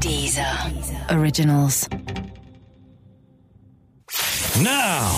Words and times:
Deezer. 0.00 1.10
Originals. 1.10 1.88
Now, 4.62 5.14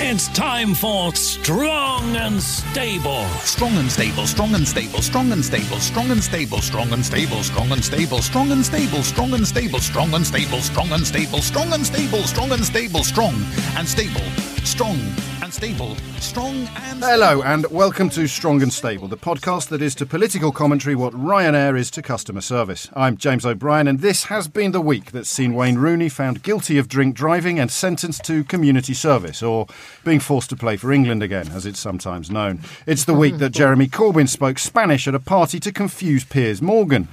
it's 0.00 0.28
time 0.28 0.74
for 0.74 1.14
Strong 1.14 2.16
and 2.16 2.42
Stable. 2.42 3.24
Strong 3.40 3.76
and 3.76 3.90
stable, 3.90 4.26
strong 4.26 4.54
and 4.54 4.66
stable, 4.66 5.02
strong 5.02 5.32
and 5.32 5.44
stable, 5.44 5.78
strong 5.80 6.10
and 6.10 6.22
stable, 6.24 6.60
strong 6.60 6.92
and 6.92 7.04
stable, 7.04 7.42
strong 7.42 7.72
and 7.72 7.84
stable, 7.84 8.22
strong 8.22 8.52
and 8.52 8.64
stable, 8.64 9.02
strong 9.02 9.32
and 9.34 9.46
stable, 9.46 9.80
strong 9.82 10.12
and 10.12 10.26
stable, 10.26 10.60
strong 10.60 10.92
and 10.92 11.06
stable, 11.06 11.40
strong 11.42 11.72
and 11.72 11.86
stable, 11.86 12.22
strong 12.22 12.52
and 12.52 12.64
stable, 12.64 13.04
strong 13.04 13.34
and 13.76 13.88
stable, 13.88 14.55
strong 14.66 14.98
and 15.42 15.54
stable, 15.54 15.94
strong 16.18 16.66
and 16.74 16.98
Hello, 16.98 17.40
and 17.40 17.64
welcome 17.70 18.10
to 18.10 18.26
Strong 18.26 18.62
and 18.62 18.72
Stable, 18.72 19.06
the 19.06 19.16
podcast 19.16 19.68
that 19.68 19.80
is 19.80 19.94
to 19.94 20.04
political 20.04 20.50
commentary 20.50 20.96
what 20.96 21.12
Ryanair 21.12 21.78
is 21.78 21.88
to 21.92 22.02
customer 22.02 22.40
service. 22.40 22.90
I'm 22.96 23.16
James 23.16 23.46
O'Brien, 23.46 23.86
and 23.86 24.00
this 24.00 24.24
has 24.24 24.48
been 24.48 24.72
the 24.72 24.80
week 24.80 25.12
that's 25.12 25.30
seen 25.30 25.54
Wayne 25.54 25.78
Rooney 25.78 26.08
found 26.08 26.42
guilty 26.42 26.78
of 26.78 26.88
drink 26.88 27.14
driving 27.14 27.60
and 27.60 27.70
sentenced 27.70 28.24
to 28.24 28.42
community 28.42 28.92
service, 28.92 29.40
or 29.40 29.68
being 30.04 30.18
forced 30.18 30.50
to 30.50 30.56
play 30.56 30.76
for 30.76 30.92
England 30.92 31.22
again, 31.22 31.46
as 31.52 31.64
it's 31.64 31.78
sometimes 31.78 32.28
known. 32.28 32.60
It's 32.86 33.04
the 33.04 33.14
week 33.14 33.38
that 33.38 33.50
Jeremy 33.50 33.86
Corbyn 33.86 34.28
spoke 34.28 34.58
Spanish 34.58 35.06
at 35.06 35.14
a 35.14 35.20
party 35.20 35.60
to 35.60 35.70
confuse 35.70 36.24
Piers 36.24 36.60
Morgan. 36.60 37.06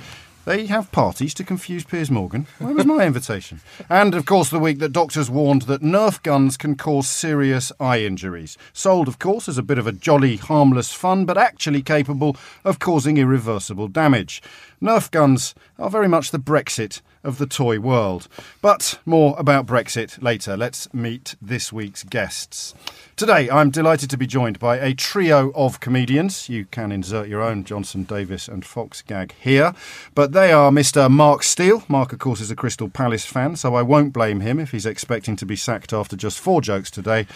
They 0.45 0.65
have 0.65 0.91
parties 0.91 1.33
to 1.35 1.45
confuse 1.45 1.85
Piers 1.85 2.11
Morgan. 2.11 2.47
Where 2.59 2.73
was 2.73 2.85
my 2.85 3.05
invitation? 3.05 3.61
And 3.89 4.13
of 4.13 4.25
course, 4.25 4.49
the 4.49 4.59
week 4.59 4.79
that 4.79 4.91
doctors 4.91 5.29
warned 5.29 5.63
that 5.63 5.81
Nerf 5.81 6.21
guns 6.21 6.57
can 6.57 6.75
cause 6.75 7.07
serious 7.07 7.71
eye 7.79 7.99
injuries. 7.99 8.57
Sold, 8.73 9.07
of 9.07 9.19
course, 9.19 9.47
as 9.47 9.57
a 9.57 9.63
bit 9.63 9.77
of 9.77 9.87
a 9.87 9.93
jolly, 9.93 10.35
harmless 10.35 10.91
fun, 10.91 11.23
but 11.23 11.37
actually 11.37 11.81
capable 11.81 12.35
of 12.65 12.79
causing 12.79 13.17
irreversible 13.17 13.87
damage. 13.87 14.41
Nerf 14.81 15.09
guns 15.11 15.55
are 15.79 15.89
very 15.89 16.09
much 16.09 16.31
the 16.31 16.39
Brexit 16.39 16.99
of 17.23 17.37
the 17.37 17.47
toy 17.47 17.79
world. 17.79 18.27
But 18.61 18.99
more 19.05 19.35
about 19.39 19.65
Brexit 19.65 20.21
later. 20.21 20.57
Let's 20.57 20.93
meet 20.93 21.35
this 21.41 21.71
week's 21.71 22.03
guests. 22.03 22.73
Today, 23.15 23.47
I'm 23.47 23.69
delighted 23.69 24.09
to 24.09 24.17
be 24.17 24.25
joined 24.25 24.57
by 24.57 24.77
a 24.77 24.95
trio 24.95 25.51
of 25.53 25.79
comedians. 25.79 26.49
You 26.49 26.65
can 26.65 26.91
insert 26.91 27.27
your 27.27 27.43
own 27.43 27.63
Johnson, 27.63 28.05
Davis, 28.05 28.47
and 28.47 28.65
Fox 28.65 29.03
gag 29.03 29.35
here. 29.39 29.75
But 30.15 30.31
they 30.31 30.51
are 30.51 30.71
Mr. 30.71 31.11
Mark 31.11 31.43
Steel. 31.43 31.83
Mark, 31.87 32.11
of 32.11 32.17
course, 32.17 32.41
is 32.41 32.49
a 32.49 32.55
Crystal 32.55 32.89
Palace 32.89 33.23
fan, 33.23 33.55
so 33.55 33.75
I 33.75 33.83
won't 33.83 34.13
blame 34.13 34.39
him 34.39 34.59
if 34.59 34.71
he's 34.71 34.87
expecting 34.87 35.35
to 35.35 35.45
be 35.45 35.55
sacked 35.55 35.93
after 35.93 36.15
just 36.15 36.39
four 36.39 36.59
jokes 36.59 36.89
today 36.89 37.27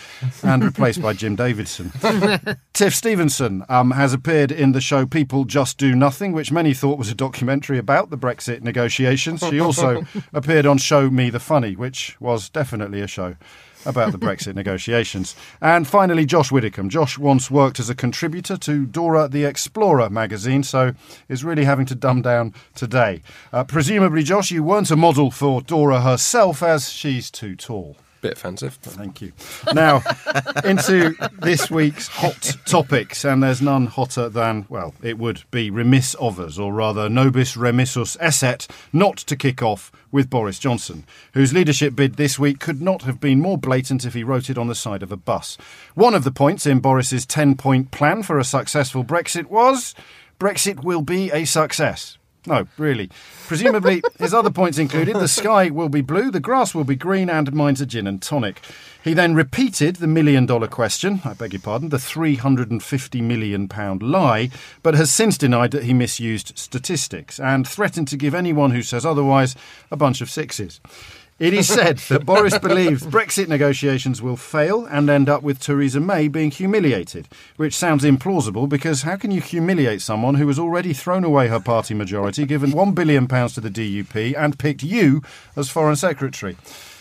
and 0.42 0.64
replaced 0.64 1.00
by 1.00 1.14
Jim 1.14 1.36
Davidson. 1.36 1.92
Tiff 2.74 2.96
Stevenson 2.96 3.64
um, 3.70 3.92
has 3.92 4.14
appeared 4.14 4.52
in 4.52 4.72
the 4.72 4.82
show 4.82 5.06
People 5.06 5.46
Just 5.46 5.78
Do 5.78 5.94
Nothing, 5.94 6.32
which 6.32 6.52
many 6.52 6.74
thought 6.74 6.98
was 6.98 7.12
a 7.12 7.16
documentary 7.16 7.78
about 7.78 8.10
the 8.10 8.18
Brexit 8.18 8.64
negotiations. 8.64 9.42
She 9.42 9.60
also 9.60 10.08
appeared 10.34 10.66
on 10.66 10.80
Show 10.80 11.12
Me 11.12 11.30
the 11.30 11.40
Funny, 11.40 11.76
which 11.76 12.20
was 12.20 12.50
definitely 12.50 13.02
a 13.02 13.08
show 13.08 13.36
about 13.86 14.12
the 14.12 14.20
Brexit 14.20 14.56
negotiations. 14.56 15.36
And 15.62 15.88
finally, 15.88 16.26
Josh 16.26 16.52
Widdicombe. 16.52 16.90
Josh 16.90 17.18
once 17.18 17.52
worked 17.52 17.80
as 17.80 17.90
a 17.90 17.96
contributor 17.96 18.58
to 18.58 18.86
Dora 18.86 19.28
the 19.28 19.46
Explorer 19.46 20.10
magazine, 20.10 20.64
so 20.64 20.94
is 21.30 21.44
really 21.44 21.66
having 21.66 21.86
to 21.88 21.96
dumb 21.96 22.22
down 22.22 22.54
today. 22.76 23.22
Uh, 23.54 23.64
presumably, 23.64 24.24
Josh, 24.24 24.52
you 24.52 24.64
weren't 24.64 24.92
a 24.92 24.96
model 24.96 25.32
for 25.32 25.62
Dora 25.62 26.02
herself, 26.02 26.64
as 26.64 26.90
she's 26.90 27.30
too 27.30 27.56
tall. 27.56 27.98
Bit 28.28 28.38
offensive. 28.38 28.74
Thank 28.82 29.22
you. 29.22 29.32
Now, 29.74 30.02
into 30.66 31.16
this 31.40 31.72
week's 31.72 32.10
hot 32.10 32.58
topics, 32.66 33.24
and 33.24 33.42
there's 33.42 33.62
none 33.62 33.86
hotter 33.86 34.28
than, 34.28 34.66
well, 34.68 34.94
it 35.02 35.18
would 35.18 35.44
be 35.50 35.70
remiss 35.70 36.14
of 36.16 36.38
us, 36.38 36.60
or 36.60 36.74
rather, 36.74 37.08
nobis 37.08 37.56
remissus 37.56 38.18
esset, 38.20 38.68
not 38.92 39.16
to 39.16 39.38
kick 39.38 39.62
off 39.62 39.94
with 40.12 40.30
Boris 40.30 40.60
Johnson, 40.60 41.06
whose 41.34 41.54
leadership 41.54 41.96
bid 41.96 42.16
this 42.16 42.38
week 42.38 42.60
could 42.60 42.82
not 42.82 43.04
have 43.04 43.22
been 43.22 43.40
more 43.40 43.58
blatant 43.58 44.04
if 44.04 44.14
he 44.14 44.26
wrote 44.26 44.50
it 44.50 44.58
on 44.58 44.68
the 44.68 44.76
side 44.76 45.04
of 45.04 45.12
a 45.14 45.18
bus. 45.18 45.58
One 45.96 46.14
of 46.14 46.26
the 46.26 46.32
points 46.32 46.66
in 46.66 46.80
Boris's 46.80 47.26
10 47.26 47.56
point 47.56 47.92
plan 47.92 48.24
for 48.24 48.40
a 48.40 48.44
successful 48.44 49.06
Brexit 49.06 49.46
was 49.46 49.96
Brexit 50.38 50.84
will 50.84 51.02
be 51.02 51.32
a 51.32 51.46
success. 51.46 52.17
No, 52.48 52.66
really. 52.78 53.10
Presumably, 53.46 54.02
his 54.20 54.34
other 54.34 54.50
points 54.50 54.78
included 54.78 55.18
the 55.18 55.28
sky 55.28 55.70
will 55.70 55.90
be 55.90 56.00
blue, 56.00 56.32
the 56.32 56.40
grass 56.40 56.74
will 56.74 56.86
be 56.86 56.96
green, 56.96 57.30
and 57.30 57.52
mine's 57.52 57.82
a 57.82 57.86
gin 57.86 58.08
and 58.08 58.22
tonic. 58.22 58.62
He 59.04 59.14
then 59.14 59.36
repeated 59.36 59.98
the 59.98 60.08
million 60.08 60.46
dollar 60.46 60.68
question, 60.68 61.22
I 61.26 61.34
beg 61.34 61.52
your 61.52 61.62
pardon, 61.62 61.90
the 61.90 61.98
£350 61.98 63.22
million 63.22 63.68
lie, 64.00 64.50
but 64.82 64.96
has 64.96 65.12
since 65.12 65.38
denied 65.38 65.72
that 65.72 65.84
he 65.84 65.94
misused 65.94 66.58
statistics 66.58 67.38
and 67.38 67.68
threatened 67.68 68.08
to 68.10 68.18
give 68.18 68.34
anyone 68.34 68.72
who 68.72 68.82
says 68.82 69.06
otherwise 69.06 69.54
a 69.92 69.98
bunch 69.98 70.22
of 70.22 70.30
sixes. 70.30 70.80
It 71.40 71.54
is 71.54 71.68
said 71.68 71.98
that 72.10 72.26
Boris 72.26 72.58
believes 72.58 73.04
Brexit 73.06 73.48
negotiations 73.48 74.24
will 74.24 74.38
fail 74.38 74.86
and 74.86 75.08
end 75.08 75.30
up 75.30 75.44
with 75.44 75.60
Theresa 75.60 76.00
May 76.00 76.28
being 76.28 76.50
humiliated, 76.50 77.28
which 77.58 77.76
sounds 77.76 78.04
implausible 78.04 78.68
because 78.68 79.04
how 79.04 79.18
can 79.18 79.30
you 79.30 79.42
humiliate 79.42 80.02
someone 80.02 80.36
who 80.36 80.48
has 80.48 80.58
already 80.58 80.94
thrown 80.94 81.24
away 81.24 81.48
her 81.48 81.60
party 81.60 81.94
majority, 81.94 82.46
given 82.46 82.72
£1 82.72 82.96
billion 82.96 83.28
to 83.28 83.62
the 83.62 83.70
DUP, 83.70 84.36
and 84.36 84.58
picked 84.58 84.82
you 84.82 85.22
as 85.56 85.70
Foreign 85.70 85.96
Secretary? 85.96 86.58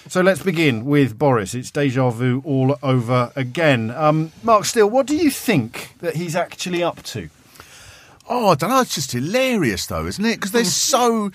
So 0.08 0.20
let's 0.20 0.42
begin 0.42 0.84
with 0.84 1.18
Boris. 1.18 1.54
It's 1.54 1.70
deja 1.70 2.10
vu 2.10 2.42
all 2.44 2.78
over 2.82 3.32
again. 3.34 3.90
Um, 3.90 4.32
Mark 4.42 4.66
Steel, 4.66 4.90
what 4.90 5.06
do 5.06 5.16
you 5.16 5.30
think 5.30 5.94
that 6.00 6.16
he's 6.16 6.36
actually 6.36 6.82
up 6.82 7.02
to? 7.04 7.30
Oh, 8.28 8.48
I 8.48 8.54
don't 8.56 8.70
know. 8.70 8.80
It's 8.80 8.94
just 8.94 9.12
hilarious, 9.12 9.86
though, 9.86 10.04
isn't 10.04 10.24
it? 10.24 10.36
Because 10.36 10.50
they're 10.50 10.64
so, 10.64 11.26
uh, 11.26 11.30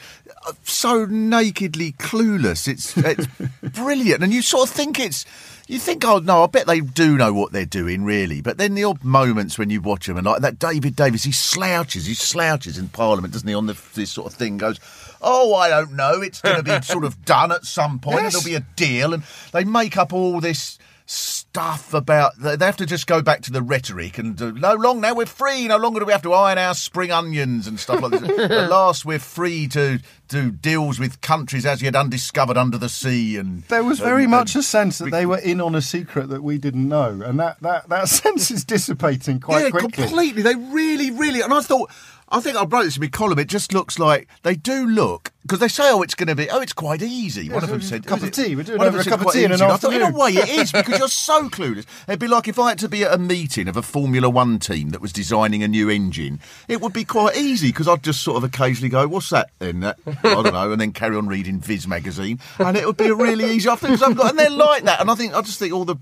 so 0.63 1.05
nakedly 1.05 1.93
clueless. 1.93 2.67
It's 2.67 2.95
it's 2.97 3.27
brilliant, 3.75 4.23
and 4.23 4.33
you 4.33 4.41
sort 4.41 4.69
of 4.69 4.75
think 4.75 4.99
it's. 4.99 5.25
You 5.67 5.79
think, 5.79 6.03
oh 6.03 6.17
no, 6.19 6.43
I 6.43 6.47
bet 6.47 6.67
they 6.67 6.81
do 6.81 7.17
know 7.17 7.31
what 7.31 7.53
they're 7.53 7.65
doing, 7.65 8.03
really. 8.03 8.41
But 8.41 8.57
then 8.57 8.73
the 8.75 8.83
odd 8.83 9.05
moments 9.05 9.57
when 9.57 9.69
you 9.69 9.79
watch 9.79 10.05
them, 10.07 10.17
and 10.17 10.25
like 10.25 10.41
that 10.41 10.59
David 10.59 10.97
Davis, 10.97 11.23
he 11.23 11.31
slouches, 11.31 12.05
he 12.07 12.13
slouches 12.13 12.77
in 12.77 12.89
Parliament, 12.89 13.31
doesn't 13.31 13.47
he? 13.47 13.53
On 13.55 13.67
the, 13.67 13.81
this 13.93 14.11
sort 14.11 14.29
of 14.29 14.37
thing, 14.37 14.57
goes, 14.57 14.81
oh, 15.21 15.53
I 15.55 15.69
don't 15.69 15.93
know, 15.93 16.19
it's 16.21 16.41
going 16.41 16.57
to 16.57 16.63
be 16.63 16.81
sort 16.81 17.05
of 17.05 17.23
done 17.23 17.53
at 17.53 17.63
some 17.63 17.99
point, 17.99 18.17
and 18.17 18.23
Yes. 18.25 18.33
there'll 18.33 18.59
be 18.59 18.65
a 18.65 18.67
deal, 18.75 19.13
and 19.13 19.23
they 19.53 19.63
make 19.63 19.95
up 19.95 20.11
all 20.11 20.41
this 20.41 20.77
stuff 21.05 21.93
about 21.93 22.31
they 22.39 22.55
they 22.55 22.65
have 22.65 22.77
to 22.77 22.85
just 22.85 23.07
go 23.07 23.21
back 23.21 23.41
to 23.41 23.51
the 23.51 23.61
rhetoric 23.61 24.17
and 24.17 24.41
uh, 24.41 24.51
no 24.51 24.73
long 24.75 25.01
now 25.01 25.13
we're 25.13 25.25
free 25.25 25.67
no 25.67 25.75
longer 25.77 25.99
do 25.99 26.05
we 26.05 26.11
have 26.11 26.21
to 26.21 26.31
iron 26.33 26.57
our 26.57 26.73
spring 26.73 27.11
onions 27.11 27.67
and 27.67 27.79
stuff 27.79 28.01
like 28.01 28.11
this 28.21 28.39
at 28.51 28.69
last 28.69 29.03
we're 29.03 29.19
free 29.19 29.67
to 29.67 29.99
do 30.29 30.49
deals 30.51 30.97
with 30.99 31.19
countries 31.19 31.65
as 31.65 31.81
yet 31.81 31.95
undiscovered 31.95 32.55
under 32.55 32.77
the 32.77 32.87
sea 32.87 33.35
and 33.35 33.63
There 33.63 33.83
was 33.83 33.99
very 33.99 34.23
and- 34.23 34.31
much 34.31 34.55
a 34.55 34.63
sense 34.63 34.99
that 34.99 35.11
they 35.11 35.25
were 35.25 35.39
in 35.39 35.59
on 35.59 35.75
a 35.75 35.81
secret 35.81 36.29
that 36.29 36.41
we 36.41 36.57
didn't 36.57 36.87
know, 36.87 37.21
and 37.21 37.37
that, 37.39 37.59
that, 37.61 37.89
that 37.89 38.07
sense 38.21 38.49
is 38.49 38.63
dissipating 38.63 39.39
quite 39.41 39.63
yeah 39.65 39.69
quickly. 39.71 39.91
completely 39.91 40.41
they 40.41 40.55
really 40.55 41.11
really 41.11 41.41
and 41.41 41.53
I 41.53 41.59
thought 41.61 41.91
I 42.31 42.39
think 42.39 42.55
I 42.57 42.63
wrote 42.63 42.83
this 42.83 42.95
in 42.97 43.01
my 43.01 43.07
column. 43.09 43.39
It 43.39 43.47
just 43.47 43.73
looks 43.73 43.99
like 43.99 44.27
they 44.43 44.55
do 44.55 44.87
look 44.87 45.31
because 45.41 45.59
they 45.59 45.67
say, 45.67 45.83
"Oh, 45.91 46.01
it's 46.01 46.15
going 46.15 46.27
to 46.29 46.35
be. 46.35 46.49
Oh, 46.49 46.61
it's 46.61 46.71
quite 46.73 47.01
easy." 47.01 47.49
One 47.49 47.63
of 47.63 47.69
them 47.69 47.81
said, 47.81 48.05
cup 48.05 48.21
of 48.23 48.31
tea. 48.31 48.55
We're 48.55 48.63
doing 48.63 48.77
one 48.77 48.87
of 48.87 48.93
them 48.93 49.01
a 49.01 49.03
said 49.03 49.09
cup 49.11 49.25
of 49.27 49.33
tea 49.33 49.43
in 49.43 49.51
an. 49.51 49.61
And 49.61 49.71
I 49.71 49.77
thought, 49.77 49.93
in 49.93 50.01
a 50.01 50.11
way, 50.11 50.31
it 50.31 50.49
is 50.49 50.71
because 50.71 50.97
you're 50.99 51.07
so 51.09 51.49
clueless. 51.49 51.85
It'd 52.07 52.19
be 52.19 52.27
like 52.27 52.47
if 52.47 52.57
I 52.57 52.69
had 52.69 52.79
to 52.79 52.87
be 52.89 53.03
at 53.03 53.13
a 53.13 53.17
meeting 53.17 53.67
of 53.67 53.75
a 53.75 53.81
Formula 53.81 54.29
One 54.29 54.59
team 54.59 54.91
that 54.91 55.01
was 55.01 55.11
designing 55.11 55.61
a 55.61 55.67
new 55.67 55.89
engine. 55.89 56.39
It 56.67 56.79
would 56.79 56.93
be 56.93 57.03
quite 57.03 57.35
easy 57.35 57.67
because 57.69 57.87
I'd 57.87 58.03
just 58.03 58.21
sort 58.21 58.37
of 58.37 58.43
occasionally 58.45 58.89
go, 58.89 59.07
"What's 59.07 59.29
that?" 59.31 59.49
Then 59.59 59.81
that 59.81 59.97
I 60.05 60.13
don't 60.21 60.53
know, 60.53 60.71
and 60.71 60.79
then 60.79 60.93
carry 60.93 61.17
on 61.17 61.27
reading 61.27 61.59
Viz 61.59 61.87
magazine, 61.87 62.39
and 62.59 62.77
it 62.77 62.85
would 62.85 62.97
be 62.97 63.07
a 63.07 63.15
really 63.15 63.51
easy 63.51 63.69
afternoon. 63.69 63.97
'cause 63.97 64.07
I've 64.09 64.15
got, 64.17 64.29
and 64.29 64.39
they're 64.39 64.49
like 64.49 64.83
that, 64.85 65.01
and 65.01 65.11
I 65.11 65.15
think 65.15 65.33
I 65.33 65.41
just 65.41 65.59
think 65.59 65.73
all 65.73 65.85
the. 65.85 65.97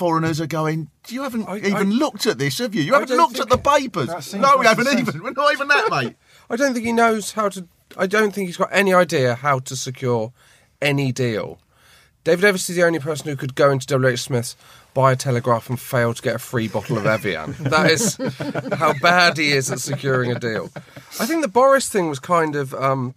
Foreigners 0.00 0.40
are 0.40 0.46
going. 0.46 0.88
You 1.08 1.24
haven't 1.24 1.46
I- 1.46 1.58
even 1.58 1.74
I- 1.76 1.80
looked 1.82 2.24
at 2.26 2.38
this, 2.38 2.56
have 2.56 2.74
you? 2.74 2.80
You 2.80 2.94
I 2.94 3.00
haven't 3.00 3.18
looked 3.18 3.38
at 3.38 3.50
the 3.50 3.58
papers. 3.58 4.32
No, 4.32 4.56
we 4.56 4.64
haven't 4.64 4.86
sense- 4.86 5.08
even. 5.10 5.22
We're 5.22 5.32
not 5.32 5.52
even 5.52 5.68
that, 5.68 5.90
mate. 5.90 6.16
I 6.48 6.56
don't 6.56 6.72
think 6.72 6.86
he 6.86 6.92
knows 6.92 7.32
how 7.32 7.50
to. 7.50 7.68
I 7.98 8.06
don't 8.06 8.32
think 8.34 8.46
he's 8.48 8.56
got 8.56 8.70
any 8.72 8.94
idea 8.94 9.34
how 9.34 9.58
to 9.58 9.76
secure 9.76 10.32
any 10.80 11.12
deal. 11.12 11.58
David 12.24 12.40
Davis 12.40 12.70
is 12.70 12.76
the 12.76 12.82
only 12.84 12.98
person 12.98 13.28
who 13.28 13.36
could 13.36 13.54
go 13.54 13.70
into 13.70 13.98
WH 13.98 14.16
Smith's, 14.18 14.56
buy 14.94 15.12
a 15.12 15.16
telegraph, 15.16 15.68
and 15.68 15.78
fail 15.78 16.14
to 16.14 16.22
get 16.22 16.36
a 16.36 16.38
free 16.38 16.68
bottle 16.68 16.96
of 16.96 17.04
Evian. 17.04 17.52
that 17.60 17.90
is 17.90 18.16
how 18.78 18.94
bad 19.02 19.36
he 19.36 19.52
is 19.52 19.70
at 19.70 19.80
securing 19.80 20.32
a 20.32 20.38
deal. 20.38 20.70
I 21.18 21.26
think 21.26 21.42
the 21.42 21.48
Boris 21.48 21.90
thing 21.90 22.08
was 22.08 22.18
kind 22.18 22.56
of. 22.56 22.72
Um, 22.72 23.14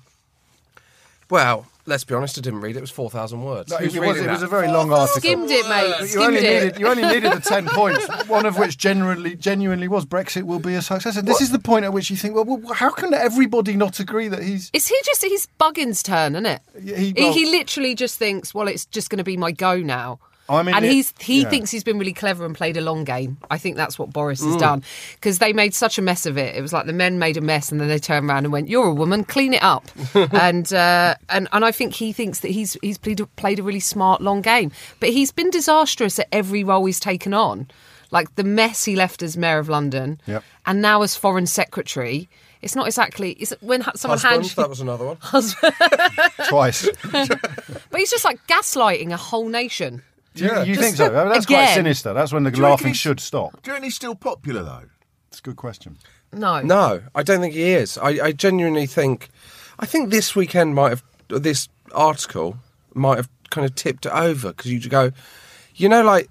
well, 1.30 1.66
let's 1.86 2.04
be 2.04 2.14
honest, 2.16 2.38
I 2.38 2.42
didn't 2.42 2.62
read 2.62 2.76
it. 2.76 2.80
It 2.80 2.82
was 2.82 2.92
4,000 2.92 3.44
words. 3.44 3.72
No, 3.72 3.78
Who's 3.78 3.96
it, 3.96 4.00
was, 4.00 4.18
it 4.20 4.30
was 4.30 4.42
a 4.44 4.48
very 4.48 4.68
long 4.68 4.92
article. 4.92 5.20
Skimmed 5.22 5.50
it, 5.52 5.68
mate. 5.68 5.96
But 6.00 6.14
you 6.14 6.24
only, 6.24 6.38
it. 6.40 6.64
needed, 6.64 6.80
you 6.80 6.88
only 6.88 7.04
needed 7.04 7.32
the 7.34 7.40
10 7.46 7.68
points, 7.68 8.08
one 8.28 8.46
of 8.46 8.58
which 8.58 8.78
genuinely, 8.78 9.36
genuinely 9.36 9.88
was 9.88 10.06
Brexit 10.06 10.44
will 10.44 10.60
be 10.60 10.76
a 10.76 10.82
success. 10.82 11.18
And 11.18 11.28
this 11.28 11.42
is 11.42 11.52
the 11.52 11.60
point 11.60 11.86
at 11.86 11.94
which 11.94 12.10
you 12.10 12.16
think, 12.18 12.36
well, 12.36 12.46
well, 12.46 12.74
how 12.74 12.90
can 12.90 13.14
everybody 13.14 13.76
not 13.76 14.00
agree 14.00 14.28
that 14.28 14.44
he's. 14.44 14.70
Is 14.74 14.88
he 14.88 14.96
just 15.04 15.24
his 15.24 15.48
Buggins' 15.60 16.04
turn, 16.04 16.36
isn't 16.36 16.46
it? 16.46 16.62
He- 16.84 17.14
He, 17.16 17.32
he 17.34 17.46
literally 17.52 17.96
just 17.96 18.18
thinks, 18.18 18.54
well, 18.54 18.68
it's 18.68 18.86
just 18.86 19.10
going 19.10 19.18
to 19.18 19.24
be 19.24 19.38
my 19.38 19.52
go 19.52 19.78
now. 19.78 20.20
I'm 20.50 20.68
in 20.68 20.74
and 20.76 20.84
it- 20.86 20.92
he's 20.92 21.14
he 21.20 21.42
yeah. 21.44 21.50
thinks 21.50 21.72
he's 21.72 21.84
been 21.84 21.98
really 21.98 22.14
clever 22.14 22.46
and 22.46 22.54
played 22.54 22.76
a 22.78 22.82
long 22.82 23.04
game. 23.06 23.38
I 23.50 23.58
think 23.58 23.78
that's 23.78 23.98
what 23.98 24.12
Boris 24.12 24.42
Mm. 24.42 24.48
has 24.52 24.56
done 24.58 24.84
because 25.16 25.40
they 25.40 25.54
made 25.54 25.74
such 25.74 25.98
a 25.98 26.02
mess 26.02 26.26
of 26.26 26.38
it. 26.38 26.56
It 26.56 26.62
was 26.62 26.74
like 26.74 26.86
the 26.86 26.94
men 26.94 27.18
made 27.18 27.38
a 27.38 27.42
mess, 27.42 27.72
and 27.72 27.80
then 27.80 27.88
they 27.88 27.98
turned 28.00 28.30
around 28.30 28.44
and 28.46 28.52
went, 28.52 28.68
"You're 28.70 28.88
a 28.88 28.94
woman, 28.94 29.24
clean 29.24 29.54
it 29.54 29.64
up." 29.64 29.86
and 30.34 30.72
uh, 30.74 31.16
and 31.30 31.48
and 31.54 31.64
I 31.64 31.72
think 31.72 31.94
he 31.94 32.12
thinks 32.12 32.40
that 32.42 32.52
he's 32.52 32.78
he's 32.82 32.98
played 32.98 33.20
a, 33.22 33.26
played 33.26 33.60
a 33.60 33.64
really 33.64 33.80
smart 33.80 34.22
long 34.22 34.42
game, 34.42 34.72
but 35.00 35.10
he's 35.10 35.32
been 35.32 35.50
disastrous 35.50 36.20
at 36.20 36.28
every 36.32 36.64
role 36.64 36.86
he's 36.86 37.00
taken 37.00 37.34
on. 37.34 37.68
Like 38.12 38.36
the 38.36 38.44
mess 38.44 38.84
he 38.86 38.96
left 38.96 39.24
as 39.24 39.36
mayor 39.38 39.58
of 39.60 39.70
London, 39.70 40.20
Yep. 40.28 40.44
and 40.66 40.82
now 40.82 41.02
as 41.02 41.16
foreign 41.16 41.48
secretary. 41.48 42.30
It's 42.62 42.76
not 42.76 42.88
exactly. 42.88 43.32
It's 43.34 43.52
when 43.60 43.82
someone 43.96 44.20
Husband, 44.20 44.44
hands. 44.44 44.56
that 44.56 44.70
was 44.70 44.80
another 44.80 45.06
one. 45.06 45.18
twice. 46.48 46.88
But 47.92 48.00
he's 48.00 48.10
just 48.12 48.26
like 48.26 48.46
gaslighting 48.48 49.12
a 49.12 49.18
whole 49.18 49.50
nation. 49.50 50.02
Do 50.34 50.46
you, 50.46 50.52
Yeah. 50.52 50.64
you 50.64 50.76
Just 50.76 50.82
think 50.82 50.96
so? 50.96 51.06
I 51.16 51.24
mean, 51.24 51.34
that's 51.34 51.46
quite 51.46 51.74
sinister. 51.74 52.14
That's 52.14 52.34
when 52.34 52.44
the 52.44 52.52
Do 52.52 52.62
laughing 52.62 52.94
should 52.94 53.20
stop. 53.20 53.62
Do 53.62 53.70
you 53.70 53.74
reckon 53.74 53.84
he's 53.84 53.96
still 53.96 54.16
popular 54.16 54.64
though? 54.64 54.84
It's 55.30 55.40
a 55.40 55.44
good 55.44 55.56
question. 55.56 55.98
No. 56.32 56.62
No, 56.62 57.02
I 57.14 57.24
don't 57.24 57.42
think 57.42 57.54
he 57.54 57.72
is. 57.72 57.98
I, 57.98 58.10
I 58.26 58.32
genuinely 58.32 58.86
think. 58.86 59.30
I 59.80 59.86
think 59.86 60.10
this 60.10 60.36
weekend 60.36 60.76
might 60.76 60.90
have 60.90 61.04
this 61.30 61.70
article 61.94 62.58
might 62.94 63.18
have 63.18 63.30
kind 63.50 63.66
of 63.66 63.76
tipped 63.76 64.06
it 64.06 64.12
over 64.12 64.50
because 64.50 64.72
you 64.72 64.80
go, 64.90 65.12
you 65.76 65.90
know, 65.90 66.04
like 66.04 66.30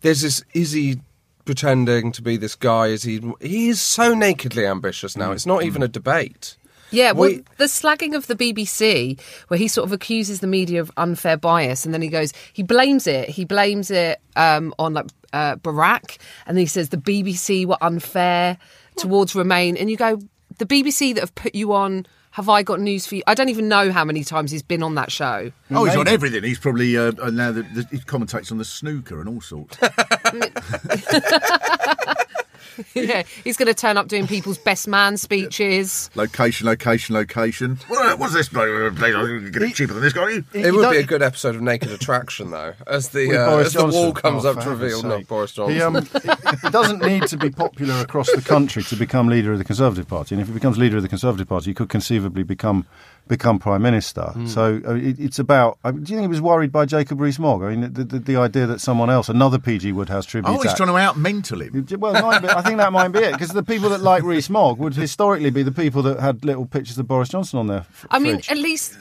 there's 0.00 0.22
this. 0.22 0.42
Is 0.54 0.72
he 0.72 1.00
pretending 1.44 2.12
to 2.12 2.22
be 2.22 2.36
this 2.36 2.54
guy? 2.54 2.86
Is 2.86 3.02
he? 3.02 3.20
He 3.40 3.68
is 3.68 3.80
so 3.80 4.14
nakedly 4.14 4.66
ambitious 4.66 5.16
now. 5.16 5.30
Mm. 5.30 5.34
It's 5.34 5.46
not 5.46 5.64
even 5.64 5.82
mm. 5.82 5.86
a 5.86 5.88
debate. 5.88 6.56
Yeah, 6.92 7.12
well, 7.12 7.30
We- 7.30 7.44
the 7.56 7.64
slagging 7.64 8.14
of 8.14 8.26
the 8.26 8.36
BBC, 8.36 9.18
where 9.48 9.58
he 9.58 9.66
sort 9.66 9.86
of 9.86 9.92
accuses 9.92 10.40
the 10.40 10.46
media 10.46 10.80
of 10.80 10.92
unfair 10.96 11.36
bias, 11.36 11.84
and 11.84 11.92
then 11.92 12.02
he 12.02 12.08
goes, 12.08 12.32
he 12.52 12.62
blames 12.62 13.06
it. 13.06 13.30
He 13.30 13.44
blames 13.44 13.90
it 13.90 14.20
um, 14.36 14.74
on 14.78 14.94
like 14.94 15.06
uh, 15.32 15.56
Barack, 15.56 16.18
and 16.46 16.56
then 16.56 16.62
he 16.62 16.66
says 16.66 16.90
the 16.90 16.96
BBC 16.98 17.66
were 17.66 17.78
unfair 17.80 18.58
towards 18.96 19.34
Remain, 19.34 19.76
and 19.76 19.90
you 19.90 19.96
go, 19.96 20.20
the 20.58 20.66
BBC 20.66 21.14
that 21.14 21.20
have 21.20 21.34
put 21.34 21.54
you 21.54 21.72
on. 21.72 22.06
Have 22.32 22.48
I 22.48 22.62
got 22.62 22.80
news 22.80 23.06
for 23.06 23.16
you? 23.16 23.22
I 23.26 23.34
don't 23.34 23.50
even 23.50 23.68
know 23.68 23.92
how 23.92 24.06
many 24.06 24.24
times 24.24 24.50
he's 24.50 24.62
been 24.62 24.82
on 24.82 24.94
that 24.94 25.12
show. 25.12 25.52
Oh, 25.70 25.84
he's 25.84 25.96
on 25.96 26.08
everything. 26.08 26.42
He's 26.42 26.58
probably 26.58 26.96
uh, 26.96 27.12
uh, 27.20 27.28
now 27.28 27.52
the, 27.52 27.62
the, 27.62 27.86
he 27.90 27.98
commentates 27.98 28.50
on 28.50 28.56
the 28.56 28.64
snooker 28.64 29.20
and 29.20 29.28
all 29.28 29.42
sorts. 29.42 29.76
yeah, 32.94 33.22
he's 33.44 33.56
going 33.56 33.66
to 33.68 33.74
turn 33.74 33.96
up 33.96 34.08
doing 34.08 34.26
people's 34.26 34.58
best 34.58 34.86
man 34.88 35.16
speeches. 35.16 36.10
location, 36.14 36.66
location, 36.66 37.14
location. 37.14 37.78
What, 37.88 38.18
what's 38.18 38.32
this 38.34 38.48
place? 38.48 38.68
I'm 38.68 38.94
going 38.96 39.44
to 39.44 39.50
get 39.50 39.62
it 39.62 39.74
cheaper 39.74 39.94
than 39.94 40.02
this 40.02 40.12
guy. 40.12 40.42
It 40.52 40.66
You 40.66 40.76
would 40.76 40.90
be 40.90 40.98
a 40.98 41.02
good 41.02 41.22
episode 41.22 41.54
of 41.54 41.62
Naked 41.62 41.90
Attraction, 41.90 42.50
though, 42.50 42.74
as 42.86 43.08
the 43.10 43.36
uh, 43.38 43.50
Boris 43.50 43.68
as 43.68 43.72
the 43.74 43.86
wall 43.86 44.12
comes 44.12 44.44
Oh, 44.44 44.50
up 44.52 44.60
to 44.64 44.70
reveal 44.70 45.02
heaven's 45.02 45.04
not. 45.04 45.26
Boris 45.28 45.52
Johnson. 45.52 45.74
He, 45.74 45.82
um, 45.82 45.94
he- 46.22 46.58
he 46.62 46.70
doesn't 46.70 47.00
need 47.02 47.26
to 47.28 47.36
be 47.36 47.50
popular 47.50 47.94
across 48.00 48.30
the 48.32 48.42
country 48.42 48.82
to 48.84 48.96
become 48.96 49.28
leader 49.28 49.52
of 49.52 49.58
the 49.58 49.64
Conservative 49.64 50.06
Party. 50.08 50.34
And 50.34 50.42
if 50.42 50.48
he 50.48 50.54
becomes 50.54 50.78
leader 50.78 50.96
of 50.96 51.02
the 51.02 51.08
Conservative 51.08 51.48
Party, 51.48 51.70
he 51.70 51.74
could 51.74 51.88
conceivably 51.88 52.42
become 52.42 52.86
become 53.28 53.58
prime 53.58 53.82
minister. 53.82 54.22
Hmm. 54.22 54.46
So 54.46 54.80
uh, 54.86 54.94
it, 54.94 55.18
it's 55.18 55.38
about. 55.38 55.78
I 55.84 55.92
mean, 55.92 56.04
do 56.04 56.12
you 56.12 56.18
think 56.18 56.24
he 56.24 56.28
was 56.28 56.40
worried 56.40 56.72
by 56.72 56.84
Jacob 56.84 57.20
Rees-Mogg? 57.20 57.62
I 57.62 57.74
mean, 57.74 57.92
the, 57.92 58.04
the, 58.04 58.18
the 58.18 58.36
idea 58.36 58.66
that 58.66 58.80
someone 58.80 59.10
else, 59.10 59.28
another 59.28 59.58
PG 59.58 59.92
Wodehouse 59.92 60.26
tribute. 60.26 60.50
Oh, 60.50 60.58
he's 60.58 60.66
act- 60.66 60.76
trying 60.76 60.88
to 60.88 60.96
out 60.96 61.16
mental 61.16 61.62
him. 61.62 61.86
Well, 61.98 62.12
might 62.22 62.40
be, 62.40 62.48
I 62.48 62.62
think 62.62 62.78
that 62.78 62.92
might 62.92 63.08
be 63.08 63.20
it 63.20 63.32
because 63.32 63.50
the 63.50 63.62
people 63.62 63.88
that 63.90 64.00
like 64.00 64.22
Rees 64.22 64.50
Mogg 64.50 64.78
would 64.78 64.94
historically 64.94 65.50
be 65.50 65.62
the 65.62 65.72
people 65.72 66.02
that 66.02 66.20
had 66.20 66.44
little 66.44 66.66
pictures 66.66 66.98
of 66.98 67.06
Boris 67.08 67.28
Johnson 67.28 67.58
on 67.58 67.66
their. 67.68 67.78
F- 67.78 68.06
I 68.10 68.18
mean, 68.18 68.34
fridge. 68.34 68.50
at 68.50 68.58
least 68.58 68.96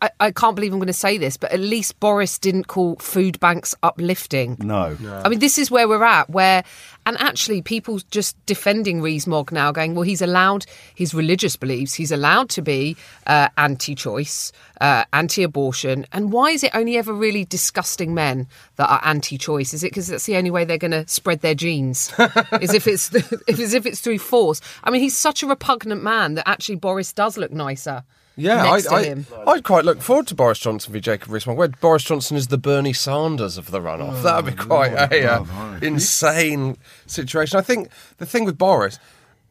I, 0.00 0.10
I 0.20 0.30
can't 0.30 0.54
believe 0.54 0.72
I'm 0.72 0.78
going 0.78 0.86
to 0.86 0.92
say 0.92 1.18
this, 1.18 1.36
but 1.36 1.52
at 1.52 1.60
least 1.60 1.98
Boris 2.00 2.38
didn't 2.38 2.64
call 2.64 2.96
food 2.96 3.40
banks 3.40 3.74
uplifting. 3.82 4.56
no. 5.00 5.20
I 5.24 5.28
mean, 5.28 5.38
this 5.38 5.58
is 5.58 5.70
where 5.70 5.88
we're 5.88 6.04
at, 6.04 6.30
where, 6.30 6.64
and 7.06 7.16
actually, 7.20 7.62
people 7.62 8.00
just 8.10 8.34
defending 8.46 9.02
Rees-Mogg 9.02 9.52
now, 9.52 9.72
going, 9.72 9.94
well, 9.94 10.02
he's 10.02 10.22
allowed 10.22 10.64
his 10.94 11.14
religious 11.14 11.56
beliefs, 11.56 11.94
he's 11.94 12.12
allowed 12.12 12.48
to 12.50 12.62
be 12.62 12.96
uh, 13.26 13.48
anti-choice, 13.64 14.52
uh, 14.80 15.04
anti-abortion, 15.12 16.06
and 16.12 16.30
why 16.30 16.50
is 16.50 16.62
it 16.62 16.70
only 16.74 16.96
ever 16.98 17.12
really 17.12 17.44
disgusting 17.46 18.14
men 18.14 18.46
that 18.76 18.88
are 18.88 19.00
anti-choice? 19.04 19.72
Is 19.72 19.82
it 19.82 19.90
because 19.90 20.08
that's 20.08 20.26
the 20.26 20.36
only 20.36 20.50
way 20.50 20.64
they're 20.64 20.78
going 20.78 20.90
to 20.90 21.08
spread 21.08 21.40
their 21.40 21.54
genes? 21.54 22.12
is 22.60 22.74
if 22.74 22.86
it's 22.86 23.14
if 23.14 23.58
as 23.58 23.72
if 23.72 23.86
it's 23.86 24.00
through 24.00 24.18
force? 24.18 24.60
I 24.84 24.90
mean, 24.90 25.00
he's 25.00 25.16
such 25.16 25.42
a 25.42 25.46
repugnant 25.46 26.02
man 26.02 26.34
that 26.34 26.48
actually 26.48 26.76
Boris 26.76 27.12
does 27.12 27.38
look 27.38 27.52
nicer. 27.52 28.04
Yeah, 28.36 28.62
next 28.64 28.88
I, 28.88 28.90
to 28.90 28.94
I, 28.96 29.04
him. 29.04 29.26
I'd 29.46 29.64
quite 29.64 29.84
look 29.84 30.02
forward 30.02 30.26
to 30.28 30.34
Boris 30.34 30.58
Johnson 30.58 30.92
v 30.92 31.00
Jacob 31.00 31.30
Rees-Mogg. 31.30 31.56
Where 31.56 31.68
Boris 31.68 32.02
Johnson 32.02 32.36
is 32.36 32.48
the 32.48 32.58
Bernie 32.58 32.92
Sanders 32.92 33.56
of 33.56 33.70
the 33.70 33.80
runoff. 33.80 34.22
that 34.22 34.44
would 34.44 34.56
be 34.56 34.62
quite 34.62 34.92
a 34.92 35.32
uh, 35.32 35.78
insane 35.80 36.76
situation. 37.06 37.58
I 37.58 37.62
think 37.62 37.90
the 38.18 38.26
thing 38.26 38.44
with 38.44 38.58
Boris, 38.58 38.98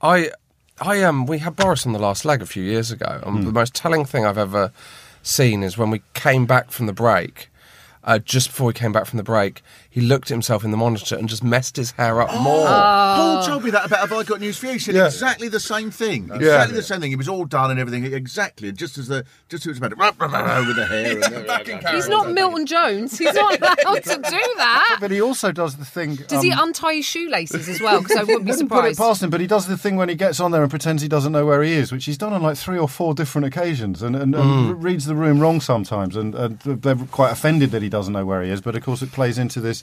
I, 0.02 0.32
I 0.84 1.02
um, 1.04 1.26
we 1.26 1.40
had 1.40 1.56
Boris 1.56 1.86
on 1.86 1.94
the 1.94 2.00
last 2.00 2.26
leg 2.26 2.42
a 2.42 2.46
few 2.46 2.62
years 2.62 2.92
ago, 2.92 3.22
and 3.26 3.48
the 3.48 3.54
most 3.54 3.74
telling 3.74 4.04
thing 4.04 4.26
I've 4.26 4.38
ever 4.38 4.74
seen 5.22 5.64
is 5.64 5.78
when 5.78 5.90
we 5.90 6.02
came 6.14 6.46
back 6.46 6.72
from 6.72 6.88
the 6.88 6.94
break. 6.94 7.50
Uh, 8.04 8.20
just 8.20 8.50
before 8.50 8.68
we 8.68 8.74
came 8.74 8.92
back 8.92 9.06
from 9.06 9.16
the 9.16 9.24
break, 9.24 9.64
he 9.94 10.02
looked 10.02 10.32
at 10.32 10.34
himself 10.34 10.64
in 10.64 10.72
the 10.72 10.78
monitor 10.78 11.16
and 11.16 11.30
just 11.30 11.44
messed 11.44 11.78
his 11.78 11.92
hair 11.92 12.20
up 12.20 12.34
more. 12.42 12.66
Paul 12.66 13.44
told 13.44 13.64
me 13.64 13.70
that 13.70 13.86
about 13.86 14.00
Have 14.00 14.12
I 14.12 14.24
Got 14.24 14.40
News 14.40 14.58
for 14.58 14.66
You? 14.66 14.72
He 14.74 14.80
said 14.80 14.96
Yeah. 14.96 15.06
exactly 15.06 15.50
the 15.50 15.60
same 15.60 15.92
thing. 15.92 16.32
Exactly 16.34 16.76
the 16.76 16.82
same 16.82 17.00
thing. 17.00 17.12
He 17.12 17.16
was 17.16 17.28
all 17.30 17.46
done 17.46 17.70
and 17.70 17.80
everything. 17.80 18.04
Exactly. 18.12 18.72
Just 18.72 18.98
as 18.98 19.08
the 19.08 19.24
just 19.50 19.68
as 19.68 19.68
it 19.68 19.70
was 19.70 19.94
about 19.94 20.18
to 20.18 20.66
with 20.68 20.76
the 20.78 20.86
hair. 20.88 21.78
And 21.78 21.88
He's 21.96 22.10
not 22.10 22.32
Milton 22.32 22.66
Jones. 22.66 23.20
He's 23.20 23.36
not 23.36 23.60
allowed 23.86 24.04
to 24.04 24.16
do 24.16 24.54
that. 24.58 24.98
But 25.00 25.12
he 25.12 25.22
also 25.22 25.52
does 25.52 25.76
the 25.76 25.86
thing. 25.86 26.16
Does 26.16 26.42
he 26.42 26.52
um, 26.52 26.70
untie 26.70 26.96
his 26.96 27.06
shoelaces 27.06 27.70
as 27.70 27.80
well? 27.80 28.02
Because 28.02 28.18
I 28.18 28.24
wouldn't 28.24 28.46
be 28.46 28.52
wouldn't 28.52 28.72
put 28.72 28.86
it 28.86 28.98
past 28.98 29.22
him, 29.22 29.30
but 29.30 29.42
he 29.42 29.48
does 29.48 29.68
the 29.68 29.78
thing 29.78 29.96
when 29.96 30.10
he 30.10 30.16
gets 30.16 30.40
on 30.40 30.50
there 30.50 30.64
and 30.64 30.72
pretends 30.72 31.04
he 31.04 31.08
doesn't 31.08 31.32
know 31.32 31.46
where 31.46 31.62
he 31.62 31.74
is, 31.74 31.92
which 31.92 32.06
he's 32.06 32.18
done 32.18 32.34
on 32.34 32.42
like 32.42 32.58
three 32.58 32.80
or 32.80 32.90
four 32.90 33.14
different 33.14 33.46
occasions, 33.46 34.02
and, 34.02 34.16
and, 34.16 34.34
and 34.34 34.84
reads 34.84 35.06
the 35.06 35.16
room 35.16 35.40
wrong 35.40 35.62
sometimes, 35.62 36.16
and, 36.16 36.34
and 36.34 36.58
they're 36.62 36.96
quite 37.12 37.32
offended 37.32 37.70
that 37.72 37.84
he 37.84 37.90
doesn't 37.90 38.14
know 38.14 38.26
where 38.26 38.42
he 38.42 38.50
is. 38.50 38.60
But 38.60 38.76
of 38.76 38.84
course, 38.84 39.04
it 39.04 39.12
plays 39.12 39.38
into 39.38 39.62
this 39.62 39.83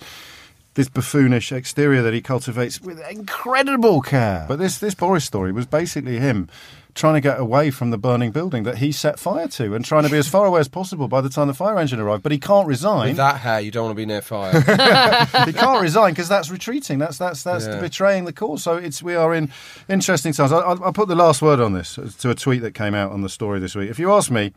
this 0.74 0.88
buffoonish 0.88 1.52
exterior 1.52 2.02
that 2.02 2.14
he 2.14 2.20
cultivates 2.20 2.80
with 2.80 3.00
incredible 3.10 4.00
care. 4.00 4.44
But 4.48 4.58
this 4.58 4.78
this 4.78 4.94
Boris 4.94 5.24
story 5.24 5.52
was 5.52 5.66
basically 5.66 6.18
him 6.18 6.48
trying 6.94 7.14
to 7.14 7.20
get 7.20 7.38
away 7.40 7.70
from 7.70 7.90
the 7.90 7.98
burning 7.98 8.30
building 8.30 8.62
that 8.64 8.78
he 8.78 8.92
set 8.92 9.18
fire 9.18 9.48
to 9.48 9.74
and 9.74 9.84
trying 9.84 10.02
to 10.04 10.10
be 10.10 10.18
as 10.18 10.28
far 10.28 10.46
away 10.46 10.60
as 10.60 10.68
possible 10.68 11.08
by 11.08 11.20
the 11.20 11.28
time 11.28 11.46
the 11.48 11.54
fire 11.54 11.78
engine 11.78 12.00
arrived. 12.00 12.22
But 12.22 12.32
he 12.32 12.38
can't 12.38 12.66
resign. 12.66 13.08
With 13.08 13.16
that 13.18 13.38
hair, 13.38 13.60
you 13.60 13.70
don't 13.70 13.84
want 13.84 13.96
to 13.96 14.00
be 14.00 14.06
near 14.06 14.22
fire. 14.22 14.52
he 15.46 15.52
can't 15.52 15.80
resign 15.82 16.12
because 16.12 16.28
that's 16.28 16.50
retreating. 16.50 16.98
That's 16.98 17.18
that's 17.18 17.42
that's 17.42 17.66
Yeah. 17.66 17.80
betraying 17.80 18.24
the 18.24 18.32
cause. 18.32 18.62
So 18.62 18.76
it's 18.76 19.02
we 19.02 19.14
are 19.14 19.34
in 19.34 19.50
interesting 19.88 20.32
times. 20.32 20.52
I, 20.52 20.58
I'll, 20.58 20.84
I'll 20.84 20.92
put 20.92 21.08
the 21.08 21.14
last 21.14 21.42
word 21.42 21.60
on 21.60 21.72
this 21.72 21.98
to 22.20 22.30
a 22.30 22.34
tweet 22.34 22.62
that 22.62 22.74
came 22.74 22.94
out 22.94 23.12
on 23.12 23.22
the 23.22 23.28
story 23.28 23.60
this 23.60 23.74
week. 23.74 23.90
If 23.90 23.98
you 23.98 24.12
ask 24.12 24.30
me, 24.30 24.52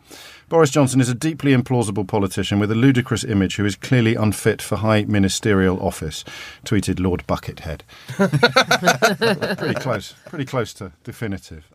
Boris 0.50 0.70
Johnson 0.70 1.02
is 1.02 1.10
a 1.10 1.16
deeply 1.16 1.54
implausible 1.56 2.08
politician 2.08 2.60
with 2.60 2.72
a 2.72 2.76
ludicrous 2.76 3.24
image 3.24 3.56
who 3.56 3.66
is 3.66 3.76
clearly 3.76 4.16
unfit 4.16 4.62
for 4.62 4.76
high 4.78 5.04
ministerial 5.06 5.80
office. 5.82 6.24
Tweeted 6.66 7.00
Lord 7.00 7.26
Buckethead. 7.28 7.82
pretty 9.58 9.80
close. 9.80 10.14
Pretty 10.26 10.46
close 10.46 10.74
to 10.76 10.92
definitive. 11.04 11.66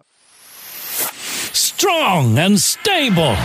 Strong 1.79 2.37
and 2.39 2.59
stable. 2.59 3.37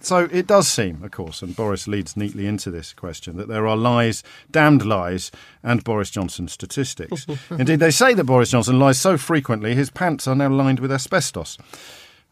So 0.00 0.28
it 0.32 0.48
does 0.48 0.66
seem, 0.66 1.04
of 1.04 1.12
course, 1.12 1.42
and 1.42 1.54
Boris 1.54 1.86
leads 1.86 2.16
neatly 2.16 2.44
into 2.44 2.72
this 2.72 2.92
question, 2.92 3.36
that 3.36 3.46
there 3.46 3.68
are 3.68 3.76
lies, 3.76 4.24
damned 4.50 4.84
lies, 4.84 5.30
and 5.62 5.84
Boris 5.84 6.10
Johnson 6.10 6.48
statistics. 6.48 7.24
Indeed, 7.50 7.78
they 7.78 7.92
say 7.92 8.14
that 8.14 8.24
Boris 8.24 8.50
Johnson 8.50 8.80
lies 8.80 8.98
so 8.98 9.16
frequently 9.16 9.76
his 9.76 9.90
pants 9.90 10.26
are 10.26 10.34
now 10.34 10.48
lined 10.48 10.80
with 10.80 10.90
asbestos. 10.90 11.56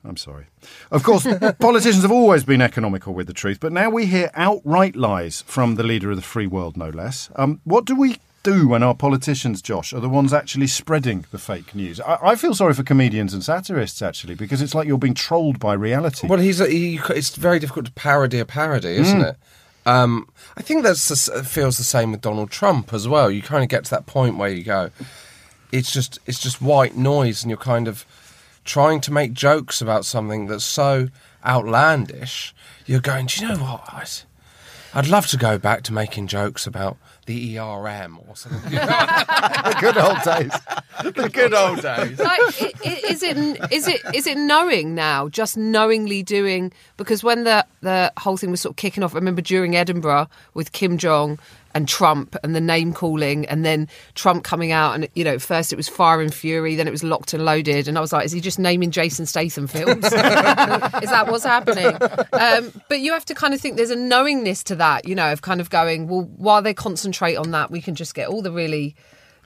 I'm 0.04 0.16
sorry. 0.16 0.46
Of 0.90 1.04
course, 1.04 1.24
politicians 1.60 2.02
have 2.02 2.10
always 2.10 2.42
been 2.42 2.60
economical 2.60 3.14
with 3.14 3.28
the 3.28 3.32
truth, 3.32 3.60
but 3.60 3.72
now 3.72 3.88
we 3.88 4.06
hear 4.06 4.32
outright 4.34 4.96
lies 4.96 5.42
from 5.42 5.76
the 5.76 5.84
leader 5.84 6.10
of 6.10 6.16
the 6.16 6.22
free 6.22 6.48
world, 6.48 6.76
no 6.76 6.90
less. 6.90 7.30
Um, 7.36 7.60
what 7.62 7.84
do 7.84 7.94
we 7.94 8.16
do 8.52 8.68
when 8.68 8.82
our 8.82 8.94
politicians, 8.94 9.60
Josh, 9.62 9.92
are 9.92 10.00
the 10.00 10.08
ones 10.08 10.32
actually 10.32 10.66
spreading 10.68 11.24
the 11.32 11.38
fake 11.38 11.74
news? 11.74 12.00
I, 12.00 12.18
I 12.32 12.34
feel 12.36 12.54
sorry 12.54 12.74
for 12.74 12.82
comedians 12.82 13.34
and 13.34 13.42
satirists, 13.42 14.00
actually, 14.02 14.34
because 14.34 14.62
it's 14.62 14.74
like 14.74 14.86
you're 14.88 14.98
being 15.06 15.14
trolled 15.14 15.58
by 15.58 15.74
reality. 15.74 16.26
Well, 16.28 16.38
he's 16.38 16.60
a, 16.60 16.66
he, 16.68 17.00
it's 17.10 17.34
very 17.36 17.58
difficult 17.58 17.86
to 17.86 17.92
parody 17.92 18.38
a 18.38 18.44
parody, 18.44 18.94
isn't 18.96 19.20
Mm. 19.20 19.30
it? 19.30 19.36
Um, 19.86 20.28
I 20.56 20.62
think 20.62 20.82
that 20.82 20.96
feels 21.46 21.76
the 21.78 21.84
same 21.84 22.10
with 22.12 22.20
Donald 22.20 22.50
Trump 22.50 22.92
as 22.92 23.06
well. 23.06 23.30
You 23.30 23.40
kind 23.42 23.62
of 23.62 23.68
get 23.68 23.84
to 23.84 23.90
that 23.92 24.06
point 24.06 24.36
where 24.36 24.48
you 24.50 24.64
go, 24.64 24.90
it's 25.72 25.92
just 25.92 26.18
it's 26.26 26.40
just 26.40 26.60
white 26.60 26.96
noise, 26.96 27.42
and 27.44 27.50
you're 27.50 27.56
kind 27.74 27.86
of 27.88 28.04
trying 28.64 29.00
to 29.02 29.12
make 29.12 29.32
jokes 29.32 29.80
about 29.80 30.04
something 30.04 30.46
that's 30.48 30.64
so 30.64 31.08
outlandish. 31.44 32.54
You're 32.84 33.00
going, 33.00 33.26
do 33.26 33.40
you 33.42 33.48
know 33.48 33.58
what? 33.58 34.24
I'd, 34.96 35.04
I'd 35.04 35.08
love 35.10 35.26
to 35.28 35.36
go 35.36 35.58
back 35.58 35.82
to 35.84 35.92
making 35.92 36.26
jokes 36.26 36.66
about 36.66 36.96
the 37.26 37.58
ERM 37.58 38.18
or 38.26 38.36
something. 38.36 38.70
the 38.70 39.76
good 39.80 39.96
old 39.98 40.22
days. 40.22 40.52
the 41.14 41.28
good 41.28 41.52
old 41.54 41.82
days. 41.82 42.18
like, 42.18 42.62
i- 42.62 42.72
i- 42.84 43.00
is 43.10 43.22
it 43.22 43.36
is 43.72 43.88
it 43.88 44.00
is 44.14 44.26
it 44.26 44.38
knowing 44.38 44.94
now? 44.94 45.28
Just 45.28 45.56
knowingly 45.56 46.22
doing 46.22 46.72
because 46.96 47.22
when 47.24 47.44
the 47.44 47.66
the 47.80 48.12
whole 48.18 48.36
thing 48.36 48.50
was 48.50 48.60
sort 48.60 48.72
of 48.72 48.76
kicking 48.76 49.02
off, 49.02 49.14
I 49.14 49.18
remember 49.18 49.42
during 49.42 49.76
Edinburgh 49.76 50.28
with 50.54 50.72
Kim 50.72 50.98
Jong 50.98 51.38
and 51.76 51.86
Trump 51.86 52.34
and 52.42 52.56
the 52.56 52.60
name 52.60 52.92
calling 52.92 53.44
and 53.46 53.64
then 53.64 53.86
Trump 54.14 54.42
coming 54.44 54.72
out 54.72 54.94
and 54.94 55.08
you 55.14 55.22
know 55.22 55.38
first 55.38 55.72
it 55.72 55.76
was 55.76 55.88
Fire 55.88 56.20
and 56.20 56.32
Fury 56.32 56.74
then 56.74 56.88
it 56.88 56.90
was 56.90 57.04
Locked 57.04 57.34
and 57.34 57.44
Loaded. 57.44 57.86
And 57.86 57.98
I 57.98 58.00
was 58.00 58.12
like 58.12 58.24
is 58.24 58.32
he 58.32 58.40
just 58.40 58.58
naming 58.58 58.90
Jason 58.90 59.26
Statham 59.26 59.66
films? 59.66 60.04
Is 60.06 60.10
that 60.10 61.26
what's 61.28 61.44
happening? 61.44 61.96
Um, 62.32 62.72
but 62.88 63.00
you 63.00 63.12
have 63.12 63.24
to 63.26 63.34
kind 63.34 63.52
of 63.54 63.60
think 63.60 63.76
there's 63.76 63.90
a 63.90 63.96
knowingness 63.96 64.64
to 64.64 64.74
that 64.76 65.06
you 65.06 65.14
know 65.14 65.30
of 65.32 65.42
kind 65.42 65.60
of 65.60 65.70
going 65.70 66.08
well 66.08 66.22
while 66.36 66.62
they 66.62 66.74
concentrate 66.74 67.36
on 67.36 67.50
that 67.52 67.70
we 67.70 67.80
can 67.80 67.94
just 67.94 68.14
get 68.14 68.28
all 68.28 68.42
the 68.42 68.50
really 68.52 68.96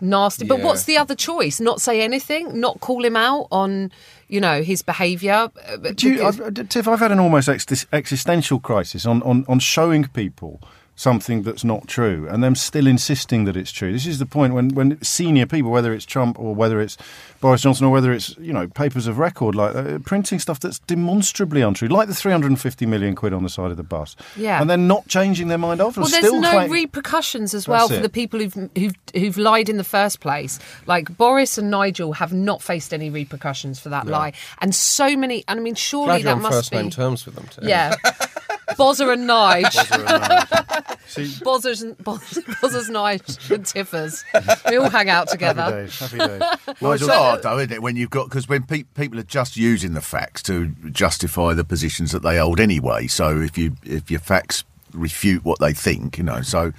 nasty. 0.00 0.46
But 0.46 0.58
Yeah. 0.58 0.64
what's 0.64 0.84
the 0.84 0.96
other 0.96 1.14
choice? 1.14 1.60
Not 1.60 1.80
say 1.80 2.00
anything? 2.00 2.58
Not 2.58 2.80
call 2.80 3.04
him 3.04 3.16
out 3.16 3.48
on 3.50 3.90
you 4.28 4.40
know 4.40 4.62
his 4.62 4.82
behaviour? 4.82 5.50
Uh, 5.66 5.76
but 5.78 5.96
Do 5.96 6.08
you, 6.10 6.24
I've, 6.24 6.68
Tiff, 6.68 6.86
I've 6.86 7.00
had 7.00 7.12
an 7.12 7.18
almost 7.18 7.48
ex- 7.48 7.86
existential 7.92 8.60
crisis 8.60 9.04
on, 9.04 9.22
on, 9.24 9.44
on 9.48 9.58
showing 9.58 10.04
people 10.08 10.60
something 11.00 11.42
that's 11.44 11.64
not 11.64 11.88
true 11.88 12.28
and 12.28 12.44
them 12.44 12.54
still 12.54 12.86
insisting 12.86 13.46
that 13.46 13.56
it's 13.56 13.72
true. 13.72 13.90
This 13.90 14.06
is 14.06 14.18
the 14.18 14.26
point 14.26 14.52
when, 14.52 14.68
when 14.74 15.02
senior 15.02 15.46
people, 15.46 15.70
whether 15.70 15.94
it's 15.94 16.04
Trump 16.04 16.38
or 16.38 16.54
whether 16.54 16.78
it's 16.78 16.98
Boris 17.40 17.62
Johnson 17.62 17.86
or 17.86 17.90
whether 17.90 18.12
it's, 18.12 18.36
you 18.36 18.52
know, 18.52 18.68
papers 18.68 19.06
of 19.06 19.18
record, 19.18 19.54
like 19.54 19.74
uh, 19.74 19.98
printing 20.00 20.38
stuff 20.38 20.60
that's 20.60 20.78
demonstrably 20.80 21.62
untrue, 21.62 21.88
like 21.88 22.08
the 22.08 22.14
350 22.14 22.84
million 22.84 23.14
quid 23.14 23.32
on 23.32 23.42
the 23.42 23.48
side 23.48 23.70
of 23.70 23.78
the 23.78 23.82
bus. 23.82 24.14
Yeah. 24.36 24.60
And 24.60 24.68
then 24.68 24.86
not 24.86 25.08
changing 25.08 25.48
their 25.48 25.56
mind 25.56 25.80
after. 25.80 26.02
Well, 26.02 26.10
there's 26.10 26.22
still 26.26 26.38
no 26.38 26.50
claim- 26.50 26.70
repercussions 26.70 27.54
as 27.54 27.66
well 27.66 27.88
That's 27.88 27.98
for 27.98 28.00
it. 28.00 28.02
the 28.02 28.10
people 28.10 28.38
who've, 28.40 28.70
who've 28.76 28.94
who've 29.14 29.38
lied 29.38 29.70
in 29.70 29.78
the 29.78 29.84
first 29.84 30.20
place. 30.20 30.58
Like 30.84 31.16
Boris 31.16 31.56
and 31.56 31.70
Nigel 31.70 32.12
have 32.12 32.34
not 32.34 32.60
faced 32.62 32.92
any 32.92 33.08
repercussions 33.08 33.80
for 33.80 33.88
that 33.88 34.06
lie, 34.06 34.34
and 34.60 34.74
so 34.74 35.16
many. 35.16 35.44
And 35.48 35.58
I 35.58 35.62
mean, 35.62 35.74
surely 35.76 36.06
Glad 36.06 36.16
you're 36.16 36.24
that 36.24 36.36
on 36.36 36.42
must 36.42 36.54
first 36.54 36.70
be. 36.72 36.76
name 36.76 36.90
terms 36.90 37.24
with 37.24 37.36
them. 37.36 37.46
Too. 37.48 37.66
Yeah, 37.66 37.94
Bozza 38.78 39.12
and 39.12 39.28
Nige, 39.28 40.98
See, 41.08 41.24
Bozzers 41.44 41.82
and 41.82 41.98
Boz- 41.98 42.20
Bozzers, 42.60 42.88
Nige, 42.90 43.50
and 43.54 43.66
Tiffers. 43.66 44.24
We 44.68 44.76
all 44.76 44.88
hang 44.90 45.08
out 45.10 45.28
happy 45.28 45.32
together. 45.32 45.70
days, 45.70 45.98
happy 45.98 46.18
days. 46.18 46.42
Well, 46.80 46.92
it's 46.92 47.06
hard 47.06 47.42
though, 47.42 47.58
isn't 47.58 47.72
it? 47.72 47.82
When 47.82 47.96
you've 47.96 48.10
got 48.10 48.28
because 48.28 48.48
when 48.48 48.62
pe- 48.62 48.84
people 48.94 49.18
are 49.18 49.24
just 49.24 49.56
using 49.56 49.92
the 49.94 50.00
facts 50.00 50.42
to 50.44 50.68
justify 50.92 51.52
the 51.52 51.64
positions 51.64 52.12
that 52.12 52.22
they 52.22 52.38
hold 52.38 52.60
anyway. 52.60 53.06
So 53.06 53.40
if 53.40 53.58
you 53.58 53.76
if 53.84 54.10
your 54.10 54.20
facts 54.20 54.64
refute 54.92 55.44
what 55.44 55.58
they 55.58 55.72
think, 55.72 56.16
you 56.18 56.24
know. 56.24 56.42
So 56.42 56.72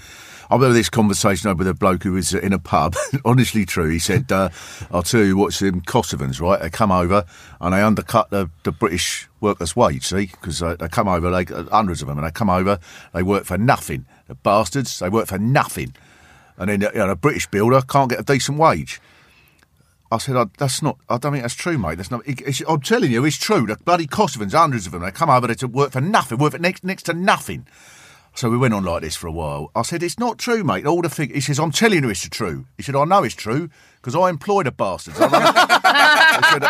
I 0.52 0.56
remember 0.56 0.74
this 0.74 0.90
conversation 0.90 1.48
I 1.48 1.52
had 1.52 1.60
with 1.60 1.68
a 1.70 1.74
bloke 1.74 2.04
who 2.04 2.12
was 2.12 2.34
in 2.34 2.52
a 2.52 2.60
pub. 2.60 2.94
Honestly, 3.26 3.66
true. 3.66 3.90
He 3.90 4.00
said, 4.00 4.30
uh, 4.34 4.50
"I'll 4.92 5.02
tell 5.02 5.24
you 5.24 5.38
what's 5.38 5.62
in 5.62 5.80
Kosovans, 5.80 6.42
right? 6.42 6.60
They 6.60 6.70
come 6.70 6.92
over 6.92 7.24
and 7.62 7.74
they 7.74 7.82
undercut 7.82 8.32
the, 8.32 8.50
the 8.64 8.74
British 8.74 9.30
workers' 9.40 9.78
wage. 9.78 10.08
See, 10.08 10.26
because 10.26 10.62
uh, 10.62 10.76
they 10.76 10.90
come 10.90 11.08
over, 11.08 11.32
they 11.32 11.46
hundreds 11.46 12.02
of 12.02 12.10
them, 12.10 12.18
and 12.18 12.28
they 12.28 12.32
come 12.32 12.50
over, 12.50 12.80
they 13.14 13.24
work 13.24 13.46
for 13.46 13.58
nothing. 13.58 14.06
The 14.28 14.36
bastards, 14.36 15.00
they 15.00 15.08
work 15.08 15.28
for 15.28 15.40
nothing." 15.40 15.96
And 16.58 16.70
then 16.70 16.82
you 16.82 16.92
know, 16.94 17.10
a 17.10 17.16
British 17.16 17.48
builder 17.48 17.82
can't 17.82 18.10
get 18.10 18.20
a 18.20 18.24
decent 18.24 18.58
wage. 18.58 19.00
I 20.12 20.18
said, 20.18 20.36
I, 20.36 20.48
that's 20.58 20.82
not, 20.82 20.98
I 21.08 21.18
don't 21.18 21.32
think 21.32 21.46
that's 21.46 21.56
true, 21.56 21.78
mate. 21.78 21.96
That's 21.96 22.12
not, 22.12 22.28
it, 22.28 22.62
I'm 22.68 22.82
telling 22.82 23.10
you, 23.10 23.24
it's 23.24 23.38
true. 23.38 23.66
The 23.66 23.78
bloody 23.78 24.06
Kosovans, 24.06 24.52
hundreds 24.52 24.86
of 24.86 24.92
them, 24.92 25.02
they 25.02 25.12
come 25.12 25.30
over 25.30 25.48
there 25.48 25.56
to 25.56 25.68
work 25.70 25.94
for 25.94 26.02
nothing, 26.02 26.40
work 26.40 26.52
for 26.52 26.60
next, 26.60 26.84
next 26.84 27.04
to 27.04 27.14
nothing. 27.14 27.66
So 28.34 28.50
we 28.50 28.58
went 28.58 28.74
on 28.74 28.84
like 28.84 29.02
this 29.02 29.16
for 29.16 29.28
a 29.28 29.32
while. 29.32 29.72
I 29.76 29.82
said, 29.82 30.02
it's 30.02 30.18
not 30.18 30.38
true, 30.38 30.64
mate. 30.64 30.86
All 30.86 31.02
the 31.02 31.10
thing, 31.10 31.34
he 31.34 31.42
says, 31.42 31.60
I'm 31.60 31.72
telling 31.72 32.04
you 32.04 32.10
it's 32.10 32.28
true. 32.30 32.66
He 32.78 32.84
said, 32.84 32.96
I 32.96 33.04
know 33.06 33.24
it's 33.24 33.36
true 33.36 33.70
because 34.02 34.16
I 34.16 34.30
employ 34.30 34.64
the 34.64 34.72
bastards. 34.72 35.18
I 35.22 36.50
said, 36.52 36.64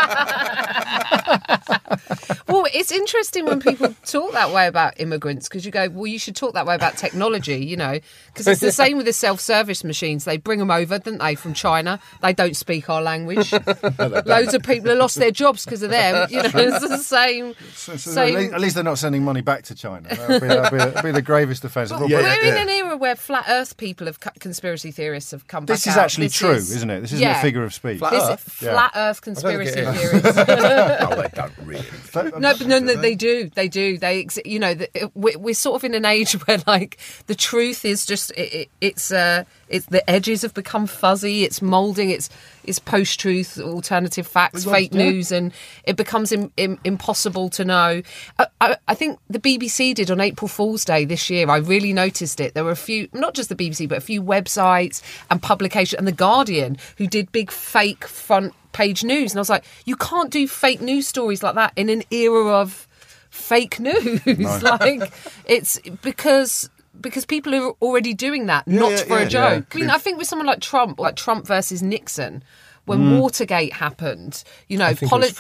Well, 2.48 2.66
it's 2.74 2.92
interesting 2.92 3.46
when 3.46 3.62
people 3.62 3.96
talk 4.06 4.34
that 4.34 4.52
way 4.52 4.68
about 4.68 5.00
immigrants 5.00 5.48
because 5.48 5.66
you 5.66 5.72
go, 5.72 5.88
well, 5.90 6.08
you 6.08 6.20
should 6.20 6.36
talk 6.36 6.54
that 6.54 6.66
way 6.66 6.76
about 6.76 6.98
technology, 6.98 7.66
you 7.66 7.78
know, 7.78 8.00
because 8.28 8.48
it's 8.48 8.60
the 8.60 8.72
same 8.74 8.98
with 8.98 9.06
the 9.06 9.14
self-service 9.14 9.84
machines. 9.86 10.26
They 10.26 10.36
bring 10.38 10.60
them 10.60 10.70
over, 10.72 11.00
don't 11.00 11.18
they, 11.20 11.36
from 11.36 11.54
China? 11.54 12.00
They 12.22 12.34
don't 12.34 12.56
speak 12.56 12.90
our 12.90 13.02
language. 13.02 13.52
Loads 14.00 14.54
of 14.54 14.64
people 14.64 14.90
have 14.90 14.98
lost 14.98 15.16
their 15.18 15.32
jobs 15.32 15.64
because 15.66 15.82
of 15.84 15.92
them. 15.92 16.28
You 16.30 16.44
know, 16.44 16.52
it's 16.54 16.88
the 16.88 16.98
same. 16.98 17.54
So, 17.74 17.96
so 17.96 18.12
same 18.12 18.36
at, 18.36 18.40
least, 18.42 18.54
at 18.54 18.62
least 18.62 18.76
they're 18.76 18.84
not 18.84 18.98
sending 18.98 19.24
money 19.24 19.42
back 19.42 19.64
to 19.64 19.76
China. 19.76 20.10
That 20.10 20.30
would 20.30 20.42
be, 20.42 20.48
that'd 20.48 20.72
be, 20.72 20.78
that'd 20.78 21.04
be 21.04 21.12
the 21.12 21.22
gravest 21.22 21.64
offence. 21.64 21.92
Well, 21.92 22.10
Yeah, 22.10 22.18
We're 22.22 22.44
yeah, 22.44 22.56
in 22.56 22.62
an 22.64 22.70
era 22.70 22.98
where 22.98 23.16
flat 23.16 23.46
Earth 23.48 23.78
people 23.78 24.08
have 24.08 24.20
conspiracy 24.40 24.92
theorists 24.92 25.32
have 25.32 25.48
come 25.48 25.66
This 25.66 25.86
back 25.86 25.92
is 25.94 25.98
out. 25.98 26.04
actually 26.06 26.28
This 26.28 26.36
true, 26.38 26.52
is- 26.52 26.72
isn't 26.76 26.90
it? 26.90 27.02
This 27.02 27.14
isn't 27.22 27.30
yeah. 27.30 27.40
a 27.40 27.42
figure 27.42 27.64
of 27.64 27.74
speech. 27.74 28.00
Flat 28.00 28.12
This 28.12 28.24
Earth? 28.24 28.40
flat 28.42 28.92
Earth 28.96 29.22
conspiracy 29.22 29.80
it 29.80 29.88
is. 29.88 30.00
theories. 30.00 30.24
no, 30.36 31.22
they 31.22 31.30
don't 31.34 31.54
really. 31.64 31.86
No, 32.16 32.32
but 32.32 32.68
no, 32.68 32.80
no, 32.80 32.96
they 32.96 33.16
do. 33.16 33.50
They 33.50 33.68
do. 33.68 33.98
They, 33.98 34.28
you 34.46 34.60
know, 34.60 34.74
the, 34.74 35.12
we're, 35.14 35.38
we're 35.38 35.54
sort 35.54 35.76
of 35.76 35.84
in 35.84 35.94
an 35.94 36.06
age 36.06 36.34
where 36.48 36.60
like 36.68 36.98
the 37.28 37.36
truth 37.36 37.86
is 37.86 38.06
just 38.06 38.32
it, 38.32 38.54
it, 38.54 38.70
it's 38.82 39.12
uh, 39.12 39.44
it's 39.70 39.86
the 39.88 40.08
edges 40.10 40.42
have 40.42 40.54
become 40.54 40.88
fuzzy. 40.88 41.44
It's 41.44 41.62
molding. 41.62 42.10
It's 42.10 42.30
it's 42.64 42.80
post 42.80 43.20
truth, 43.20 43.60
alternative 43.60 44.28
facts, 44.28 44.66
fake 44.66 44.94
news, 44.94 45.32
and 45.32 45.52
it 45.84 45.96
becomes 45.96 46.32
Im, 46.32 46.52
im, 46.58 46.80
impossible 46.84 47.50
to 47.50 47.66
know. 47.66 48.02
I, 48.40 48.48
I, 48.60 48.78
I 48.88 48.94
think 48.94 49.20
the 49.30 49.40
BBC 49.40 49.96
did 49.96 50.12
on 50.12 50.20
April 50.20 50.48
Fool's 50.48 50.86
Day 50.86 51.06
this 51.06 51.30
year. 51.30 51.50
I 51.50 51.58
really 51.58 51.94
noticed 51.94 52.40
it. 52.40 52.54
There 52.54 52.64
were 52.64 52.72
a 52.72 52.76
few, 52.76 53.08
not 53.14 53.34
just 53.34 53.50
the 53.50 53.56
BBC, 53.56 53.90
but 53.90 53.98
a 53.98 54.02
few 54.02 54.22
websites 54.22 55.02
and 55.30 55.42
publications, 55.42 55.98
and 55.98 56.08
the 56.08 56.12
Guardian 56.12 56.78
who 56.98 57.08
did 57.08 57.32
big 57.32 57.52
fake 57.52 58.06
front 58.06 58.54
page 58.74 59.04
news. 59.04 59.32
And 59.32 59.40
I 59.40 59.42
was 59.42 59.50
like, 59.50 59.66
you 59.86 59.96
can't 59.96 60.30
do 60.30 60.48
fake 60.48 60.82
news 60.82 61.08
stories 61.08 61.44
like 61.44 61.56
that 61.56 61.74
in 61.76 61.90
an 61.90 62.04
era 62.12 62.48
of 62.48 62.88
fake 63.30 63.80
news. 63.80 64.26
like 64.62 65.12
it's 65.46 65.80
because 66.02 66.70
because 67.02 67.26
people 67.26 67.54
are 67.56 67.72
already 67.82 68.14
doing 68.14 68.46
that, 68.48 68.68
not 68.68 68.92
yeah, 68.92 68.98
for 69.04 69.20
yeah, 69.20 69.26
a 69.26 69.30
joke. 69.30 69.74
yeah. 69.74 69.78
I 69.78 69.82
mean, 69.82 69.90
I 69.90 69.98
think 69.98 70.18
with 70.18 70.28
someone 70.28 70.48
like 70.48 70.62
Trump, 70.62 71.00
like 71.00 71.16
Trump 71.16 71.46
versus 71.46 71.82
Nixon, 71.82 72.44
when 72.86 73.00
mm. 73.00 73.20
Watergate 73.20 73.74
happened, 73.74 74.44
you 74.68 74.78
know, 74.78 74.86
I 74.86 74.94
think 74.94 75.10
poli- 75.10 75.28
it 75.28 75.36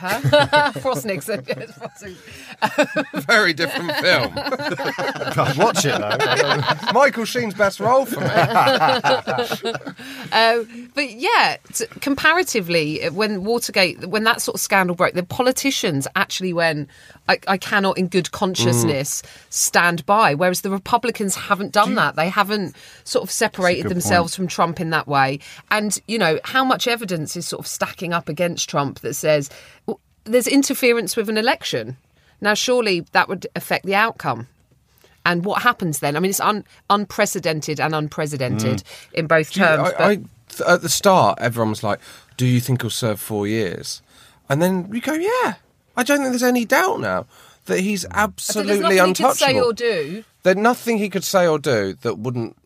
was 0.00 0.22
Frost. 0.30 0.78
Frost 0.80 1.06
Nixon. 1.06 1.44
Very 3.14 3.52
different 3.52 3.92
film. 3.96 4.32
I'd 4.36 5.56
watch 5.56 5.84
it 5.84 5.98
though. 5.98 6.92
Michael 6.92 7.24
Sheen's 7.24 7.54
best 7.54 7.80
role 7.80 8.06
for 8.06 8.20
me. 8.20 8.26
Um, 10.32 10.90
but 10.94 11.10
yeah, 11.12 11.58
t- 11.72 11.86
comparatively, 12.00 13.06
when 13.10 13.44
Watergate, 13.44 14.04
when 14.06 14.24
that 14.24 14.40
sort 14.42 14.56
of 14.56 14.60
scandal 14.60 14.96
broke, 14.96 15.14
the 15.14 15.22
politicians 15.22 16.08
actually 16.16 16.52
went, 16.52 16.88
I, 17.28 17.38
I 17.46 17.56
cannot, 17.56 17.98
in 17.98 18.08
good 18.08 18.32
consciousness, 18.32 19.22
stand 19.50 20.04
by. 20.06 20.34
Whereas 20.34 20.62
the 20.62 20.70
Republicans 20.70 21.36
haven't 21.36 21.72
done 21.72 21.94
that. 21.94 22.16
They 22.16 22.28
haven't 22.28 22.74
sort 23.04 23.22
of 23.22 23.30
separated 23.30 23.84
good 23.84 23.92
themselves 23.92 24.34
from 24.34 24.48
Trump 24.48 24.80
in 24.80 24.90
that 24.90 25.06
way. 25.06 25.38
And, 25.70 25.96
you 26.08 26.18
know, 26.18 26.40
how 26.44 26.64
much 26.64 26.88
evidence 26.88 27.36
is 27.36 27.46
sort 27.46 27.60
of 27.60 27.66
stacking 27.68 28.12
up 28.12 28.28
against 28.28 28.68
Trump 28.68 29.00
that 29.00 29.14
says 29.14 29.50
w- 29.83 29.83
there's 30.24 30.46
interference 30.46 31.16
with 31.16 31.28
an 31.28 31.36
election? 31.38 31.96
Now, 32.40 32.54
surely 32.54 33.00
that 33.12 33.28
would 33.28 33.46
affect 33.56 33.86
the 33.86 33.94
outcome. 33.94 34.48
And 35.26 35.44
what 35.44 35.62
happens 35.62 36.00
then? 36.00 36.16
I 36.16 36.20
mean, 36.20 36.30
it's 36.30 36.40
un- 36.40 36.64
unprecedented 36.90 37.80
and 37.80 37.94
unprecedented 37.94 38.78
mm. 38.78 39.12
in 39.14 39.26
both 39.26 39.52
Do 39.52 39.60
you- 39.60 39.66
terms. 39.66 39.88
I, 39.88 39.92
but- 39.92 40.00
I, 40.00 40.14
th- 40.16 40.68
at 40.68 40.82
the 40.82 40.88
start, 40.90 41.38
everyone 41.40 41.70
was 41.70 41.82
like, 41.82 42.00
"Do 42.36 42.44
you 42.46 42.60
think 42.60 42.82
he'll 42.82 42.90
serve 42.90 43.18
four 43.20 43.46
years?" 43.46 44.02
And 44.48 44.60
then 44.60 44.88
we 44.90 45.00
go, 45.00 45.14
"Yeah." 45.14 45.54
I 45.96 46.02
don't 46.02 46.18
think 46.18 46.30
there's 46.30 46.42
any 46.42 46.64
doubt 46.64 47.00
now 47.00 47.24
that 47.66 47.80
he's 47.80 48.02
So 48.02 48.08
absolutely 48.12 48.96
nothing 48.96 48.98
untouchable. 48.98 49.46
he 49.46 49.54
could 49.54 49.56
say 49.56 49.60
or 49.60 49.72
do. 49.72 50.24
There's 50.42 50.56
nothing 50.56 50.98
he 50.98 51.08
could 51.08 51.24
say 51.24 51.46
or 51.46 51.58
do 51.58 51.94
that 52.02 52.18
wouldn't. 52.18 52.56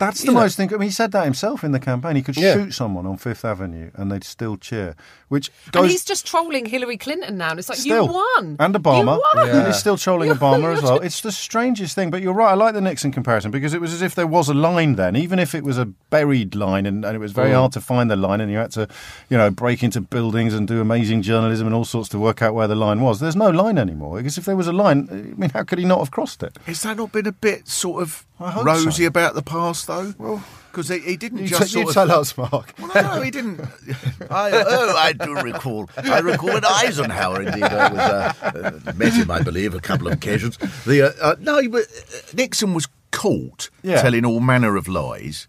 That's 0.00 0.22
the 0.22 0.28
You 0.28 0.32
know. 0.32 0.40
most 0.40 0.56
thing. 0.56 0.72
I 0.72 0.78
mean, 0.78 0.88
he 0.88 0.90
said 0.90 1.12
that 1.12 1.24
himself 1.24 1.62
in 1.62 1.72
the 1.72 1.78
campaign. 1.78 2.16
He 2.16 2.22
could 2.22 2.36
Yeah. 2.36 2.54
shoot 2.54 2.72
someone 2.72 3.04
on 3.06 3.18
Fifth 3.18 3.44
Avenue 3.44 3.90
and 3.94 4.10
they'd 4.10 4.24
still 4.24 4.56
cheer, 4.56 4.96
which 5.28 5.52
And 5.74 5.90
he's 5.90 6.06
just 6.06 6.26
trolling 6.26 6.64
Hillary 6.64 6.96
Clinton 6.96 7.36
now. 7.36 7.50
And 7.50 7.58
it's 7.58 7.68
like, 7.68 7.76
still 7.78 8.06
you 8.06 8.12
won. 8.12 8.56
and 8.58 8.74
Obama, 8.74 9.16
You 9.16 9.22
won. 9.36 9.48
and 9.50 9.66
he's 9.66 9.76
still 9.76 9.98
trolling 9.98 10.28
You- 10.30 10.34
Obama 10.36 10.72
as 10.72 10.80
you're 10.80 10.90
well. 10.90 10.98
ju- 11.00 11.04
It's 11.04 11.20
the 11.20 11.30
strangest 11.30 11.94
thing. 11.94 12.10
But 12.10 12.22
you're 12.22 12.32
right. 12.32 12.52
I 12.52 12.54
like 12.54 12.72
the 12.72 12.80
Nixon 12.80 13.12
comparison 13.12 13.50
because 13.50 13.74
it 13.74 13.80
was 13.82 13.92
as 13.92 14.00
if 14.00 14.14
there 14.14 14.26
was 14.26 14.48
a 14.48 14.54
line 14.54 14.94
then, 14.96 15.16
even 15.16 15.38
if 15.38 15.54
it 15.54 15.64
was 15.64 15.76
a 15.76 15.84
buried 16.08 16.54
line, 16.54 16.86
and, 16.86 17.04
and 17.04 17.14
it 17.14 17.18
was 17.20 17.32
very 17.32 17.50
mm. 17.50 17.56
hard 17.56 17.72
to 17.72 17.80
find 17.82 18.10
the 18.10 18.16
line, 18.16 18.40
and 18.40 18.50
you 18.50 18.56
had 18.56 18.72
to, 18.72 18.88
you 19.28 19.36
know, 19.36 19.50
break 19.50 19.82
into 19.82 20.00
buildings 20.00 20.54
and 20.54 20.66
do 20.66 20.80
amazing 20.80 21.20
journalism 21.20 21.66
and 21.66 21.76
all 21.76 21.84
sorts 21.84 22.08
to 22.08 22.18
work 22.18 22.40
out 22.40 22.54
where 22.54 22.66
the 22.66 22.74
line 22.74 23.00
was. 23.02 23.20
There's 23.20 23.36
no 23.36 23.50
line 23.50 23.76
anymore 23.76 24.16
because 24.16 24.38
if 24.38 24.46
there 24.46 24.56
was 24.56 24.66
a 24.66 24.72
line, 24.72 25.08
I 25.10 25.14
mean, 25.38 25.50
how 25.50 25.62
could 25.62 25.78
he 25.78 25.84
not 25.84 25.98
have 25.98 26.10
crossed 26.10 26.42
it? 26.42 26.56
Has 26.64 26.82
that 26.84 26.96
not 26.96 27.12
been 27.12 27.26
a 27.26 27.32
bit 27.32 27.68
sort 27.68 28.00
of 28.02 28.24
rosy 28.40 29.02
so. 29.02 29.08
about 29.08 29.34
the 29.34 29.42
past, 29.42 29.89
though? 29.90 30.14
Well, 30.18 30.44
because 30.70 30.88
he, 30.88 31.00
he 31.00 31.16
didn't 31.16 31.38
You, 31.38 31.48
just 31.48 31.72
t- 31.72 31.80
you 31.80 31.88
of. 31.88 31.94
tell 31.94 32.10
us, 32.12 32.36
Mark. 32.38 32.74
Well, 32.78 32.90
no, 32.94 33.16
no, 33.16 33.22
he 33.22 33.30
didn't. 33.32 33.60
I, 34.30 34.50
oh, 34.52 34.94
I 34.96 35.12
do 35.12 35.34
recall. 35.34 35.90
I 35.96 36.20
recall 36.20 36.50
when 36.54 36.64
Eisenhower 36.64 37.42
indeed 37.42 37.64
uh, 37.64 37.90
was 37.92 37.98
uh, 37.98 38.80
uh, 38.86 38.92
met 38.96 39.12
him, 39.12 39.30
I 39.30 39.42
believe, 39.42 39.74
a 39.74 39.80
couple 39.80 40.06
of 40.06 40.12
occasions. 40.14 40.56
The 40.84 41.02
uh, 41.08 41.12
uh, 41.20 41.36
no, 41.40 41.68
but 41.68 41.82
uh, 41.84 42.18
Nixon 42.34 42.72
was 42.74 42.86
caught 43.10 43.68
Yeah. 43.82 44.00
telling 44.00 44.24
all 44.24 44.38
manner 44.40 44.76
of 44.76 44.86
lies, 44.86 45.48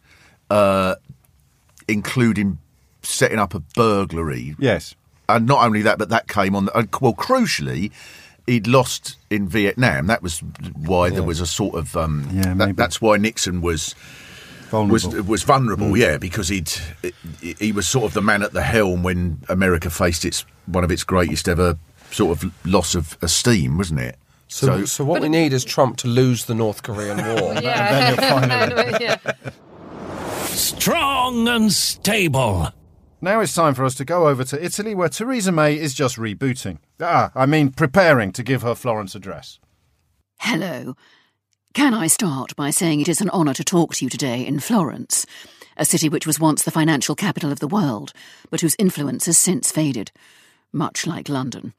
uh, 0.50 0.96
including 1.88 2.58
setting 3.04 3.40
up 3.40 3.54
a 3.54 3.60
burglary 3.60 4.56
Yes. 4.60 4.96
and 5.30 5.46
not 5.48 5.64
only 5.64 5.82
that, 5.84 5.98
but 6.00 6.10
that 6.10 6.28
came 6.28 6.56
on. 6.56 6.70
Well, 7.00 7.14
crucially, 7.14 7.92
he'd 8.48 8.68
lost 8.68 9.18
in 9.30 9.48
Vietnam. 9.48 10.08
That 10.08 10.22
was 10.24 10.40
why 10.76 11.10
there 11.12 11.24
was 11.24 11.40
a 11.40 11.48
sort 11.48 11.76
of 11.76 11.96
um, 11.96 12.28
Yeah, 12.34 12.54
that- 12.56 12.76
that's 12.76 13.00
why 13.02 13.18
Nixon 13.18 13.62
was 13.62 13.94
Vulnerable. 14.72 14.94
was 15.12 15.28
was 15.28 15.44
vulnerable. 15.44 15.96
Yeah, 15.98 16.18
because 16.18 16.48
he'd 16.48 16.72
he- 17.42 17.56
he 17.60 17.72
was 17.72 17.88
sort 17.88 18.06
of 18.06 18.14
the 18.14 18.22
man 18.22 18.42
at 18.42 18.54
the 18.54 18.62
helm 18.64 19.04
when 19.04 19.42
America 19.50 19.90
faced 19.90 20.24
its 20.26 20.46
one 20.66 20.84
of 20.84 20.92
its 20.92 21.04
greatest 21.04 21.48
ever 21.50 21.78
sort 22.10 22.42
of 22.44 22.52
loss 22.66 22.96
of 22.96 23.18
esteem, 23.22 23.78
wasn't 23.78 24.00
it? 24.00 24.18
So, 24.48 24.84
so, 24.86 25.06
what 25.06 25.22
we 25.22 25.30
need 25.30 25.54
is 25.54 25.64
Trump 25.64 25.96
to 25.98 26.08
lose 26.10 26.44
the 26.46 26.54
North 26.56 26.84
Korean 26.84 27.18
war. 27.40 27.54
Yeah. 27.62 28.98
yeah. 29.00 29.18
Strong 30.48 31.48
and 31.48 31.72
stable. 31.72 32.70
Now 33.22 33.40
it's 33.40 33.54
time 33.54 33.74
for 33.76 33.86
us 33.86 33.96
to 33.96 34.06
go 34.06 34.28
over 34.28 34.44
to 34.46 34.64
Italy, 34.64 34.96
where 34.96 35.08
Theresa 35.10 35.52
May 35.52 35.78
is 35.78 35.94
just 35.94 36.18
rebooting. 36.18 36.80
Ah, 37.00 37.32
I 37.36 37.46
mean, 37.46 37.72
preparing 37.72 38.32
to 38.34 38.44
give 38.44 38.62
her 38.64 38.74
Florence 38.76 39.16
address. 39.16 39.60
Hello. 40.40 40.96
Can 41.74 41.94
I 41.94 42.08
start 42.08 42.54
by 42.58 42.70
saying 42.70 43.00
it 43.00 43.08
is 43.08 43.22
an 43.22 43.30
honour 43.30 43.54
to 43.54 43.64
talk 43.64 43.96
to 43.96 44.06
you 44.06 44.10
today 44.10 44.46
in 44.46 44.60
Florence, 44.60 45.26
a 45.78 45.86
city 45.86 46.10
which 46.10 46.28
was 46.28 46.38
once 46.38 46.64
the 46.64 46.72
financial 46.72 47.16
capital 47.16 47.50
of 47.50 47.62
the 47.62 47.68
world, 47.68 48.12
but 48.50 48.60
whose 48.60 48.76
influence 48.78 49.26
has 49.28 49.38
since 49.38 49.72
faded, 49.72 50.12
much 50.74 51.08
like 51.08 51.30
London. 51.30 51.74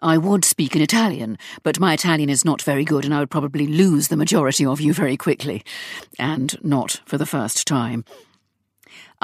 I 0.00 0.18
would 0.18 0.44
speak 0.44 0.76
in 0.76 0.82
Italian, 0.82 1.38
but 1.62 1.80
my 1.80 1.94
Italian 1.94 2.28
is 2.28 2.44
not 2.44 2.60
very 2.60 2.84
good, 2.84 3.06
and 3.06 3.14
I 3.14 3.20
would 3.20 3.30
probably 3.30 3.66
lose 3.66 4.08
the 4.08 4.18
majority 4.18 4.66
of 4.66 4.82
you 4.82 4.92
very 4.92 5.16
quickly, 5.16 5.64
and 6.18 6.62
not 6.62 7.00
for 7.06 7.16
the 7.16 7.24
first 7.24 7.66
time. 7.66 8.04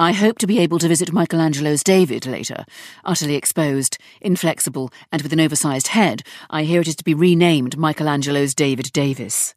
I 0.01 0.13
hope 0.13 0.39
to 0.39 0.47
be 0.47 0.61
able 0.61 0.79
to 0.79 0.89
visit 0.89 1.13
Michelangelo's 1.13 1.83
David 1.83 2.25
later. 2.25 2.65
Utterly 3.05 3.35
exposed, 3.35 3.99
inflexible, 4.23 4.91
and 5.13 5.21
with 5.21 5.31
an 5.35 5.41
oversized 5.41 5.89
head, 5.89 6.23
I 6.49 6.63
hear 6.63 6.81
it 6.81 6.89
is 6.89 6.97
to 6.97 7.05
be 7.05 7.13
renamed 7.13 7.77
Michelangelo's 7.77 8.55
David 8.55 8.95
Davis. 8.95 9.55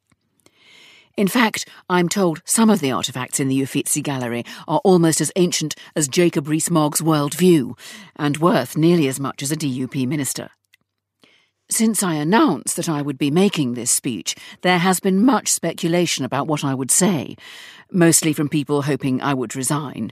In 1.16 1.30
fact, 1.30 1.66
I'm 1.90 2.10
told 2.10 2.42
some 2.44 2.70
of 2.70 2.82
the 2.82 2.90
artefacts 2.90 3.40
in 3.40 3.48
the 3.48 3.64
Uffizi 3.64 4.02
Gallery 4.02 4.44
are 4.68 4.82
almost 4.84 5.22
as 5.22 5.32
ancient 5.38 5.76
as 5.96 6.10
Jacob 6.10 6.50
Rees-Mogg's 6.50 7.02
World 7.02 7.36
View, 7.36 7.78
and 8.18 8.40
worth 8.40 8.76
nearly 8.76 9.08
as 9.08 9.22
much 9.22 9.44
as 9.44 9.52
a 9.54 9.56
DUP 9.56 10.06
minister. 10.06 10.50
Since 11.70 12.04
I 12.04 12.16
announced 12.16 12.76
that 12.76 12.90
I 12.90 13.02
would 13.02 13.18
be 13.18 13.32
making 13.32 13.74
this 13.74 13.90
speech, 13.90 14.36
there 14.62 14.80
has 14.80 15.00
been 15.00 15.26
much 15.26 15.52
speculation 15.52 16.26
about 16.26 16.48
what 16.48 16.64
I 16.64 16.74
would 16.74 16.92
say, 16.92 17.36
mostly 17.92 18.34
from 18.34 18.50
people 18.50 18.84
hoping 18.84 19.22
I 19.22 19.34
would 19.34 19.56
resign. 19.56 20.12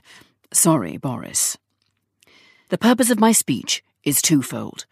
Sorry, 0.52 0.96
Boris. 0.96 1.56
The 2.70 2.78
purpose 2.78 3.10
of 3.10 3.20
my 3.20 3.32
speech 3.32 3.84
is 4.02 4.22
twofold. 4.22 4.86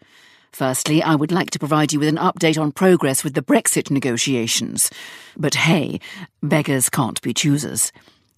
Firstly, 0.51 1.01
I 1.01 1.15
would 1.15 1.31
like 1.31 1.49
to 1.51 1.59
provide 1.59 1.93
you 1.93 1.99
with 1.99 2.09
an 2.09 2.17
update 2.17 2.61
on 2.61 2.71
progress 2.71 3.23
with 3.23 3.33
the 3.33 3.41
Brexit 3.41 3.89
negotiations. 3.89 4.91
But 5.37 5.55
hey, 5.55 5.99
beggars 6.43 6.89
can't 6.89 7.21
be 7.21 7.33
choosers, 7.33 7.91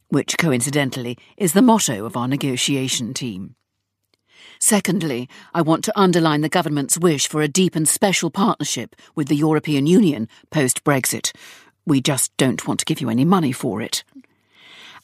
which 0.10 0.38
coincidentally 0.38 1.18
is 1.38 1.54
the 1.54 1.62
motto 1.62 2.06
of 2.06 2.16
our 2.16 2.28
negotiation 2.28 3.14
team. 3.14 3.56
Secondly, 4.66 5.28
I 5.54 5.62
want 5.62 5.84
to 5.84 6.00
underline 6.00 6.40
the 6.40 6.48
government's 6.48 6.98
wish 6.98 7.28
for 7.28 7.42
a 7.42 7.50
deep 7.50 7.76
and 7.76 7.86
special 7.86 8.30
partnership 8.30 8.96
with 9.14 9.28
the 9.28 9.36
European 9.36 9.86
Union 9.88 10.30
post 10.52 10.86
Brexit. 10.86 11.36
We 11.86 12.00
just 12.00 12.32
don't 12.38 12.66
want 12.66 12.80
to 12.80 12.86
give 12.86 13.02
you 13.02 13.10
any 13.10 13.26
money 13.26 13.52
for 13.52 13.82
it. 13.82 14.06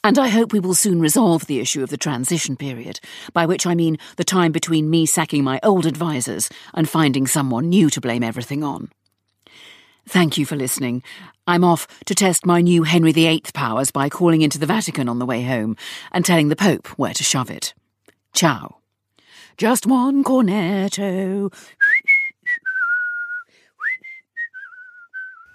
And 0.01 0.17
I 0.17 0.29
hope 0.29 0.53
we 0.53 0.61
will 0.61 0.75
soon 0.75 1.01
resolve 1.01 1.45
the 1.45 1.59
issue 1.59 1.83
of 1.83 1.89
the 1.89 1.97
transition 1.97 2.55
period, 2.55 3.01
by 3.33 3.45
which 3.45 3.67
I 3.67 3.75
mean 3.75 3.97
the 4.15 4.23
time 4.23 4.53
between 4.53 4.89
me 4.89 5.05
sacking 5.05 5.43
my 5.43 5.59
old 5.61 5.85
advisers 5.85 6.49
and 6.73 6.87
finding 6.87 7.27
someone 7.27 7.67
new 7.67 7.89
to 7.89 7.99
blame 7.99 8.23
everything 8.23 8.63
on. 8.63 8.89
Thank 10.07 10.37
you 10.37 10.45
for 10.45 10.55
listening. 10.55 11.03
I'm 11.47 11.65
off 11.65 11.85
to 12.05 12.15
test 12.15 12.45
my 12.45 12.61
new 12.61 12.83
Henry 12.83 13.11
VIII 13.11 13.43
powers 13.53 13.91
by 13.91 14.07
calling 14.07 14.41
into 14.41 14.57
the 14.57 14.65
Vatican 14.65 15.09
on 15.09 15.19
the 15.19 15.25
way 15.25 15.43
home 15.43 15.75
and 16.13 16.23
telling 16.23 16.47
the 16.47 16.55
Pope 16.55 16.87
where 16.97 17.13
to 17.13 17.25
shove 17.25 17.51
it. 17.51 17.73
Ciao. 18.33 18.78
Just 19.59 19.85
one 19.85 20.23
cornetto. 20.23 21.53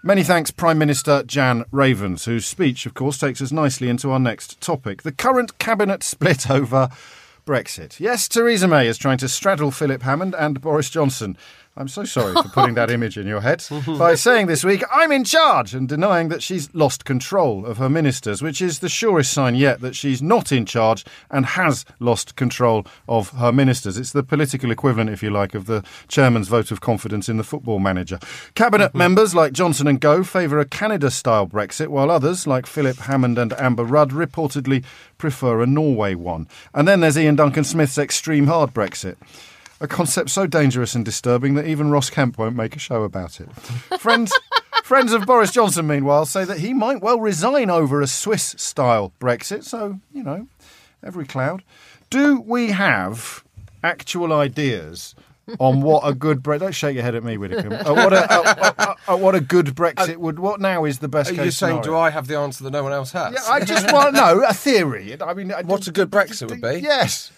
Many 0.02 0.22
thanks, 0.22 0.50
Prime 0.50 0.76
Minister 0.76 1.22
Jan 1.22 1.64
Ravens, 1.70 2.26
whose 2.26 2.44
speech, 2.44 2.84
of 2.84 2.92
course, 2.92 3.16
takes 3.16 3.40
us 3.40 3.50
nicely 3.50 3.88
into 3.88 4.10
our 4.10 4.18
next 4.18 4.60
topic 4.60 5.04
the 5.04 5.12
current 5.12 5.56
cabinet 5.56 6.02
split 6.02 6.50
over 6.50 6.90
Brexit. 7.46 7.98
Yes, 7.98 8.28
Theresa 8.28 8.68
May 8.68 8.88
is 8.88 8.98
trying 8.98 9.16
to 9.16 9.28
straddle 9.28 9.70
Philip 9.70 10.02
Hammond 10.02 10.34
and 10.34 10.60
Boris 10.60 10.90
Johnson. 10.90 11.38
I'm 11.76 11.88
so 11.88 12.04
sorry 12.04 12.34
for 12.34 12.48
putting 12.50 12.74
that 12.76 12.90
image 12.92 13.18
in 13.18 13.26
your 13.26 13.40
head 13.40 13.64
by 13.98 14.14
saying 14.14 14.46
this 14.46 14.62
week, 14.62 14.84
I'm 14.92 15.10
in 15.10 15.24
charge, 15.24 15.74
and 15.74 15.88
denying 15.88 16.28
that 16.28 16.40
she's 16.40 16.72
lost 16.72 17.04
control 17.04 17.66
of 17.66 17.78
her 17.78 17.88
ministers, 17.88 18.42
which 18.42 18.62
is 18.62 18.78
the 18.78 18.88
surest 18.88 19.32
sign 19.32 19.56
yet 19.56 19.80
that 19.80 19.96
she's 19.96 20.22
not 20.22 20.52
in 20.52 20.66
charge 20.66 21.04
and 21.32 21.44
has 21.44 21.84
lost 21.98 22.36
control 22.36 22.86
of 23.08 23.30
her 23.30 23.50
ministers. 23.50 23.98
It's 23.98 24.12
the 24.12 24.22
political 24.22 24.70
equivalent, 24.70 25.10
if 25.10 25.20
you 25.20 25.30
like, 25.30 25.52
of 25.56 25.66
the 25.66 25.82
chairman's 26.06 26.46
vote 26.46 26.70
of 26.70 26.80
confidence 26.80 27.28
in 27.28 27.38
the 27.38 27.44
football 27.44 27.80
manager. 27.80 28.20
Cabinet 28.54 28.90
mm-hmm. 28.90 28.98
members 28.98 29.34
like 29.34 29.52
Johnson 29.52 29.88
and 29.88 30.00
Gove 30.00 30.28
favour 30.28 30.60
a 30.60 30.64
Canada 30.64 31.10
style 31.10 31.48
Brexit, 31.48 31.88
while 31.88 32.08
others, 32.08 32.46
like 32.46 32.66
Philip 32.66 32.98
Hammond 32.98 33.36
and 33.36 33.52
Amber 33.54 33.84
Rudd, 33.84 34.10
reportedly 34.10 34.84
prefer 35.18 35.60
a 35.60 35.66
Norway 35.66 36.14
one. 36.14 36.46
And 36.72 36.86
then 36.86 37.00
there's 37.00 37.16
Iain 37.16 37.34
Duncan 37.34 37.64
Smith's 37.64 37.98
extreme 37.98 38.46
hard 38.46 38.72
Brexit. 38.72 39.16
A 39.84 39.86
concept 39.86 40.30
so 40.30 40.46
dangerous 40.46 40.94
and 40.94 41.04
disturbing 41.04 41.56
that 41.56 41.66
even 41.66 41.90
Ross 41.90 42.08
Kemp 42.08 42.38
won't 42.38 42.56
make 42.56 42.74
a 42.74 42.78
show 42.78 43.02
about 43.02 43.38
it. 43.38 43.50
Friends, 44.00 44.32
friends 44.82 45.12
of 45.12 45.26
Boris 45.26 45.50
Johnson, 45.52 45.86
meanwhile, 45.86 46.24
say 46.24 46.46
that 46.46 46.60
he 46.60 46.72
might 46.72 47.02
well 47.02 47.20
resign 47.20 47.68
over 47.68 48.00
a 48.00 48.06
Swiss 48.06 48.54
style 48.56 49.12
Brexit. 49.20 49.62
So, 49.64 50.00
you 50.10 50.22
know, 50.22 50.48
every 51.04 51.26
cloud. 51.26 51.62
Do 52.08 52.40
we 52.40 52.70
have 52.70 53.44
actual 53.82 54.32
ideas 54.32 55.14
on 55.60 55.82
what 55.82 56.08
a 56.08 56.14
good 56.14 56.42
Brexit? 56.42 56.60
Don't 56.60 56.72
shake 56.74 56.94
your 56.94 57.04
head 57.04 57.14
at 57.14 57.22
me, 57.22 57.36
Widdicombe. 57.36 57.74
Uh, 57.74 57.92
what, 57.92 58.14
a, 58.14 58.32
uh, 58.32 58.54
uh, 58.78 58.94
uh, 59.12 59.16
what 59.18 59.34
a 59.34 59.40
good 59.42 59.66
Brexit 59.66 60.16
would. 60.16 60.38
What 60.38 60.62
now 60.62 60.86
is 60.86 61.00
the 61.00 61.08
best 61.08 61.30
Are 61.30 61.34
case 61.34 61.44
you 61.44 61.50
saying, 61.50 61.82
scenario? 61.82 61.90
do 61.92 61.96
I 61.98 62.08
have 62.08 62.26
the 62.26 62.38
answer 62.38 62.64
that 62.64 62.70
no 62.70 62.82
one 62.82 62.92
else 62.92 63.12
has? 63.12 63.34
Yeah, 63.34 63.52
I 63.52 63.60
just 63.60 63.92
want 63.92 64.14
to 64.14 64.20
know 64.22 64.44
a 64.48 64.54
theory. 64.54 65.14
I 65.20 65.34
mean, 65.34 65.52
I- 65.52 65.60
What 65.60 65.86
a 65.86 65.92
good 65.92 66.10
Brexit 66.10 66.48
would 66.48 66.62
be? 66.62 66.80
Yes. 66.82 67.30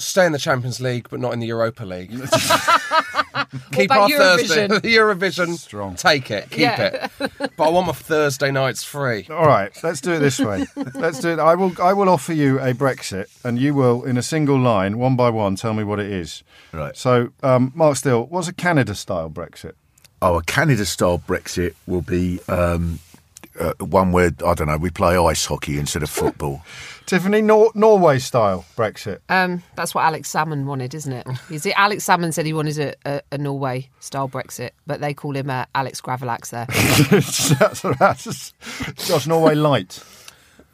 Stay 0.00 0.26
in 0.26 0.32
the 0.32 0.38
Champions 0.38 0.80
League, 0.80 1.08
but 1.10 1.20
not 1.20 1.32
in 1.32 1.40
the 1.40 1.46
Europa 1.46 1.84
League. 1.84 2.10
Keep 3.72 3.90
about 3.90 4.10
our 4.12 4.18
Eurovision? 4.18 4.68
Thursday 4.68 4.68
Eurovision. 4.96 5.54
Strong. 5.56 5.96
Take 5.96 6.30
it, 6.30 6.50
keep 6.50 6.60
Yeah. 6.60 7.08
it. 7.20 7.30
But 7.56 7.64
I 7.64 7.68
want 7.70 7.86
my 7.86 7.92
Thursday 7.92 8.50
nights 8.50 8.82
free. 8.84 9.26
All 9.30 9.46
right, 9.46 9.72
let's 9.82 10.00
do 10.00 10.12
it 10.12 10.18
this 10.20 10.38
way. 10.38 10.66
let's 10.94 11.20
do 11.20 11.30
it. 11.30 11.38
I 11.38 11.54
will. 11.54 11.72
I 11.82 11.92
will 11.92 12.08
offer 12.08 12.32
you 12.32 12.58
a 12.60 12.72
Brexit, 12.74 13.26
and 13.44 13.58
you 13.58 13.74
will, 13.74 14.04
in 14.04 14.16
a 14.16 14.22
single 14.22 14.58
line, 14.58 14.98
one 14.98 15.16
by 15.16 15.30
one, 15.30 15.56
tell 15.56 15.74
me 15.74 15.84
what 15.84 15.98
it 16.00 16.10
is. 16.10 16.42
Right. 16.72 16.96
So, 16.96 17.30
um, 17.42 17.72
Mark 17.74 17.96
Steel, 17.96 18.26
what's 18.26 18.48
a 18.48 18.52
Canada-style 18.52 19.30
Brexit? 19.30 19.72
Oh, 20.22 20.36
a 20.36 20.42
Canada-style 20.42 21.20
Brexit 21.26 21.74
will 21.86 22.02
be 22.02 22.40
um, 22.48 22.98
uh, 23.58 23.72
one 23.80 24.12
where 24.12 24.30
I 24.46 24.54
don't 24.54 24.66
know. 24.68 24.76
We 24.76 24.90
play 24.90 25.16
ice 25.16 25.46
hockey 25.46 25.78
instead 25.78 26.02
of 26.02 26.10
football. 26.10 26.62
Tiffany, 27.06 27.42
Nor- 27.42 27.72
Norway-style 27.74 28.64
Brexit. 28.76 29.18
Um, 29.28 29.64
that's 29.74 29.96
what 29.96 30.04
Alex 30.04 30.32
Salmond 30.32 30.64
wanted, 30.66 30.94
isn't 30.94 31.12
it? 31.12 31.26
You 31.50 31.58
see, 31.58 31.72
Alex 31.72 32.06
Salmond 32.06 32.34
said 32.34 32.46
he 32.46 32.52
wanted 32.52 32.78
a, 32.78 32.94
a, 33.04 33.22
a 33.32 33.38
Norway 33.38 33.88
style 33.98 34.28
Brexit, 34.28 34.70
but 34.86 35.00
they 35.00 35.12
call 35.12 35.34
him 35.34 35.50
uh, 35.50 35.64
Alex 35.74 36.00
Gravelax 36.00 36.50
there. 36.50 36.66
that's, 37.10 37.82
that's 37.98 39.08
Josh 39.08 39.26
Norway 39.26 39.56
light. 39.56 40.04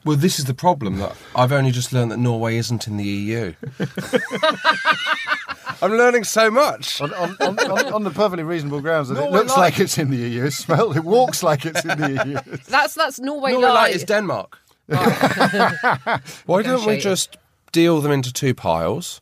Well, 0.07 0.17
this 0.17 0.39
is 0.39 0.45
the 0.45 0.55
problem 0.55 0.99
that 0.99 1.17
I've 1.35 1.51
only 1.51 1.73
just 1.73 1.93
learned 1.93 2.13
that 2.13 2.19
Norway 2.19 2.59
isn't 2.59 2.87
in 2.87 2.97
the 2.97 3.03
EU. 3.03 3.55
I'm 5.83 5.91
learning 5.91 6.23
so 6.23 6.49
much. 6.49 7.01
On, 7.01 7.13
on, 7.13 7.37
on, 7.41 7.59
on, 7.59 7.93
on 7.93 8.05
the 8.05 8.13
perfectly 8.13 8.45
reasonable 8.45 8.81
grounds 8.81 9.09
that 9.09 9.21
it 9.21 9.33
looks 9.33 9.51
light. 9.51 9.59
like 9.59 9.81
it's 9.81 9.99
in 9.99 10.11
the 10.13 10.17
EU. 10.17 10.45
It 10.45 10.53
smells. 10.53 10.97
It 10.97 11.03
walks 11.03 11.43
like 11.43 11.67
it's 11.67 11.85
in 11.85 11.99
the 12.01 12.25
EU. 12.25 12.57
That's 12.69 12.95
that's 12.95 13.19
Norway, 13.19 13.51
Norway 13.51 13.67
Light. 13.67 13.75
Light 13.75 13.97
is 13.97 14.05
Denmark. 14.05 14.61
Oh. 14.93 16.21
Why 16.47 16.63
don't 16.63 16.87
we 16.87 16.99
just 16.99 17.37
deal 17.73 18.01
them 18.01 18.13
into 18.13 18.33
two 18.33 18.55
piles, 18.55 19.21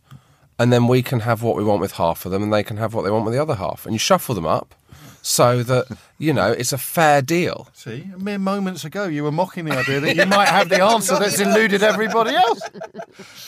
and 0.59 0.71
then 0.71 0.87
we 0.87 1.03
can 1.03 1.21
have 1.21 1.43
what 1.43 1.57
we 1.57 1.65
want 1.65 1.81
with 1.81 1.93
half 1.93 2.27
of 2.27 2.31
them, 2.31 2.43
and 2.43 2.53
they 2.53 2.63
can 2.63 2.77
have 2.77 2.93
what 2.93 3.05
they 3.05 3.11
want 3.11 3.25
with 3.25 3.33
the 3.33 3.41
other 3.41 3.55
half, 3.55 3.87
and 3.87 3.95
you 3.95 3.99
shuffle 3.99 4.35
them 4.35 4.47
up. 4.47 4.75
so 5.23 5.63
that 5.63 5.87
you 6.25 6.33
know 6.33 6.51
it's 6.53 6.73
a 6.73 6.79
fair 6.79 7.23
deal. 7.23 7.69
See, 7.73 8.09
mere 8.19 8.39
moments 8.39 8.85
ago, 8.85 9.05
you 9.07 9.23
were 9.25 9.33
mocking 9.33 9.65
the 9.67 9.77
idea 9.77 10.01
that 10.01 10.17
you 10.17 10.27
might 10.27 10.49
have 10.49 10.69
the 10.69 10.83
answer 10.83 11.19
that's 11.19 11.39
eluded 11.41 11.83
everybody 11.83 12.35
else. 12.35 12.61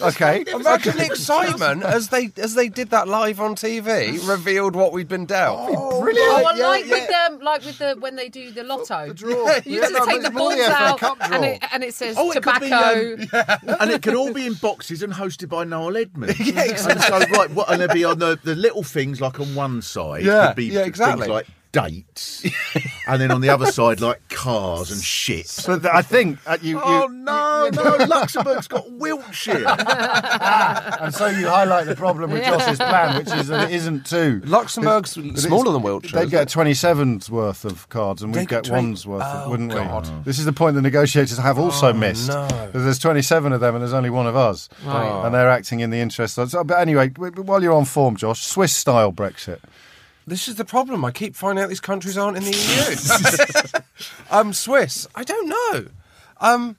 Okay. 0.01 0.45
Imagine 0.53 0.97
the 0.97 1.05
excitement 1.07 1.83
as 1.83 2.09
they 2.09 2.31
as 2.37 2.55
they 2.55 2.69
did 2.69 2.91
that 2.91 3.09
live 3.09 3.41
on 3.41 3.55
TV, 3.57 4.27
revealed 4.29 4.77
what 4.77 4.93
we'd 4.93 5.09
been 5.09 5.27
dealt. 5.27 5.67
Brilliant. 5.67 6.19
Oh, 6.19 6.43
well, 6.45 6.59
Yeah, 6.59 6.67
like 6.69 6.87
yeah. 6.87 6.93
with 6.93 7.09
the 7.39 7.45
like 7.45 7.65
with 7.65 7.79
the 7.79 7.97
when 7.99 8.17
they 8.17 8.29
do 8.29 8.51
the 8.51 8.63
lotto. 8.63 9.09
The 9.09 9.15
draw. 9.15 9.47
You 9.67 9.77
Yeah, 9.77 9.81
just 9.89 9.93
no, 9.95 10.07
take 10.07 10.23
the 10.23 10.31
balls 10.31 10.55
out, 10.61 11.03
and 11.33 11.45
it, 11.45 11.63
and 11.73 11.83
it 11.83 11.95
says 11.95 12.17
Oh, 12.19 12.31
it 12.31 12.43
could 12.43 12.61
be, 12.61 12.67
tobacco. 12.69 13.15
um, 13.73 13.77
and 13.81 13.91
it 13.91 14.03
could 14.03 14.15
all 14.15 14.33
be 14.33 14.47
in 14.47 14.55
boxes 14.55 15.03
and 15.03 15.13
hosted 15.13 15.49
by 15.49 15.65
Noel 15.65 15.97
Edmonds. 15.97 16.39
yeah, 16.39 16.63
exactly. 16.63 16.93
And 17.17 17.25
so, 17.27 17.39
right, 17.39 17.51
what, 17.51 17.71
and 17.71 17.81
they'd 17.81 17.91
be 17.93 18.05
on 18.05 18.19
the, 18.19 18.39
the 18.43 18.55
little 18.55 18.83
things 18.83 19.21
like 19.21 19.41
on 19.41 19.55
one 19.55 19.83
side, 19.83 20.25
Yeah, 20.25 20.53
be 20.53 20.67
yeah, 20.67 20.81
exactly. 20.85 21.23
things 21.27 21.31
like 21.31 21.47
dates, 21.73 22.45
and 23.07 23.21
then 23.21 23.31
on 23.31 23.41
the 23.41 23.49
other 23.51 23.67
side, 23.67 24.01
like 24.01 24.29
cars 24.29 24.91
and 24.91 25.01
shit. 25.03 25.47
So 25.47 25.79
th- 25.79 25.93
I 25.93 26.03
think 26.03 26.39
uh, 26.47 26.57
you, 26.63 26.77
you 26.77 26.83
Oh 26.83 27.07
no, 27.11 27.69
no! 27.73 28.05
Luxembourg's 28.07 28.69
got 28.69 28.91
Wiltshire. 28.93 29.67
and 29.67 31.15
so 31.15 31.27
you 31.27 31.47
highlight 31.49 31.87
the 31.87 31.95
problem 31.97 32.31
with 32.31 32.45
Josh's 32.45 32.79
plan, 32.79 33.19
which 33.19 33.33
is 33.33 33.49
that 33.49 33.71
it 33.71 33.75
isn't 33.75 34.07
two. 34.07 34.41
Luxembourg's 34.45 35.15
But 35.17 35.39
smaller 35.39 35.73
than 35.73 35.83
Wiltshire. 35.83 36.21
They'd 36.21 36.31
get 36.31 36.49
27's 36.49 37.31
worth 37.31 37.65
of 37.65 37.89
cards 37.89 38.23
and 38.23 38.33
we'd 38.35 38.49
get 38.49 38.63
get 38.63 38.65
20 38.65 38.83
one's 38.87 39.07
worth, 39.07 39.23
of, 39.23 39.47
Oh, 39.47 39.51
wouldn't 39.51 39.73
God. 39.73 40.09
we? 40.09 40.23
This 40.25 40.39
is 40.39 40.45
the 40.45 40.53
point 40.53 40.75
the 40.77 40.83
negotiators 40.83 41.37
have 41.39 41.59
also 41.59 41.93
missed. 41.93 42.29
no. 42.29 42.47
That 42.49 42.73
There's 42.73 42.99
27 42.99 43.53
of 43.53 43.61
them 43.61 43.75
and 43.75 43.83
there's 43.83 43.93
only 43.93 44.11
one 44.11 44.27
of 44.27 44.37
us. 44.37 44.69
And 44.85 45.35
they're 45.35 45.51
acting 45.51 45.81
in 45.81 45.91
the 45.91 45.99
interest 45.99 46.39
of. 46.39 46.51
so- 46.51 46.65
But 46.65 46.79
anyway, 46.81 47.09
w- 47.09 47.31
w- 47.31 47.47
while 47.47 47.63
you're 47.63 47.75
on 47.75 47.85
form, 47.85 48.17
Josh, 48.17 48.43
Swiss 48.47 48.75
style 48.75 49.13
Brexit. 49.13 49.59
This 50.27 50.49
is 50.49 50.57
the 50.57 50.65
problem. 50.65 51.05
I 51.05 51.11
keep 51.13 51.37
finding 51.37 51.63
out 51.63 51.69
these 51.69 51.81
countries 51.81 52.19
aren't 52.19 52.37
in 52.37 52.45
the 52.45 53.81
EU. 53.81 53.83
um, 54.31 54.53
Swiss, 54.53 55.07
I 55.15 55.23
don't 55.25 55.49
know. 55.49 55.87
Um, 56.41 56.77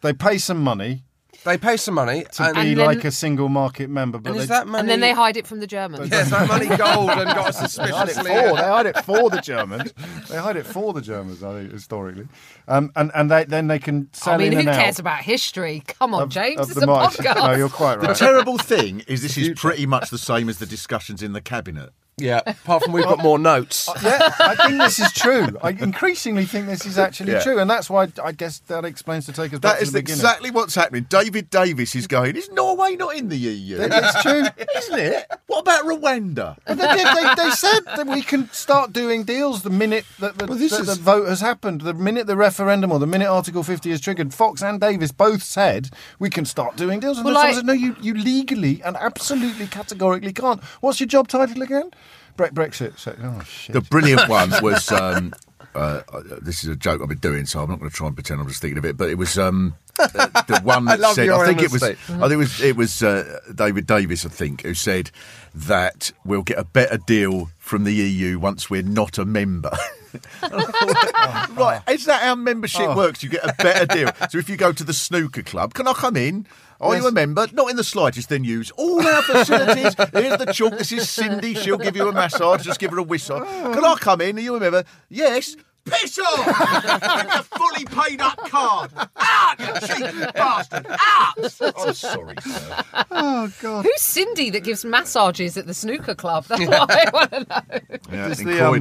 They 0.00 0.12
pay 0.12 0.38
some 0.38 0.62
money 0.62 1.02
they 1.44 1.56
pay 1.56 1.76
some 1.76 1.94
money, 1.94 2.24
to 2.32 2.42
and, 2.42 2.54
be 2.56 2.60
And 2.60 2.78
then- 2.78 2.86
like 2.86 3.04
a 3.04 3.10
single 3.12 3.48
market 3.48 3.88
member, 3.88 4.18
but 4.18 4.30
and 4.30 4.38
they, 4.38 4.42
is 4.42 4.48
that 4.48 4.66
money? 4.66 4.80
And 4.80 4.88
then 4.88 5.00
they 5.00 5.12
hide 5.12 5.36
it 5.36 5.46
from 5.46 5.60
the 5.60 5.66
Germans. 5.68 6.10
Yeah, 6.10 6.24
that 6.24 6.48
money 6.48 6.66
gold 6.76 7.10
and 7.10 7.24
got 7.26 7.54
They 7.54 7.90
hide 7.90 8.08
it 8.08 8.14
suspiciously? 8.14 8.24
for. 8.24 8.56
They 8.56 8.62
hide 8.62 8.86
it 8.86 8.98
for 9.04 9.30
the 9.30 9.40
Germans. 9.40 9.92
They 10.28 10.36
hide 10.36 10.56
it 10.56 10.66
for 10.66 10.92
the 10.92 11.00
Germans, 11.00 11.42
I 11.42 11.60
think, 11.60 11.72
historically. 11.72 12.26
Um, 12.66 12.90
and 12.96 13.12
and 13.14 13.30
they, 13.30 13.44
then 13.44 13.68
they 13.68 13.78
can 13.78 14.12
sell 14.12 14.34
it. 14.34 14.36
I 14.36 14.38
mean, 14.38 14.46
in 14.48 14.52
who 14.54 14.58
and 14.60 14.68
out 14.70 14.80
cares 14.82 14.98
about 14.98 15.20
history? 15.22 15.84
Come 15.86 16.12
on, 16.12 16.22
of- 16.24 16.28
James. 16.30 16.58
of 16.60 16.70
It's 16.70 16.74
the 16.80 16.84
a 16.84 16.86
market. 16.86 17.20
podcast. 17.24 17.36
No, 17.52 17.54
you're 17.54 17.68
quite 17.68 17.98
right. 18.00 18.08
The 18.08 18.14
terrible 18.14 18.58
thing 18.58 19.04
is, 19.06 19.22
this 19.22 19.38
is 19.38 19.50
pretty 19.58 19.86
much 19.86 20.10
the 20.10 20.18
same 20.18 20.48
as 20.48 20.58
the 20.58 20.66
discussions 20.66 21.22
in 21.22 21.32
the 21.34 21.40
cabinet. 21.40 21.90
Yeah, 22.18 22.40
apart 22.46 22.82
from 22.84 22.92
we've 22.92 23.04
got 23.04 23.18
more 23.22 23.38
notes. 23.38 23.88
Uh, 23.88 23.94
yeah, 24.02 24.34
I 24.40 24.54
think 24.66 24.78
this 24.80 24.98
is 24.98 25.12
true. 25.12 25.48
I 25.62 25.70
increasingly 25.70 26.44
think 26.44 26.66
this 26.66 26.84
is 26.86 26.98
actually 26.98 27.32
Yeah. 27.32 27.40
true, 27.42 27.58
and 27.58 27.70
that's 27.70 27.88
why 27.88 28.08
I 28.22 28.32
guess 28.32 28.58
that 28.68 28.84
explains 28.84 29.26
to 29.26 29.32
take 29.32 29.52
us 29.52 29.60
back 29.60 29.78
That 29.78 29.84
to 29.86 29.90
the 29.92 29.98
beginning. 30.00 30.18
exactly 30.20 30.50
what's 30.50 30.74
happening. 30.74 31.06
David 31.08 31.50
Davis 31.50 31.94
is 31.94 32.06
going. 32.06 32.36
Is 32.36 32.50
Norway 32.50 32.96
not 32.96 33.16
in 33.16 33.28
the 33.28 33.36
EU? 33.36 33.78
It's 33.80 34.22
true. 34.22 34.44
isn't 34.76 34.98
it? 34.98 35.26
What 35.46 35.60
about 35.60 35.84
Rwanda? 35.84 36.56
But 36.66 36.76
they, 36.78 37.04
they, 37.04 37.34
they 37.36 37.50
said 37.50 37.80
that 37.96 38.06
we 38.06 38.22
can 38.22 38.50
start 38.52 38.92
doing 38.92 39.24
deals 39.24 39.62
the 39.62 39.70
minute 39.70 40.04
that 40.20 40.38
the, 40.38 40.46
Well, 40.46 40.58
this 40.58 40.76
the 40.76 40.90
is- 40.92 40.98
vote 40.98 41.28
has 41.28 41.40
happened, 41.40 41.82
the 41.82 41.94
minute 41.94 42.26
the 42.26 42.36
referendum 42.36 42.92
or 42.92 42.98
the 42.98 43.06
minute 43.06 43.28
Article 43.28 43.62
50 43.62 43.90
is 43.90 44.00
triggered. 44.00 44.34
Fox 44.34 44.62
and 44.62 44.80
Davis 44.80 45.12
both 45.12 45.42
said 45.42 45.90
we 46.18 46.30
can 46.30 46.44
start 46.44 46.76
doing 46.76 47.00
deals. 47.00 47.18
And 47.18 47.24
Well, 47.24 47.34
the 47.34 47.40
I- 47.40 47.52
said, 47.52 47.66
no, 47.66 47.72
you, 47.72 47.96
you 48.00 48.14
legally 48.14 48.82
and 48.84 48.96
absolutely 48.96 49.66
categorically 49.66 50.32
can't. 50.32 50.62
What's 50.80 51.00
your 51.00 51.06
job 51.06 51.28
title 51.28 51.62
again? 51.62 51.90
Bre- 52.38 52.46
Brexit. 52.46 52.98
So, 52.98 53.14
oh, 53.22 53.42
shit. 53.42 53.74
The 53.74 53.82
brilliant 53.82 54.26
one 54.28 54.50
was. 54.62 54.90
Um, 54.90 55.34
uh, 55.74 56.02
uh, 56.12 56.22
this 56.40 56.64
is 56.64 56.70
a 56.70 56.76
joke 56.76 57.02
I've 57.02 57.08
been 57.08 57.18
doing, 57.18 57.44
so 57.44 57.60
I'm 57.60 57.68
not 57.68 57.78
going 57.78 57.90
to 57.90 57.96
try 57.96 58.06
and 58.06 58.16
pretend 58.16 58.40
I'm 58.40 58.48
just 58.48 58.62
thinking 58.62 58.78
of 58.78 58.84
it. 58.86 58.96
But 58.96 59.10
it 59.10 59.18
was 59.18 59.38
um, 59.38 59.74
the, 59.96 60.44
the 60.48 60.60
one 60.64 60.86
that 60.86 60.98
love 60.98 61.14
said. 61.14 61.28
I 61.28 61.46
think 61.46 61.62
it 61.62 61.70
was. 61.70 61.82
I 61.82 61.94
think 61.94 62.32
it 62.32 62.36
was. 62.36 62.60
It 62.62 62.76
was 62.76 63.02
uh, 63.02 63.40
David 63.54 63.86
Davis. 63.86 64.24
I 64.24 64.30
think 64.30 64.62
who 64.62 64.72
said 64.72 65.10
that 65.54 66.10
we'll 66.24 66.42
get 66.42 66.58
a 66.58 66.64
better 66.64 66.96
deal 66.96 67.50
from 67.58 67.84
the 67.84 67.92
EU 67.92 68.38
once 68.38 68.70
we're 68.70 68.82
not 68.82 69.18
a 69.18 69.24
member. 69.24 69.76
right, 70.42 71.82
is 71.90 72.06
that 72.06 72.22
how 72.22 72.34
membership 72.34 72.96
works? 72.96 73.22
You 73.22 73.28
get 73.28 73.44
a 73.44 73.54
better 73.62 73.84
deal. 73.86 74.10
So 74.30 74.38
if 74.38 74.48
you 74.48 74.56
go 74.56 74.72
to 74.72 74.84
the 74.84 74.94
snooker 74.94 75.42
club, 75.42 75.74
can 75.74 75.86
I 75.86 75.92
come 75.92 76.16
in? 76.16 76.46
Are 76.80 76.96
you 76.96 77.06
a 77.06 77.12
member? 77.12 77.46
Not 77.52 77.70
in 77.70 77.76
the 77.76 77.84
slightest. 77.84 78.28
Then 78.28 78.44
use 78.44 78.70
all 78.72 79.04
our 79.06 79.22
facilities. 79.22 79.94
Here's 80.12 80.38
the 80.38 80.52
chalk. 80.54 80.78
This 80.78 80.92
is 80.92 81.08
Cindy. 81.10 81.54
She'll 81.54 81.78
give 81.78 81.96
you 81.96 82.08
a 82.08 82.12
massage. 82.12 82.64
Just 82.64 82.78
give 82.80 82.90
her 82.92 82.98
a 82.98 83.02
whistle. 83.02 83.40
Can 83.40 83.84
I 83.84 83.96
come 83.96 84.20
in? 84.20 84.38
Are 84.38 84.40
you 84.40 84.56
a 84.56 84.60
member? 84.60 84.84
Yes. 85.08 85.56
Piss 85.84 86.18
off! 86.18 86.46
With 86.46 87.34
a 87.34 87.42
fully 87.44 87.84
paid 87.86 88.20
up 88.20 88.36
card. 88.50 88.90
Out, 89.16 89.58
you 89.58 89.86
cheeky 89.88 90.18
bastard! 90.34 90.86
Out! 90.86 91.32
I'm 91.38 91.48
sorry, 91.94 92.34
sir. 92.42 92.84
oh, 93.10 93.52
God. 93.62 93.84
Who's 93.84 94.02
Cindy 94.02 94.50
that 94.50 94.64
gives 94.64 94.84
massages 94.84 95.56
at 95.56 95.66
the 95.66 95.74
snooker 95.74 96.14
club? 96.14 96.44
That's 96.48 96.60
what 96.66 96.90
I 96.90 97.10
want 97.12 97.30
to 97.30 97.38
know. 97.40 97.88
Yeah, 98.12 98.28
It's 98.28 98.40
in 98.40 98.48
the, 98.48 98.66
um, 98.66 98.80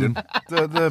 the, 0.50 0.68
the, 0.68 0.90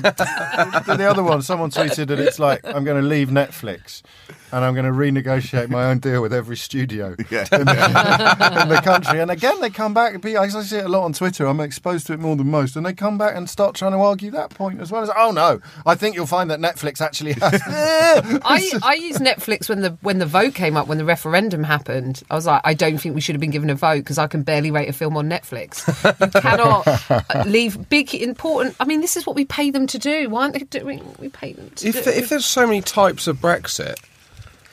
the, 0.86 0.96
the 0.96 1.04
other 1.10 1.22
one, 1.22 1.42
someone 1.42 1.70
tweeted 1.70 2.06
that 2.08 2.18
it's 2.18 2.38
like, 2.38 2.64
I'm 2.64 2.84
going 2.84 3.02
to 3.02 3.06
leave 3.06 3.28
Netflix 3.28 4.02
and 4.52 4.64
I'm 4.64 4.74
going 4.74 4.86
to 4.86 4.92
renegotiate 4.92 5.68
my 5.68 5.86
own 5.86 5.98
deal 5.98 6.22
with 6.22 6.32
every 6.32 6.56
studio 6.56 7.14
Yeah. 7.30 7.46
in, 7.52 7.64
the, 7.66 8.58
in 8.62 8.68
the 8.68 8.80
country. 8.82 9.20
And 9.20 9.30
again, 9.30 9.60
they 9.60 9.70
come 9.70 9.94
back, 9.94 10.24
I 10.24 10.48
see 10.48 10.76
it 10.76 10.84
a 10.84 10.88
lot 10.88 11.04
on 11.04 11.12
Twitter, 11.12 11.46
I'm 11.46 11.60
exposed 11.60 12.06
to 12.08 12.12
it 12.12 12.20
more 12.20 12.36
than 12.36 12.50
most, 12.50 12.76
and 12.76 12.84
they 12.86 12.92
come 12.92 13.18
back 13.18 13.36
and 13.36 13.48
start 13.48 13.74
trying 13.74 13.92
to 13.92 13.98
argue 13.98 14.30
that 14.32 14.50
point 14.50 14.80
as 14.80 14.90
well. 14.92 15.02
As, 15.02 15.10
oh 15.16 15.30
no, 15.30 15.60
I 15.84 15.94
think 15.94 16.16
you'll 16.16 16.26
find 16.26 16.50
that 16.50 16.60
Netflix 16.60 17.00
actually 17.00 17.32
has. 17.34 17.60
I, 17.66 18.70
I 18.82 18.94
used 18.94 19.20
Netflix 19.20 19.68
when 19.68 19.80
the 19.82 19.90
when 20.02 20.18
the 20.18 20.26
vote 20.26 20.54
came 20.54 20.76
up 20.76 20.86
when 20.86 20.98
the 20.98 21.04
referendum 21.04 21.64
happened. 21.64 22.22
I 22.30 22.34
was 22.34 22.46
like, 22.46 22.60
I 22.64 22.74
don't 22.74 22.98
think 22.98 23.14
we 23.14 23.20
should 23.20 23.34
have 23.34 23.40
been 23.40 23.50
given 23.50 23.70
a 23.70 23.74
vote 23.74 23.98
because 23.98 24.18
I 24.18 24.26
can 24.26 24.42
barely 24.42 24.70
rate 24.70 24.88
a 24.88 24.92
film 24.92 25.16
on 25.16 25.28
Netflix. 25.28 25.86
You 26.20 26.40
cannot 26.40 26.86
uh, 27.10 27.44
leave 27.46 27.88
big 27.88 28.14
important. 28.14 28.76
I 28.80 28.84
mean, 28.84 29.00
this 29.00 29.16
is 29.16 29.26
what 29.26 29.36
we 29.36 29.44
pay 29.44 29.70
them 29.70 29.86
to 29.88 29.98
do. 29.98 30.28
Why 30.30 30.42
aren't 30.42 30.54
they 30.54 30.60
doing? 30.60 30.98
what 31.00 31.18
We 31.20 31.28
pay 31.28 31.52
them 31.52 31.70
to 31.76 31.88
If, 31.88 32.04
do. 32.04 32.10
if 32.10 32.28
there's 32.28 32.44
so 32.46 32.66
many 32.66 32.80
types 32.82 33.26
of 33.26 33.36
Brexit, 33.38 33.96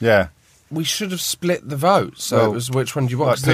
yeah. 0.03 0.27
we 0.71 0.83
should 0.83 1.11
have 1.11 1.21
split 1.21 1.67
the 1.69 1.75
vote. 1.77 2.19
So 2.19 2.37
Well, 2.37 2.51
it 2.51 2.53
was 2.55 2.71
which 2.71 2.95
one 2.95 3.05
do 3.07 3.11
you 3.11 3.17
want? 3.19 3.29
like 3.29 3.35
'Cause 3.37 3.45
the- 3.45 3.53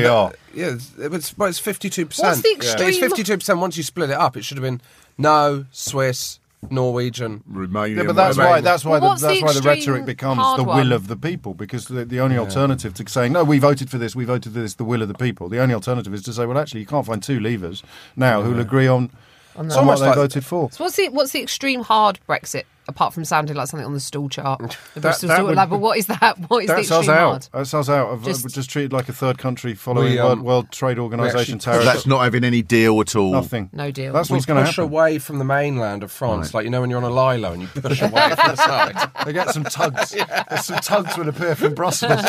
PR. 0.54 0.58
Yeah, 0.58 0.66
it's- 0.68 0.92
it 1.02 1.12
was, 1.12 1.38
well, 1.38 1.50
it's 1.50 1.60
52%. 1.60 2.24
What's 2.24 2.42
the 2.42 2.52
extreme? 2.54 2.90
It's 2.90 2.98
52% 3.00 3.60
once 3.60 3.76
you 3.78 3.84
split 3.84 4.10
it 4.10 4.18
up. 4.18 4.38
It 4.38 4.44
should 4.46 4.58
have 4.58 4.64
been 4.64 4.80
no, 5.18 5.66
Swiss, 5.72 6.40
Norwegian. 6.70 7.44
Romania. 7.50 7.98
Yeah, 7.98 8.04
but 8.04 8.16
that's 8.16 8.38
why 8.38 8.62
that's 8.62 8.84
why 8.86 8.92
Well, 8.92 9.00
the, 9.02 9.08
what's 9.08 9.22
the 9.22 9.28
that's 9.30 9.42
why 9.44 9.54
the 9.54 9.62
rhetoric 9.62 10.06
becomes 10.06 10.42
the 10.58 10.64
will 10.64 10.74
one? 10.76 10.92
of 10.92 11.08
the 11.08 11.16
people 11.16 11.54
because 11.54 11.86
the, 11.86 12.04
the 12.06 12.20
only 12.20 12.38
alternative 12.38 12.94
to 12.96 13.08
saying 13.08 13.32
no, 13.34 13.44
we 13.44 13.60
voted 13.60 13.90
for 13.90 13.98
this, 13.98 14.16
we 14.16 14.26
voted 14.26 14.54
for 14.54 14.60
this, 14.60 14.74
the 14.76 14.84
will 14.84 15.02
of 15.02 15.08
the 15.08 15.14
people. 15.14 15.48
The 15.50 15.60
only 15.60 15.74
alternative 15.74 16.14
is 16.14 16.22
to 16.24 16.34
say, 16.34 16.46
well, 16.46 16.58
actually, 16.58 16.82
you 16.82 16.86
can't 16.86 17.06
find 17.06 17.22
two 17.24 17.40
leavers 17.40 17.82
now 18.16 18.42
who'll 18.42 18.60
agree 18.60 18.88
on, 18.88 19.10
on 19.60 19.68
what 19.68 19.78
almost 19.78 20.02
they 20.02 20.08
like- 20.08 20.16
voted 20.16 20.46
for. 20.46 20.72
So 20.72 20.84
what's 20.86 20.96
the 20.96 21.10
what's 21.10 21.32
the 21.32 21.42
extreme 21.42 21.82
hard 21.82 22.20
Brexit? 22.28 22.64
Apart 22.88 23.14
from 23.14 23.24
sounding 23.24 23.56
like 23.56 23.68
something 23.68 23.86
on 23.86 23.94
the 23.94 24.00
stool 24.00 24.30
chart, 24.30 24.76
the 24.96 25.00
Bristol 25.02 25.28
that 25.28 25.36
stool 25.36 25.46
would- 25.50 25.58
lab. 25.58 25.70
But 25.70 25.80
what 25.80 26.00
is 26.00 26.08
that? 26.08 26.40
What 26.50 26.64
is 26.64 26.70
the 26.70 26.76
That's 26.78 26.90
us 26.90 26.98
extreme 27.02 27.18
out. 27.18 27.30
hard? 27.30 27.48
That's 27.54 27.74
us 27.76 27.88
out. 27.88 28.08
Of, 28.10 28.24
Just- 28.26 28.42
just, 28.42 28.56
just 28.56 28.70
treated 28.72 28.92
like 28.92 29.08
a 29.10 29.14
third 29.14 29.38
country 29.38 29.76
following 29.76 30.14
We, 30.14 30.18
um, 30.18 30.26
World, 30.28 30.42
World 30.42 30.72
Trade 30.72 30.98
Organization 30.98 31.60
tariffs. 31.60 31.86
That's 31.86 32.08
not 32.08 32.24
having 32.24 32.44
any 32.44 32.64
deal 32.64 33.00
at 33.00 33.16
all. 33.16 33.32
nothing. 33.32 33.70
No 33.74 33.92
deal. 33.92 34.12
That's 34.12 34.32
We 34.32 34.38
what's 34.38 34.48
going 34.48 34.62
to 34.64 34.66
push 34.68 34.80
away 34.80 35.20
from 35.20 35.38
the 35.38 35.46
mainland 35.46 36.02
of 36.02 36.12
France, 36.12 36.52
like 36.56 36.64
you 36.64 36.72
know 36.72 36.82
when 36.82 36.90
you're 36.90 36.98
on 36.98 37.04
a 37.04 37.14
lilo 37.14 37.52
and 37.54 37.62
you 37.62 37.68
push 37.68 38.02
away 38.02 38.10
from 38.36 38.50
the 38.50 38.56
side. 38.56 39.12
They 39.28 39.34
get 39.34 39.50
some 39.52 39.66
tugs. 39.66 40.10
There's 40.50 40.66
some 40.66 40.80
tugs 40.80 41.16
will 41.16 41.30
appear 41.30 41.54
from 41.56 41.76
Brussels. 41.76 42.20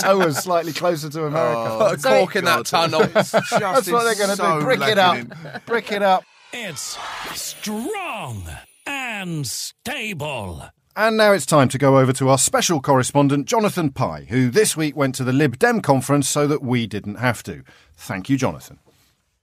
Tow 0.00 0.20
us 0.20 0.44
slightly 0.44 0.72
closer 0.72 1.10
to 1.10 1.24
America. 1.24 1.76
Put 1.88 1.94
a 1.96 1.98
So- 2.00 2.08
cork 2.20 2.36
in 2.36 2.44
that 2.44 2.66
tunnel. 2.66 3.00
That's 3.06 3.32
what 3.32 4.04
they're 4.04 4.14
going 4.14 4.30
to 4.30 4.36
so 4.36 4.60
do. 4.60 4.64
Brick 4.64 4.80
it 4.82 4.98
up. 4.98 5.66
Brick 5.66 5.90
it 5.90 6.02
up. 6.04 6.22
It's 6.56 6.96
strong 7.34 8.48
and 8.86 9.44
stable. 9.44 10.62
And 10.94 11.16
now 11.16 11.32
it's 11.32 11.46
time 11.46 11.68
to 11.70 11.78
go 11.78 11.98
over 11.98 12.12
to 12.12 12.28
our 12.28 12.38
special 12.38 12.80
correspondent, 12.80 13.48
Jonathan 13.48 13.90
Pye, 13.90 14.26
who 14.28 14.50
this 14.50 14.76
week 14.76 14.94
went 14.94 15.16
to 15.16 15.24
the 15.24 15.32
Lib 15.32 15.58
Dem 15.58 15.80
conference 15.80 16.28
so 16.28 16.46
that 16.46 16.62
we 16.62 16.86
didn't 16.86 17.16
have 17.16 17.42
to. 17.42 17.64
Thank 17.96 18.30
you, 18.30 18.36
Jonathan. 18.36 18.78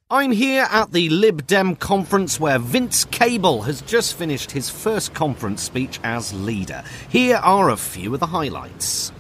I'm 0.10 0.32
here 0.32 0.66
at 0.72 0.94
the 0.94 1.10
Lib 1.10 1.46
Dem 1.48 1.76
conference 1.76 2.40
where 2.40 2.60
Vince 2.60 3.04
Cable 3.04 3.64
has 3.64 3.82
just 3.82 4.16
finished 4.16 4.52
his 4.52 4.70
first 4.70 5.14
conference 5.14 5.62
speech 5.62 6.00
as 6.06 6.34
leader. 6.34 6.82
Here 7.10 7.42
are 7.44 7.72
a 7.72 7.78
few 7.78 8.14
of 8.14 8.22
the 8.22 8.28
highlights. 8.28 9.12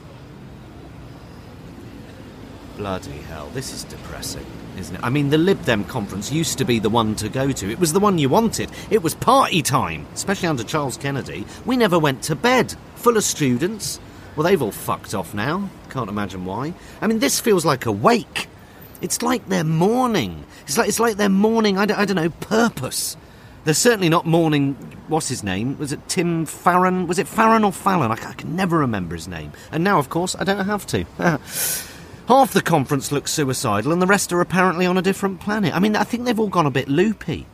Bloody 2.77 3.17
hell, 3.27 3.49
this 3.53 3.73
is 3.73 3.83
depressing, 3.83 4.45
isn't 4.77 4.95
it? 4.95 5.03
I 5.03 5.09
mean, 5.09 5.29
the 5.29 5.37
Lib 5.37 5.63
Dem 5.65 5.83
conference 5.83 6.31
used 6.31 6.57
to 6.57 6.65
be 6.65 6.79
the 6.79 6.89
one 6.89 7.15
to 7.15 7.29
go 7.29 7.51
to. 7.51 7.71
It 7.71 7.79
was 7.79 7.93
the 7.93 7.99
one 7.99 8.17
you 8.17 8.29
wanted. 8.29 8.69
It 8.89 9.03
was 9.03 9.15
party 9.15 9.61
time, 9.61 10.07
especially 10.13 10.49
under 10.49 10.63
Charles 10.63 10.97
Kennedy. 10.97 11.45
We 11.65 11.77
never 11.77 11.99
went 11.99 12.23
to 12.23 12.35
bed. 12.35 12.75
Full 12.95 13.17
of 13.17 13.23
students. 13.23 13.99
Well, 14.35 14.43
they've 14.43 14.61
all 14.61 14.71
fucked 14.71 15.13
off 15.13 15.33
now. 15.33 15.69
Can't 15.89 16.09
imagine 16.09 16.45
why. 16.45 16.73
I 17.01 17.07
mean, 17.07 17.19
this 17.19 17.39
feels 17.39 17.65
like 17.65 17.85
a 17.85 17.91
wake. 17.91 18.47
It's 19.01 19.21
like 19.21 19.47
they're 19.49 19.63
mourning. 19.63 20.45
It's 20.63 20.77
like 20.77 20.87
it's 20.87 20.99
like 20.99 21.17
they're 21.17 21.29
mourning. 21.29 21.77
I 21.77 21.85
don't, 21.85 21.97
I 21.97 22.05
don't 22.05 22.15
know 22.15 22.29
purpose. 22.29 23.17
They're 23.63 23.73
certainly 23.73 24.09
not 24.09 24.25
mourning. 24.25 24.73
What's 25.07 25.27
his 25.27 25.43
name? 25.43 25.77
Was 25.77 25.91
it 25.91 26.07
Tim 26.07 26.45
Farron? 26.45 27.07
Was 27.07 27.19
it 27.19 27.27
Farron 27.27 27.63
or 27.63 27.71
Fallon? 27.71 28.11
I, 28.11 28.13
I 28.13 28.33
can 28.33 28.55
never 28.55 28.77
remember 28.79 29.15
his 29.15 29.27
name. 29.27 29.51
And 29.71 29.83
now, 29.83 29.99
of 29.99 30.09
course, 30.09 30.35
I 30.39 30.43
don't 30.43 30.65
have 30.65 30.85
to. 30.87 31.05
Half 32.31 32.53
the 32.53 32.61
conference 32.61 33.11
looks 33.11 33.33
suicidal, 33.33 33.91
and 33.91 34.01
the 34.01 34.07
rest 34.07 34.31
are 34.31 34.39
apparently 34.39 34.85
on 34.85 34.97
a 34.97 35.01
different 35.01 35.41
planet. 35.41 35.75
I 35.75 35.79
mean, 35.79 35.97
I 35.97 36.05
think 36.05 36.23
they've 36.23 36.39
all 36.39 36.47
gone 36.47 36.65
a 36.65 36.71
bit 36.71 36.87
loopy. 36.87 37.45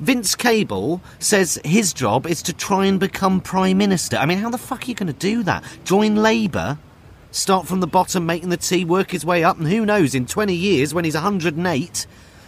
Vince 0.00 0.34
Cable 0.34 1.02
says 1.18 1.60
his 1.66 1.92
job 1.92 2.26
is 2.26 2.40
to 2.44 2.54
try 2.54 2.86
and 2.86 2.98
become 2.98 3.42
Prime 3.42 3.76
Minister. 3.76 4.16
I 4.16 4.24
mean, 4.24 4.38
how 4.38 4.48
the 4.48 4.56
fuck 4.56 4.84
are 4.84 4.86
you 4.86 4.94
going 4.94 5.08
to 5.08 5.12
do 5.12 5.42
that? 5.42 5.62
Join 5.84 6.16
Labour? 6.16 6.78
Start 7.30 7.66
from 7.66 7.80
the 7.80 7.86
bottom, 7.86 8.24
making 8.24 8.48
the 8.48 8.56
tea, 8.56 8.86
work 8.86 9.10
his 9.10 9.22
way 9.22 9.44
up, 9.44 9.58
and 9.58 9.68
who 9.68 9.84
knows, 9.84 10.14
in 10.14 10.24
20 10.24 10.54
years, 10.54 10.94
when 10.94 11.04
he's 11.04 11.12
108. 11.12 12.06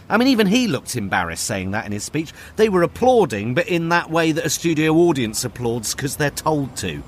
I 0.09 0.17
mean, 0.17 0.29
even 0.29 0.47
he 0.47 0.67
looked 0.67 0.97
embarrassed 0.97 1.45
saying 1.45 1.73
that 1.73 1.85
in 1.85 1.93
his 1.93 2.05
speech. 2.05 2.33
They 2.57 2.71
were 2.71 2.83
applauding, 2.83 3.53
but 3.53 3.69
in 3.69 3.91
that 3.91 4.09
way 4.09 4.33
that 4.33 4.47
a 4.47 4.49
studio 4.49 4.95
audience 4.95 5.45
applauds 5.45 5.95
because 5.95 6.17
they're 6.17 6.31
told 6.31 6.77
to. 6.77 7.03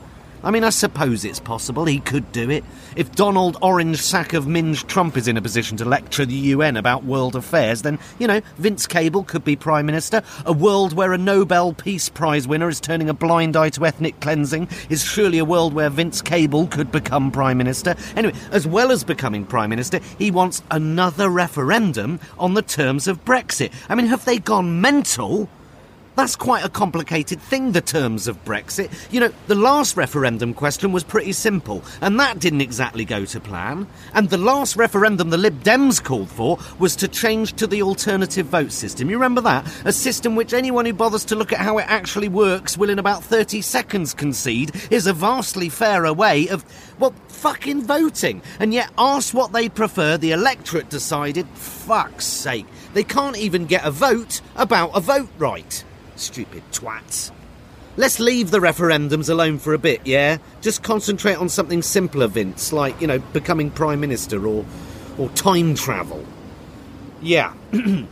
I 0.47 0.53
mean, 0.53 0.63
I 0.63 0.71
suppose 0.71 1.25
it's 1.25 1.41
possible 1.41 1.87
he 1.87 1.99
could 1.99 2.31
do 2.31 2.49
it. 2.51 2.63
If 2.95 3.11
Donald 3.17 3.57
Orange 3.63 4.01
Sack 4.01 4.33
of 4.33 4.47
Minge 4.47 4.87
Trump 4.87 5.17
is 5.17 5.27
in 5.27 5.37
a 5.37 5.43
position 5.43 5.77
to 5.79 5.85
lecture 5.85 6.25
the 6.25 6.35
UN 6.35 6.77
about 6.77 7.03
world 7.03 7.35
affairs, 7.35 7.83
then, 7.83 7.99
you 8.21 8.29
know, 8.29 8.41
Vince 8.57 8.87
Cable 8.87 9.25
could 9.25 9.45
be 9.45 9.57
Prime 9.57 9.87
Minister. 9.87 10.23
A 10.45 10.53
world 10.53 10.93
where 10.93 11.13
a 11.13 11.19
Nobel 11.19 11.73
Peace 11.73 12.09
Prize 12.09 12.47
winner 12.47 12.69
is 12.69 12.81
turning 12.81 13.09
a 13.09 13.13
blind 13.13 13.57
eye 13.57 13.71
to 13.71 13.85
ethnic 13.85 14.21
cleansing 14.21 14.69
is 14.89 15.05
surely 15.05 15.39
a 15.39 15.45
world 15.45 15.75
where 15.75 15.91
Vince 15.91 16.23
Cable 16.23 16.69
could 16.69 16.93
become 16.93 17.33
Prime 17.33 17.59
Minister. 17.59 17.97
Anyway, 18.15 18.35
as 18.53 18.69
well 18.69 18.93
as 18.93 19.03
becoming 19.03 19.45
Prime 19.45 19.71
Minister, 19.71 19.99
he 20.17 20.31
wants 20.31 20.63
another 20.71 21.29
referendum 21.29 22.21
on 22.39 22.55
the 22.55 22.63
terms 22.63 23.09
of 23.09 23.25
Brexit. 23.25 23.73
I 23.89 23.97
mean, 23.97 24.07
have 24.07 24.25
they 24.25 24.39
gone 24.39 24.81
mental? 24.81 25.49
That's 26.17 26.35
quite 26.35 26.65
a 26.65 26.71
complicated 26.71 27.43
thing, 27.43 27.73
the 27.73 27.83
terms 27.83 28.27
of 28.27 28.43
Brexit. 28.43 28.91
You 29.13 29.21
know, 29.21 29.31
the 29.49 29.55
last 29.55 29.99
referendum 29.99 30.55
question 30.55 30.91
was 30.91 31.05
pretty 31.05 31.33
simple, 31.33 31.85
and 32.01 32.19
that 32.19 32.39
didn't 32.39 32.63
exactly 32.63 33.05
go 33.05 33.27
to 33.27 33.39
plan. 33.39 33.87
And 34.15 34.31
the 34.31 34.39
last 34.39 34.77
referendum 34.77 35.29
the 35.29 35.37
Lib 35.37 35.63
Dems 35.63 36.03
called 36.03 36.31
for 36.31 36.59
was 36.79 36.97
to 36.97 37.09
change 37.09 37.53
to 37.57 37.67
the 37.67 37.83
alternative 37.83 38.47
vote 38.47 38.73
system. 38.73 39.11
You 39.11 39.17
remember 39.17 39.43
that? 39.43 39.71
A 39.85 39.93
system 39.93 40.37
which 40.37 40.55
anyone 40.55 40.87
who 40.87 40.95
bothers 40.95 41.27
to 41.27 41.37
look 41.37 41.53
at 41.53 41.59
how 41.59 41.77
it 41.77 41.87
actually 41.87 42.29
works 42.29 42.79
will 42.79 42.89
in 42.89 42.99
about 42.99 43.23
30 43.23 43.61
seconds 43.61 44.15
concede 44.15 44.73
is 44.91 45.07
a 45.07 45.13
vastly 45.13 45.69
fairer 45.69 46.15
way 46.15 46.49
of, 46.49 46.65
well, 46.99 47.15
fucking 47.29 47.83
voting. 47.83 48.41
And 48.59 48.73
yet, 48.73 48.91
ask 48.97 49.35
what 49.35 49.53
they 49.53 49.69
prefer, 49.69 50.17
the 50.17 50.33
electorate 50.33 50.89
decided, 50.89 51.47
fuck's 51.49 52.25
sake, 52.25 52.67
they 52.95 53.05
can't 53.05 53.37
even 53.37 53.67
get 53.67 53.85
a 53.85 53.91
vote 53.91 54.41
about 54.57 54.97
a 54.97 55.01
vote 55.01 55.29
right. 55.37 55.85
Stupid 56.17 56.63
twats. 56.73 57.31
Let's 57.99 58.21
leave 58.21 58.51
the 58.51 58.59
referendums 58.59 59.31
alone 59.31 59.59
for 59.59 59.73
a 59.73 59.79
bit, 59.79 60.03
yeah? 60.05 60.37
Just 60.61 60.83
concentrate 60.83 61.37
on 61.37 61.49
something 61.49 61.81
simpler, 61.81 62.27
Vince, 62.27 62.73
like, 62.73 63.01
you 63.01 63.07
know, 63.07 63.19
becoming 63.19 63.71
Prime 63.71 64.01
Minister 64.01 64.47
or, 64.47 64.67
or 65.17 65.31
time 65.31 65.75
travel. 65.75 66.23
Yeah. 67.23 67.55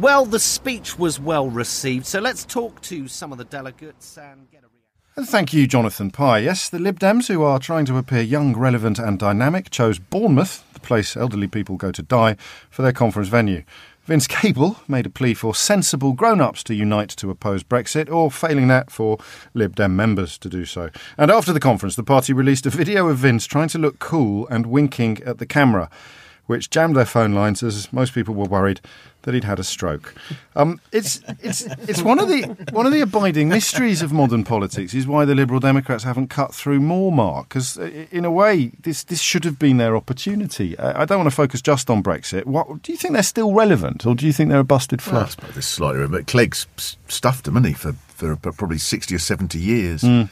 well, 0.00 0.24
the 0.24 0.40
speech 0.40 0.98
was 0.98 1.20
well 1.20 1.48
received, 1.48 2.06
so 2.06 2.18
let's 2.18 2.44
talk 2.44 2.80
to 2.82 3.06
some 3.06 3.30
of 3.30 3.38
the 3.38 3.44
delegates 3.44 4.18
and 4.18 4.50
get 4.50 4.62
a 4.62 4.66
reaction. 4.66 5.12
And 5.14 5.28
thank 5.28 5.52
you, 5.52 5.68
Jonathan 5.68 6.10
Pye. 6.10 6.40
Yes, 6.40 6.68
the 6.68 6.80
Lib 6.80 6.98
Dems, 6.98 7.28
who 7.28 7.44
are 7.44 7.60
trying 7.60 7.84
to 7.86 7.98
appear 7.98 8.22
young, 8.22 8.56
relevant, 8.56 8.98
and 8.98 9.16
dynamic, 9.16 9.70
chose 9.70 10.00
Bournemouth, 10.00 10.64
the 10.74 10.80
place 10.80 11.16
elderly 11.16 11.46
people 11.46 11.76
go 11.76 11.92
to 11.92 12.02
die, 12.02 12.36
for 12.68 12.82
their 12.82 12.92
conference 12.92 13.28
venue. 13.28 13.62
Vince 14.08 14.26
Cable 14.26 14.78
made 14.88 15.04
a 15.04 15.10
plea 15.10 15.34
for 15.34 15.54
sensible 15.54 16.14
grown 16.14 16.40
ups 16.40 16.62
to 16.62 16.74
unite 16.74 17.10
to 17.10 17.28
oppose 17.28 17.62
Brexit, 17.62 18.10
or 18.10 18.30
failing 18.30 18.66
that, 18.68 18.90
for 18.90 19.18
Lib 19.52 19.76
Dem 19.76 19.96
members 19.96 20.38
to 20.38 20.48
do 20.48 20.64
so. 20.64 20.88
And 21.18 21.30
after 21.30 21.52
the 21.52 21.60
conference, 21.60 21.94
the 21.94 22.02
party 22.02 22.32
released 22.32 22.64
a 22.64 22.70
video 22.70 23.08
of 23.08 23.18
Vince 23.18 23.44
trying 23.44 23.68
to 23.68 23.78
look 23.78 23.98
cool 23.98 24.48
and 24.48 24.64
winking 24.64 25.22
at 25.24 25.36
the 25.36 25.44
camera, 25.44 25.90
which 26.48 26.68
jammed 26.70 26.96
their 26.96 27.04
phone 27.06 27.32
lines 27.32 27.62
as 27.62 27.92
most 27.92 28.12
people 28.12 28.34
were 28.34 28.46
worried 28.46 28.80
that 29.22 29.34
he'd 29.34 29.44
had 29.44 29.58
a 29.58 29.64
stroke. 29.64 30.14
Um, 30.56 30.80
it's 30.90 31.20
it's 31.40 31.62
it's 31.86 32.00
one 32.02 32.18
of 32.18 32.28
the 32.28 32.42
one 32.72 32.86
of 32.86 32.92
the 32.92 33.02
abiding 33.02 33.48
mysteries 33.48 34.00
of 34.00 34.10
modern 34.12 34.42
politics 34.42 34.94
is 34.94 35.06
why 35.06 35.24
the 35.24 35.34
Liberal 35.34 35.60
Democrats 35.60 36.04
haven't 36.04 36.28
cut 36.28 36.54
through 36.54 36.80
more, 36.80 37.12
Mark. 37.12 37.48
Because 37.50 37.76
in 37.76 38.24
a 38.24 38.30
way, 38.30 38.72
this 38.80 39.04
this 39.04 39.20
should 39.20 39.44
have 39.44 39.58
been 39.58 39.76
their 39.76 39.96
opportunity. 39.96 40.78
I, 40.78 41.02
I 41.02 41.04
don't 41.04 41.18
want 41.18 41.28
to 41.30 41.36
focus 41.36 41.60
just 41.60 41.90
on 41.90 42.02
Brexit. 42.02 42.46
What 42.46 42.82
do 42.82 42.90
you 42.92 42.98
think 42.98 43.12
they're 43.12 43.22
still 43.22 43.52
relevant, 43.52 44.06
or 44.06 44.14
do 44.14 44.26
you 44.26 44.32
think 44.32 44.48
they're 44.50 44.60
a 44.60 44.64
busted 44.64 45.00
Well, 45.02 45.10
flop? 45.26 45.30
suppose 45.30 45.54
this 45.54 45.64
is 45.66 45.70
slightly, 45.70 46.06
but 46.08 46.26
Clegg's 46.26 46.66
stuffed 47.08 47.44
them, 47.44 47.54
hasn't 47.54 47.66
he, 47.68 47.74
for, 47.74 47.92
for 47.92 48.36
probably 48.52 48.78
60 48.78 49.14
or 49.14 49.18
70 49.18 49.58
years. 49.58 50.02
Mm. 50.02 50.30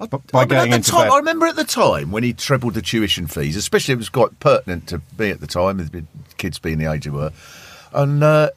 I, 0.00 0.06
by 0.06 0.18
I, 0.34 0.40
mean, 0.40 0.48
getting 0.48 0.56
at 0.58 0.70
the 0.70 0.76
into 0.76 0.90
time, 0.90 1.06
bed. 1.08 1.12
I 1.12 1.16
remember 1.18 1.46
at 1.46 1.56
the 1.56 1.64
time 1.64 2.10
when 2.12 2.22
he 2.22 2.32
trebled 2.32 2.74
the 2.74 2.82
tuition 2.82 3.26
fees, 3.26 3.56
especially 3.56 3.94
it 3.94 3.98
was 3.98 4.08
quite 4.10 4.38
pertinent 4.40 4.86
to 4.88 5.00
me 5.18 5.30
at 5.30 5.40
the 5.40 5.46
time, 5.46 5.78
with 5.78 5.92
the 5.92 6.04
kids 6.36 6.58
being 6.58 6.78
the 6.78 6.90
age 6.90 7.04
they 7.04 7.10
were. 7.10 7.32
And 7.92 8.22
uh, 8.22 8.50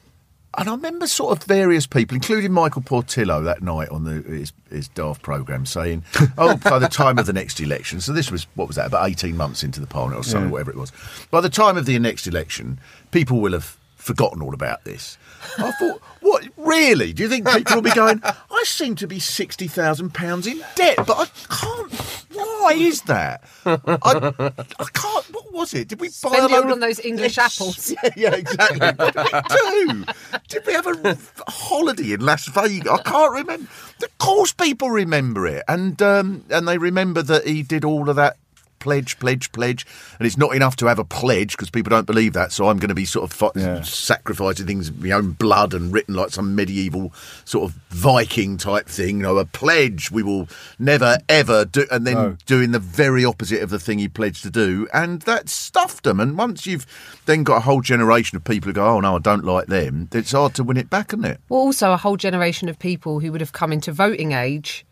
and 0.58 0.68
I 0.68 0.72
remember 0.72 1.06
sort 1.06 1.32
of 1.38 1.44
various 1.44 1.86
people, 1.86 2.14
including 2.16 2.52
Michael 2.52 2.82
Portillo, 2.82 3.42
that 3.44 3.62
night 3.62 3.88
on 3.88 4.04
the 4.04 4.20
his, 4.22 4.52
his 4.68 4.88
Daft 4.88 5.22
programme, 5.22 5.64
saying, 5.64 6.04
"Oh, 6.38 6.56
by 6.56 6.78
the 6.78 6.88
time 6.88 7.18
of 7.18 7.26
the 7.26 7.32
next 7.32 7.60
election." 7.60 8.00
So 8.00 8.12
this 8.12 8.30
was 8.30 8.46
what 8.56 8.66
was 8.66 8.76
that? 8.76 8.86
About 8.86 9.08
eighteen 9.08 9.36
months 9.36 9.62
into 9.62 9.80
the 9.80 9.86
parliament 9.86 10.20
or 10.20 10.24
something, 10.24 10.48
Yeah. 10.48 10.52
whatever 10.52 10.72
it 10.72 10.76
was. 10.76 10.92
By 11.30 11.40
the 11.40 11.48
time 11.48 11.76
of 11.78 11.86
the 11.86 11.98
next 11.98 12.26
election, 12.26 12.80
people 13.12 13.40
will 13.40 13.52
have 13.52 13.76
forgotten 14.00 14.42
all 14.42 14.54
about 14.54 14.84
this. 14.84 15.18
I 15.58 15.70
thought, 15.72 16.00
what 16.20 16.46
really? 16.56 17.12
Do 17.12 17.22
you 17.22 17.28
think 17.28 17.48
people 17.48 17.76
will 17.76 17.82
be 17.82 17.90
going? 17.92 18.20
I 18.24 18.62
seem 18.64 18.94
to 18.96 19.06
be 19.06 19.18
sixty 19.20 19.68
thousand 19.68 20.12
pounds 20.14 20.46
in 20.46 20.62
debt, 20.74 20.96
but 20.98 21.18
I 21.18 21.26
can't. 21.54 21.92
Why 22.32 22.72
is 22.76 23.02
that? 23.02 23.42
I, 23.64 23.74
I 24.04 24.84
can't. 24.92 25.26
What 25.32 25.52
was 25.52 25.74
it? 25.74 25.88
Did 25.88 26.00
we 26.00 26.08
buy 26.08 26.10
a 26.10 26.12
Spend 26.12 26.34
it 26.36 26.50
load 26.50 26.64
all 26.64 26.66
of 26.66 26.72
on 26.72 26.80
those 26.80 27.00
English 27.00 27.36
Yes. 27.36 27.60
apples. 27.60 27.90
Yeah, 28.02 28.10
yeah, 28.16 28.34
exactly. 28.34 28.78
What 28.78 29.48
did 29.48 29.86
we 29.88 29.92
do? 29.92 30.04
Did 30.48 30.66
we 30.66 30.72
have 30.74 30.86
a 30.86 31.18
holiday 31.50 32.12
in 32.12 32.20
Las 32.20 32.46
Vegas? 32.48 32.88
I 32.90 33.02
can't 33.02 33.32
remember. 33.32 33.68
Of 34.02 34.18
course, 34.18 34.52
people 34.52 34.90
remember 34.90 35.46
it, 35.46 35.62
and 35.68 36.00
um, 36.02 36.44
and 36.50 36.66
they 36.68 36.78
remember 36.78 37.22
that 37.22 37.46
he 37.46 37.62
did 37.62 37.84
all 37.84 38.08
of 38.08 38.16
that. 38.16 38.36
Pledge, 38.80 39.18
pledge, 39.18 39.52
pledge, 39.52 39.86
and 40.18 40.26
it's 40.26 40.38
not 40.38 40.54
enough 40.56 40.74
to 40.76 40.86
have 40.86 40.98
a 40.98 41.04
pledge 41.04 41.52
because 41.52 41.68
people 41.70 41.90
don't 41.90 42.06
believe 42.06 42.32
that. 42.32 42.50
So 42.50 42.68
I'm 42.68 42.78
going 42.78 42.88
to 42.88 42.94
be 42.94 43.04
sort 43.04 43.30
of 43.30 43.36
fi- 43.36 43.50
Yeah. 43.54 43.82
sacrificing 43.82 44.66
things, 44.66 44.90
my 44.90 45.10
own 45.10 45.32
blood, 45.32 45.74
and 45.74 45.92
written 45.92 46.14
like 46.14 46.30
some 46.30 46.54
medieval 46.54 47.12
sort 47.44 47.70
of 47.70 47.76
Viking 47.90 48.56
type 48.56 48.88
thing. 48.88 49.18
You 49.18 49.22
know, 49.24 49.36
a 49.36 49.44
pledge 49.44 50.10
we 50.10 50.22
will 50.22 50.48
never 50.78 51.18
ever 51.28 51.66
do, 51.66 51.86
and 51.90 52.06
then 52.06 52.14
No. 52.14 52.36
doing 52.46 52.70
the 52.70 52.78
very 52.78 53.22
opposite 53.24 53.62
of 53.62 53.68
the 53.68 53.78
thing 53.78 53.98
he 53.98 54.08
pledged 54.08 54.42
to 54.44 54.50
do, 54.50 54.88
and 54.94 55.20
that 55.22 55.50
stuffed 55.50 56.04
them. 56.04 56.18
And 56.18 56.38
once 56.38 56.66
you've 56.66 56.86
then 57.26 57.42
got 57.44 57.56
a 57.58 57.60
whole 57.60 57.82
generation 57.82 58.36
of 58.36 58.44
people 58.44 58.68
who 58.70 58.72
go, 58.72 58.86
"Oh 58.86 59.00
no, 59.00 59.16
I 59.16 59.18
don't 59.18 59.44
like 59.44 59.66
them," 59.66 60.08
it's 60.12 60.32
hard 60.32 60.54
to 60.54 60.64
win 60.64 60.78
it 60.78 60.88
back, 60.88 61.12
isn't 61.12 61.24
it? 61.26 61.40
Well, 61.50 61.60
also 61.60 61.92
a 61.92 61.98
whole 61.98 62.16
generation 62.16 62.70
of 62.70 62.78
people 62.78 63.20
who 63.20 63.30
would 63.30 63.42
have 63.42 63.52
come 63.52 63.72
into 63.74 63.92
voting 63.92 64.32
age 64.32 64.86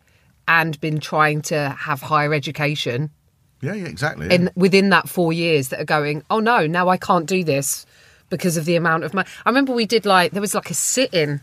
and 0.47 0.79
been 0.79 0.99
trying 0.99 1.41
to 1.43 1.75
have 1.79 2.01
higher 2.01 2.33
education 2.35 3.09
Yeah, 3.61 3.73
yeah, 3.73 3.85
exactly. 3.87 4.27
yeah. 4.27 4.33
in 4.33 4.51
within 4.55 4.89
that 4.89 5.09
four 5.09 5.33
years 5.33 5.69
that 5.69 5.79
are 5.81 5.85
going, 5.85 6.23
oh 6.29 6.39
no, 6.39 6.65
now 6.67 6.89
I 6.89 6.97
can't 6.97 7.25
do 7.25 7.43
this 7.43 7.85
because 8.29 8.57
of 8.57 8.65
the 8.65 8.75
amount 8.75 9.03
of 9.03 9.13
money. 9.13 9.27
I 9.45 9.49
remember 9.49 9.73
we 9.73 9.85
did 9.85 10.05
like 10.05 10.31
there 10.31 10.41
was 10.41 10.55
like 10.55 10.69
a 10.69 10.73
sit-in 10.73 11.41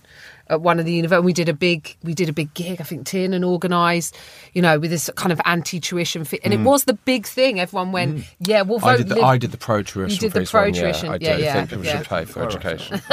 at 0.49 0.61
one 0.61 0.79
of 0.79 0.85
the 0.87 0.93
universities. 0.93 1.25
We 1.27 1.33
did 1.33 1.49
a 1.49 1.53
big 1.53 1.97
we 2.05 2.15
did 2.15 2.29
a 2.29 2.33
big 2.33 2.55
gig. 2.55 2.81
I 2.81 2.85
think 2.85 3.07
Tiernan 3.07 3.43
organised, 3.45 4.17
you 4.55 4.63
know, 4.63 4.79
with 4.79 4.91
this 4.91 5.11
kind 5.17 5.33
of 5.33 5.41
anti-tuition 5.45 6.25
fee, 6.25 6.41
and 6.45 6.55
it 6.55 6.61
was 6.61 6.85
the 6.85 6.95
big 6.95 7.27
thing. 7.27 7.59
Everyone 7.61 7.91
went, 7.93 8.25
yeah, 8.41 8.63
we'll 8.63 8.79
vote. 8.79 8.89
I 8.89 8.97
did 8.99 9.09
the, 9.09 9.15
Lib- 9.17 9.25
I 9.25 9.39
did 9.39 9.51
the 9.51 9.59
pro 9.59 9.83
tuition. 9.83 10.15
You 10.15 10.19
did 10.19 10.33
the 10.33 10.47
pro-tuition, 10.49 11.07
Yeah, 11.07 11.13
I 11.13 11.19
do 11.19 11.25
yeah, 11.27 11.37
yeah, 11.37 11.53
think 11.55 11.71
people 11.71 11.85
yeah. 11.85 11.99
should 11.99 12.09
pay 12.09 12.25
for 12.25 12.45
education. 12.45 13.03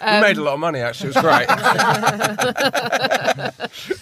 Um, 0.00 0.16
we 0.16 0.20
made 0.20 0.36
a 0.36 0.42
lot 0.42 0.54
of 0.54 0.60
money. 0.60 0.80
Actually, 0.80 1.10
it 1.10 1.16
was 1.16 1.24
great. 1.24 1.48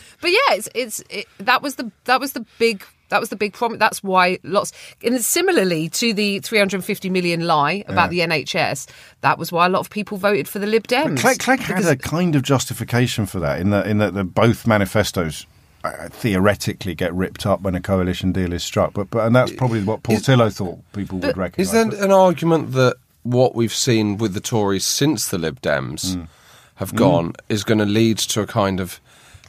But 0.23 0.31
yeah, 0.31 0.55
it's 0.55 0.69
it's 0.75 1.01
it, 1.11 1.27
that 1.39 1.61
was 1.61 1.75
the 1.75 1.93
that 2.05 2.19
was 2.21 2.33
the 2.33 2.47
big 2.59 2.83
that 3.11 3.21
was 3.21 3.29
the 3.29 3.37
big 3.37 3.53
problem. 3.53 3.79
That's 3.79 4.03
why 4.03 4.39
lots 4.43 4.73
and 5.05 5.23
similarly 5.23 5.91
to 5.91 6.15
the 6.15 6.39
350 6.39 7.11
million 7.11 7.47
lie 7.47 7.85
about 7.87 8.09
the 8.09 8.21
NHS, 8.21 8.89
that 9.21 9.39
was 9.39 9.53
why 9.53 9.67
a 9.67 9.69
lot 9.69 9.81
of 9.81 9.91
people 9.91 10.17
voted 10.17 10.49
for 10.49 10.59
the 10.59 10.67
Lib 10.67 10.87
Dems. 10.87 11.19
Clegg, 11.19 11.39
Clegg 11.41 11.61
had 11.61 11.85
a 11.85 11.97
kind 11.97 12.35
of 12.35 12.43
justification 12.43 13.27
for 13.27 13.39
that 13.41 13.61
in 13.61 13.69
that 13.69 13.87
in 13.87 13.99
that 13.99 14.15
the 14.15 14.25
both 14.25 14.67
manifestos 14.67 15.45
uh, 15.85 16.09
theoretically 16.09 16.95
get 16.95 17.13
ripped 17.13 17.45
up 17.45 17.61
when 17.61 17.75
a 17.75 17.81
coalition 17.81 18.33
deal 18.33 18.53
is 18.53 18.63
struck, 18.63 18.95
but 18.95 19.11
but 19.11 19.27
and 19.27 19.37
that's 19.37 19.53
probably 19.53 19.83
what 19.83 20.03
Portillo 20.03 20.49
thought 20.49 20.79
people 20.95 21.19
would 21.19 21.37
recognise. 21.37 21.67
Is 21.67 21.73
there 21.73 22.05
an 22.05 22.13
argument 22.13 22.73
that 22.73 22.97
what 23.25 23.55
we've 23.55 23.75
seen 23.75 24.17
with 24.17 24.33
the 24.35 24.41
Tories 24.41 24.87
since 24.87 25.29
the 25.29 25.39
Lib 25.39 25.61
Dems 25.61 26.17
Mm. 26.17 26.29
have 26.77 26.95
gone 26.95 27.35
is 27.49 27.63
going 27.63 27.79
to 27.79 27.85
lead 27.85 28.19
to 28.19 28.41
a 28.41 28.47
kind 28.47 28.81
of 28.81 29.01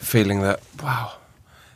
feeling 0.04 0.42
that 0.42 0.60
wow, 0.82 1.14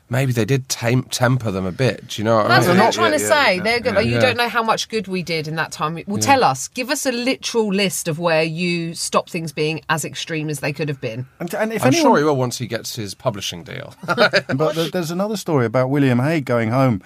maybe 0.10 0.32
they 0.32 0.46
did 0.46 0.70
tam- 0.70 1.04
temper 1.04 1.52
them 1.52 1.66
a 1.66 1.72
bit. 1.72 2.08
Do 2.10 2.22
you 2.22 2.26
know 2.26 2.38
what 2.38 2.48
That's 2.48 2.66
I 2.66 2.70
what 2.70 2.74
mean? 2.74 2.78
they're 2.78 2.86
yeah, 2.86 2.92
trying 2.92 3.12
to 3.14 3.20
yeah, 3.22 3.28
say. 3.46 3.56
yeah, 3.58 3.64
they're 3.64 3.80
go- 3.80 4.00
yeah. 4.00 4.16
You 4.16 4.20
don't 4.22 4.38
know 4.38 4.48
how 4.50 4.64
much 4.64 4.88
good 4.90 5.08
we 5.08 5.24
did 5.24 5.48
in 5.48 5.56
that 5.56 5.72
time. 5.72 6.00
Well, 6.08 6.18
tell 6.22 6.44
us. 6.44 6.68
Give 6.68 6.90
us 6.90 7.06
a 7.06 7.12
literal 7.12 7.68
list 7.74 8.08
of 8.08 8.20
where 8.20 8.44
you 8.44 8.94
stop 8.96 9.30
things 9.30 9.52
being 9.52 9.82
as 9.90 10.06
extreme 10.06 10.50
as 10.50 10.60
they 10.60 10.72
could 10.74 10.88
have 10.90 11.02
been. 11.02 11.26
And, 11.40 11.54
and 11.54 11.74
if 11.74 11.82
I'm 11.84 11.88
anyone, 11.88 12.04
sure 12.12 12.18
he 12.20 12.24
will 12.24 12.36
once 12.38 12.58
he 12.58 12.68
gets 12.68 12.96
his 12.96 13.14
publishing 13.16 13.64
deal. 13.64 13.94
But 14.08 14.92
there's 14.92 15.12
another 15.12 15.38
story 15.38 15.66
about 15.66 15.90
William 15.90 16.20
Hague 16.20 16.46
going 16.46 16.70
home 16.70 17.02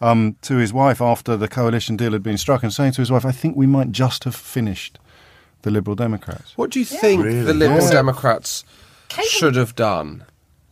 um, 0.00 0.36
to 0.42 0.56
his 0.56 0.72
wife 0.72 1.00
after 1.00 1.36
the 1.36 1.48
coalition 1.48 1.96
deal 1.96 2.12
had 2.12 2.22
been 2.22 2.38
struck 2.38 2.62
and 2.62 2.72
saying 2.72 2.92
to 2.92 3.00
his 3.02 3.10
wife, 3.10 3.24
I 3.24 3.32
think 3.32 3.56
we 3.56 3.66
might 3.66 3.92
just 3.92 4.24
have 4.24 4.34
finished 4.36 4.98
the 5.62 5.70
Liberal 5.70 5.96
Democrats. 5.96 6.52
what 6.56 6.70
do 6.70 6.78
you 6.78 6.84
think 6.84 7.24
Really? 7.24 7.42
the 7.42 7.54
Liberal 7.54 7.82
Yeah. 7.82 7.90
Democrats 7.90 8.64
Cable- 9.08 9.26
should 9.28 9.56
have 9.56 9.74
done? 9.74 10.24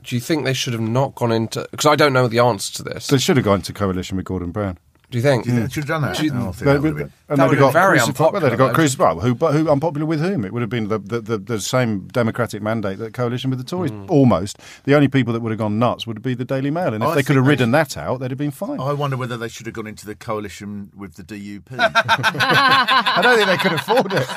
Do 0.04 0.14
you 0.16 0.20
think 0.20 0.44
they 0.44 0.52
should 0.52 0.72
have 0.74 0.82
not 0.82 1.14
gone 1.14 1.32
into? 1.32 1.66
Because 1.70 1.86
I 1.86 1.96
don't 1.96 2.12
know 2.12 2.28
the 2.28 2.38
answer 2.38 2.72
to 2.74 2.82
this. 2.82 3.06
They 3.08 3.18
should 3.18 3.36
have 3.36 3.44
gone 3.44 3.56
into 3.56 3.72
coalition 3.72 4.16
with 4.16 4.26
Gordon 4.26 4.50
Brown. 4.50 4.78
do 5.10 5.18
you 5.18 5.22
think? 5.22 5.44
Do 5.44 5.50
you 5.50 5.56
think 5.56 5.68
they 5.68 5.72
should 5.74 5.84
have 5.84 5.88
done 5.88 6.02
that? 6.02 6.16
Do 6.16 6.24
you- 6.24 6.32
Oh, 6.34 6.48
I 6.48 6.52
think 6.52 6.56
that 6.64 6.82
would've 6.82 6.96
been- 6.98 7.12
and 7.28 7.38
That 7.38 7.50
they'd 7.50 7.56
have 7.58 7.72
have 7.72 7.72
been 7.72 7.72
very 7.72 7.98
crucified- 7.98 8.32
well, 8.32 8.40
they'd 8.42 8.48
have 8.50 8.58
got 8.58 8.68
unpopular, 8.68 8.74
crucified. 8.74 9.16
Who, 9.22 9.34
but 9.34 9.52
who 9.54 9.70
unpopular 9.70 10.06
with 10.06 10.20
whom? 10.20 10.44
It 10.44 10.52
would 10.52 10.60
have 10.60 10.68
been 10.68 10.88
the, 10.88 10.98
the, 10.98 11.20
the, 11.20 11.38
the 11.38 11.60
same 11.60 12.06
democratic 12.08 12.60
mandate 12.62 12.98
that 12.98 13.14
coalition 13.14 13.48
with 13.50 13.58
the 13.58 13.64
Tories. 13.64 13.90
Mm. 13.92 14.10
Almost. 14.10 14.58
The 14.84 14.94
only 14.94 15.08
people 15.08 15.32
that 15.32 15.40
would 15.40 15.50
have 15.50 15.58
gone 15.58 15.78
nuts 15.78 16.06
would 16.06 16.20
be 16.20 16.34
the 16.34 16.44
Daily 16.44 16.70
Mail. 16.70 16.92
And 16.92 17.02
if 17.02 17.08
I 17.10 17.14
they 17.14 17.20
could 17.22 17.26
think 17.28 17.36
have 17.36 17.44
they 17.44 17.48
ridden 17.48 17.70
that 17.70 17.96
out, 17.96 18.20
they'd 18.20 18.30
have 18.30 18.38
been 18.38 18.50
fine. 18.50 18.78
I 18.78 18.92
wonder 18.92 19.16
whether 19.16 19.36
they 19.38 19.48
should 19.48 19.64
have 19.66 19.74
gone 19.74 19.86
into 19.86 20.04
the 20.04 20.14
coalition 20.14 20.90
with 20.94 21.14
the 21.14 21.22
DUP. 21.22 21.62
I 21.78 23.20
don't 23.22 23.36
think 23.38 23.48
they 23.48 23.56
could 23.56 23.72
afford 23.72 24.12
it. 24.12 24.28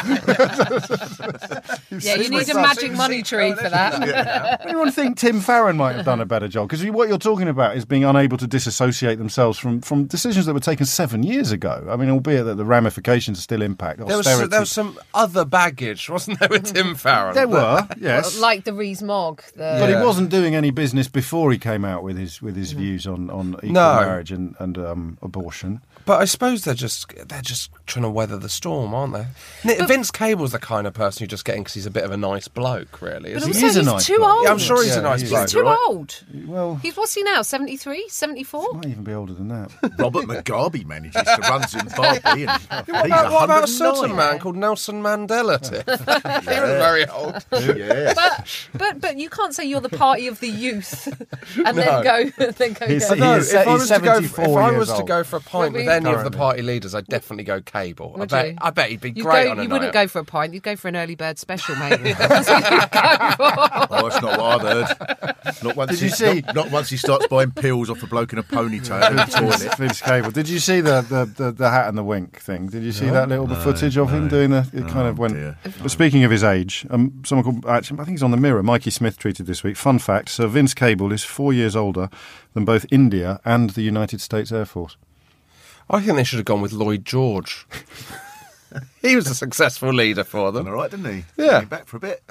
Yeah, 2.00 2.16
you 2.16 2.30
need 2.30 2.50
a 2.50 2.54
magic 2.54 2.92
money 2.92 3.24
tree 3.24 3.54
for 3.54 3.70
that. 3.70 4.62
Anyone 4.66 4.92
think 4.92 5.18
Tim 5.18 5.40
Farron 5.40 5.78
might 5.78 5.96
have 5.96 6.06
done 6.06 6.20
a 6.22 6.26
better 6.26 6.48
job? 6.48 6.70
Because 6.70 6.86
what 6.92 7.08
you're 7.10 7.18
talking 7.18 7.48
about 7.48 7.76
is 7.76 7.86
being 7.86 8.04
unable 8.04 8.38
to 8.38 8.46
disassociate 8.48 9.18
themselves 9.18 9.58
from, 9.58 9.82
from 9.82 10.06
decisions 10.06 10.46
that 10.46 10.54
were 10.54 10.60
taken 10.60 10.86
seven 10.86 11.24
years 11.24 11.52
ago. 11.52 11.88
I 11.90 11.96
mean, 11.96 12.10
albeit 12.10 12.46
that 12.46 12.56
the 12.56 12.66
ramifications 12.78 13.42
still 13.42 13.62
impact 13.62 13.98
There 13.98 14.06
was, 14.18 14.28
austerity. 14.28 14.50
there 14.50 14.60
was 14.60 14.72
some 14.72 15.00
other 15.14 15.44
baggage, 15.46 16.10
wasn't 16.16 16.40
there, 16.40 16.50
with 16.50 16.74
Tim 16.74 16.96
Farron? 16.96 17.34
There 17.34 17.48
were, 17.48 17.88
yes. 18.00 18.40
like 18.40 18.64
the 18.64 18.74
Rees 18.74 19.02
Mogg. 19.02 19.42
The, 19.56 19.78
But 19.80 19.90
he 19.90 19.96
wasn't 19.96 20.30
doing 20.30 20.56
any 20.56 20.70
business 20.72 21.08
before 21.08 21.52
he 21.52 21.58
came 21.58 21.84
out 21.84 22.04
with 22.04 22.18
his 22.18 22.42
with 22.42 22.56
his 22.56 22.72
views 22.74 23.08
on, 23.08 23.30
on 23.30 23.56
equal 23.56 23.72
No. 23.72 23.96
marriage 24.02 24.32
and, 24.32 24.56
and 24.60 24.78
um, 24.78 25.18
abortion. 25.22 25.82
But 26.06 26.22
I 26.22 26.26
suppose 26.26 26.64
they're 26.64 26.74
just 26.88 27.14
they're 27.28 27.42
just 27.42 27.70
trying 27.86 28.04
to 28.04 28.10
weather 28.10 28.38
the 28.38 28.48
storm, 28.50 28.94
aren't 28.94 29.14
they? 29.14 29.26
Ni- 29.66 29.86
Vince 29.86 30.10
Cable's 30.12 30.54
the 30.54 30.60
kind 30.60 30.88
of 30.88 30.94
person 30.94 31.24
you 31.24 31.28
just 31.28 31.44
get 31.44 31.56
in 31.58 31.62
because 31.64 31.74
he's 31.74 31.86
a 31.86 31.92
bit 31.92 32.04
of 32.06 32.12
a 32.12 32.18
nice 32.18 32.48
bloke, 32.48 33.02
really. 33.02 33.34
But 33.34 33.42
Isn't 33.50 33.54
He 33.54 33.60
he? 33.60 33.66
also, 33.66 33.80
a 33.80 33.84
he's 33.84 33.92
nice 33.92 34.06
too 34.06 34.18
bloke. 34.18 34.30
old. 34.38 34.44
Yeah, 34.46 34.52
I'm 34.52 34.58
sure 34.60 34.84
he's 34.84 34.94
Yeah, 34.94 35.00
a 35.00 35.04
nice 35.04 35.20
he's- 35.22 35.32
bloke. 35.32 35.42
He's 35.44 35.52
too 35.52 35.62
right? 35.64 35.86
old. 35.90 36.24
Well, 36.46 36.76
He's 36.76 36.96
what's 36.96 37.14
he 37.14 37.24
now? 37.24 37.42
73, 37.42 38.08
74? 38.10 38.62
He 38.62 38.78
might 38.78 38.86
even 38.86 39.04
be 39.04 39.14
older 39.14 39.34
than 39.34 39.48
that. 39.50 39.72
Robert 40.00 40.26
Mugabe 40.28 40.86
manages 40.86 41.22
to 41.24 41.38
run 41.42 41.68
Zimbabwe. 41.68 42.46
And 42.46 42.67
What 42.70 43.06
about, 43.06 43.32
what 43.32 43.44
about 43.46 43.64
a 43.64 43.68
certain 43.68 44.16
man 44.16 44.40
called 44.40 44.56
Nelson 44.56 45.02
Mandela? 45.02 45.60
Tiff? 45.62 45.86
he 45.86 46.60
was 46.62 46.70
very 46.70 47.08
old. 47.08 47.46
Yeah. 47.78 48.14
But 48.14 48.48
but 48.74 49.02
but 49.02 49.18
you 49.18 49.30
can't 49.30 49.54
say 49.54 49.66
you're 49.66 49.82
the 49.82 49.90
party 49.90 50.28
of 50.28 50.40
the 50.40 50.48
youth 50.48 51.08
and 51.58 51.76
No. 51.78 52.04
then 52.04 52.04
go 52.04 52.52
then 52.52 52.74
go. 52.74 52.88
He's- 52.88 53.08
go. 53.10 53.16
he 53.16 53.20
No, 53.22 53.36
is 53.38 53.54
if 53.54 53.68
I 53.68 53.74
was 53.74 53.88
to 53.90 54.00
go, 54.00 54.18
if 54.18 54.40
I 54.40 54.72
was 54.78 54.94
to 54.94 55.04
go 55.04 55.24
for 55.24 55.38
a 55.38 55.42
pint 55.42 55.74
with 55.74 55.86
we? 55.86 55.92
any 55.92 56.10
of 56.12 56.24
the 56.24 56.32
party 56.32 56.62
leaders, 56.62 56.94
I'd 56.96 57.08
definitely 57.08 57.44
go 57.44 57.62
Cable. 57.62 58.16
I 58.20 58.26
bet, 58.26 58.48
you? 58.50 58.58
I 58.62 58.70
bet 58.72 58.90
he'd 58.90 59.02
be 59.02 59.12
You'd 59.12 59.24
great 59.26 59.46
go, 59.46 59.52
on 59.52 59.60
a 59.60 59.64
you 59.64 59.68
night 59.68 59.74
wouldn't 59.74 59.96
out. 59.96 60.02
go 60.04 60.08
for 60.08 60.20
a 60.20 60.26
pint. 60.26 60.54
You'd 60.54 60.64
go 60.64 60.76
for 60.76 60.88
an 60.88 60.96
early 60.96 61.16
bird 61.16 61.38
special, 61.40 61.76
mate. 61.76 62.02
That's 62.18 62.50
what 62.50 62.64
you'd 62.72 62.92
go 62.92 63.32
for. 63.32 63.88
Oh, 63.90 64.10
that's 64.10 64.22
not 64.22 64.40
what 64.40 64.66
I've 64.66 64.88
heard. 64.88 65.36
Not 65.64 65.76
once 65.76 65.92
Did 65.92 66.00
he, 66.00 66.06
you 66.06 66.12
see- 66.12 66.42
Not, 66.42 66.56
not 66.56 66.72
once 66.72 66.90
he 66.90 66.98
starts 66.98 67.28
buying 67.28 67.52
pills 67.52 67.90
off 67.90 68.04
a 68.04 68.08
bloke 68.08 68.34
in 68.34 68.40
a 68.40 68.44
ponytail 68.44 69.10
in 69.10 69.16
the 69.16 69.24
toilet. 69.26 69.78
Vince 69.78 70.02
Cable. 70.02 70.32
Did 70.32 70.48
you 70.50 70.60
see 70.60 70.82
the, 70.82 71.02
the, 71.02 71.26
the, 71.26 71.52
the 71.52 71.70
hat 71.70 71.88
and 71.88 71.98
the 71.98 72.04
wink 72.04 72.40
thing? 72.40 72.68
Did 72.68 72.84
you 72.84 72.92
see 72.92 73.10
that 73.10 73.30
little 73.30 73.48
footage 73.48 73.98
of 73.98 74.10
him 74.12 74.28
doing 74.28 74.50
the? 74.52 74.68
It 74.74 74.88
kind 74.88 75.08
of 75.08 75.18
went. 75.20 75.34
dear. 75.34 75.58
But 75.82 75.92
speaking 75.92 76.24
of 76.24 76.32
his 76.32 76.44
age, 76.44 76.86
um, 76.90 77.22
someone 77.26 77.44
called 77.44 77.66
actually, 77.66 78.00
I 78.00 78.04
think 78.06 78.16
he's 78.16 78.24
on 78.24 78.32
the 78.32 78.38
Mirror. 78.38 78.64
Mikey 78.64 78.90
Smith 78.92 79.20
tweeted 79.20 79.46
this 79.46 79.64
week. 79.64 79.78
Fun 79.78 80.00
fact: 80.00 80.30
Sir 80.30 80.48
Vince 80.48 80.74
Cable 80.74 81.12
is 81.12 81.24
four 81.24 81.54
years 81.54 81.76
older 81.76 82.10
than 82.54 82.66
both 82.66 82.86
India 82.92 83.40
and 83.46 83.72
the 83.72 83.82
United 83.84 84.22
States 84.22 84.52
Air 84.52 84.66
Force. 84.66 84.98
I 85.90 86.02
think 86.02 86.18
they 86.18 86.24
should 86.24 86.38
have 86.38 86.46
gone 86.46 86.62
with 86.62 86.74
Lloyd 86.74 87.06
George. 87.06 87.66
he 89.02 89.16
was 89.16 89.28
a 89.30 89.36
successful 89.36 89.94
leader 89.94 90.24
for 90.24 90.52
them. 90.52 90.68
all 90.68 90.74
right, 90.74 90.92
didn't 90.92 91.14
he? 91.14 91.24
Yeah. 91.38 91.60
Came 91.62 91.70
back 91.70 91.88
for 91.88 91.98
a 91.98 92.00
bit. 92.02 92.24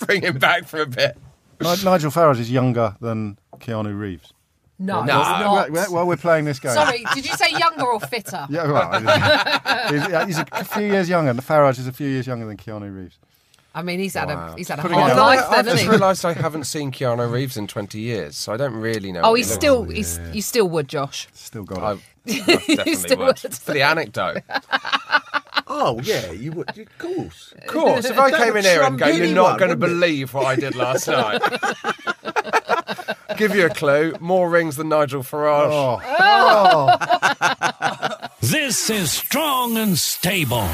Bring 0.00 0.22
him 0.22 0.38
back 0.38 0.66
for 0.66 0.80
a 0.82 0.86
bit. 0.86 1.16
Ni- 1.62 1.84
Nigel 1.84 2.10
Farage 2.10 2.38
is 2.40 2.50
younger 2.50 2.96
than 3.00 3.38
Keanu 3.58 3.98
Reeves. 3.98 4.32
No, 4.78 5.04
No. 5.04 5.20
it's 5.20 5.28
not. 5.28 5.70
Well, 5.70 5.92
well, 5.92 6.06
we're 6.06 6.16
playing 6.16 6.44
this 6.44 6.58
game. 6.58 6.72
Sorry, 6.72 7.04
did 7.14 7.24
you 7.24 7.34
say 7.36 7.50
younger 7.52 7.84
or 7.86 8.00
fitter? 8.00 8.46
Yeah, 8.50 8.70
well, 8.70 9.00
he's, 9.92 10.08
yeah, 10.10 10.26
he's 10.26 10.38
a 10.38 10.64
few 10.64 10.86
years 10.86 11.08
younger. 11.08 11.34
Farage 11.34 11.78
is 11.78 11.86
a 11.86 11.92
few 11.92 12.08
years 12.08 12.26
younger 12.26 12.46
than 12.46 12.56
Keanu 12.56 12.94
Reeves. 12.94 13.18
I 13.74 13.82
mean, 13.82 14.00
he's 14.00 14.14
had 14.14 14.28
Wow. 14.28 14.52
a 14.52 14.56
he's 14.56 14.68
had 14.68 14.80
a 14.80 14.82
Putting 14.82 14.98
hard 14.98 15.16
life 15.16 15.38
I, 15.38 15.42
then, 15.42 15.58
I've 15.60 15.64
just 15.64 15.76
hasn't 15.76 15.90
realised 15.90 16.24
I 16.26 16.32
haven't 16.34 16.64
seen 16.64 16.90
Keanu 16.92 17.30
Reeves 17.32 17.56
in 17.56 17.66
20 17.66 17.98
years, 18.00 18.36
so 18.36 18.52
I 18.52 18.56
don't 18.58 18.74
really 18.74 19.12
know. 19.12 19.20
Oh, 19.22 19.30
what 19.30 19.38
he's 19.38 19.46
he 19.46 19.52
looks 19.52 19.60
still 19.60 19.84
he's 19.84 20.20
you 20.34 20.42
still 20.42 20.68
would, 20.68 20.88
Josh. 20.88 21.28
Still 21.32 21.64
got 21.64 21.78
I, 21.82 21.92
it. 21.92 22.00
I 22.26 22.56
definitely 22.56 22.94
still 22.96 23.18
would. 23.18 23.40
would. 23.42 23.54
For 23.54 23.72
the 23.72 23.82
anecdote. 23.82 24.42
Oh, 25.74 25.98
yeah, 26.02 26.30
you 26.32 26.52
would. 26.52 26.68
Of 26.76 26.98
course. 26.98 27.54
Of 27.56 27.66
course, 27.66 28.04
if 28.04 28.18
I 28.18 28.30
came 28.30 28.56
in 28.56 28.64
here 28.64 28.82
and 28.82 28.98
go, 28.98 29.06
you're 29.06 29.34
not 29.34 29.58
going 29.58 29.70
to 29.70 29.76
believe 29.76 30.34
what 30.34 30.44
I 30.44 30.54
did 30.54 30.74
last 30.74 31.08
night. 31.08 31.40
Give 33.38 33.54
you 33.56 33.64
a 33.66 33.70
clue. 33.70 34.14
More 34.20 34.50
rings 34.50 34.76
than 34.76 34.90
Nigel 34.90 35.22
Farage. 35.22 36.02
Oh. 36.20 36.98
This 38.42 38.90
is 38.90 39.12
strong 39.12 39.78
and 39.78 39.96
stable. 39.96 40.68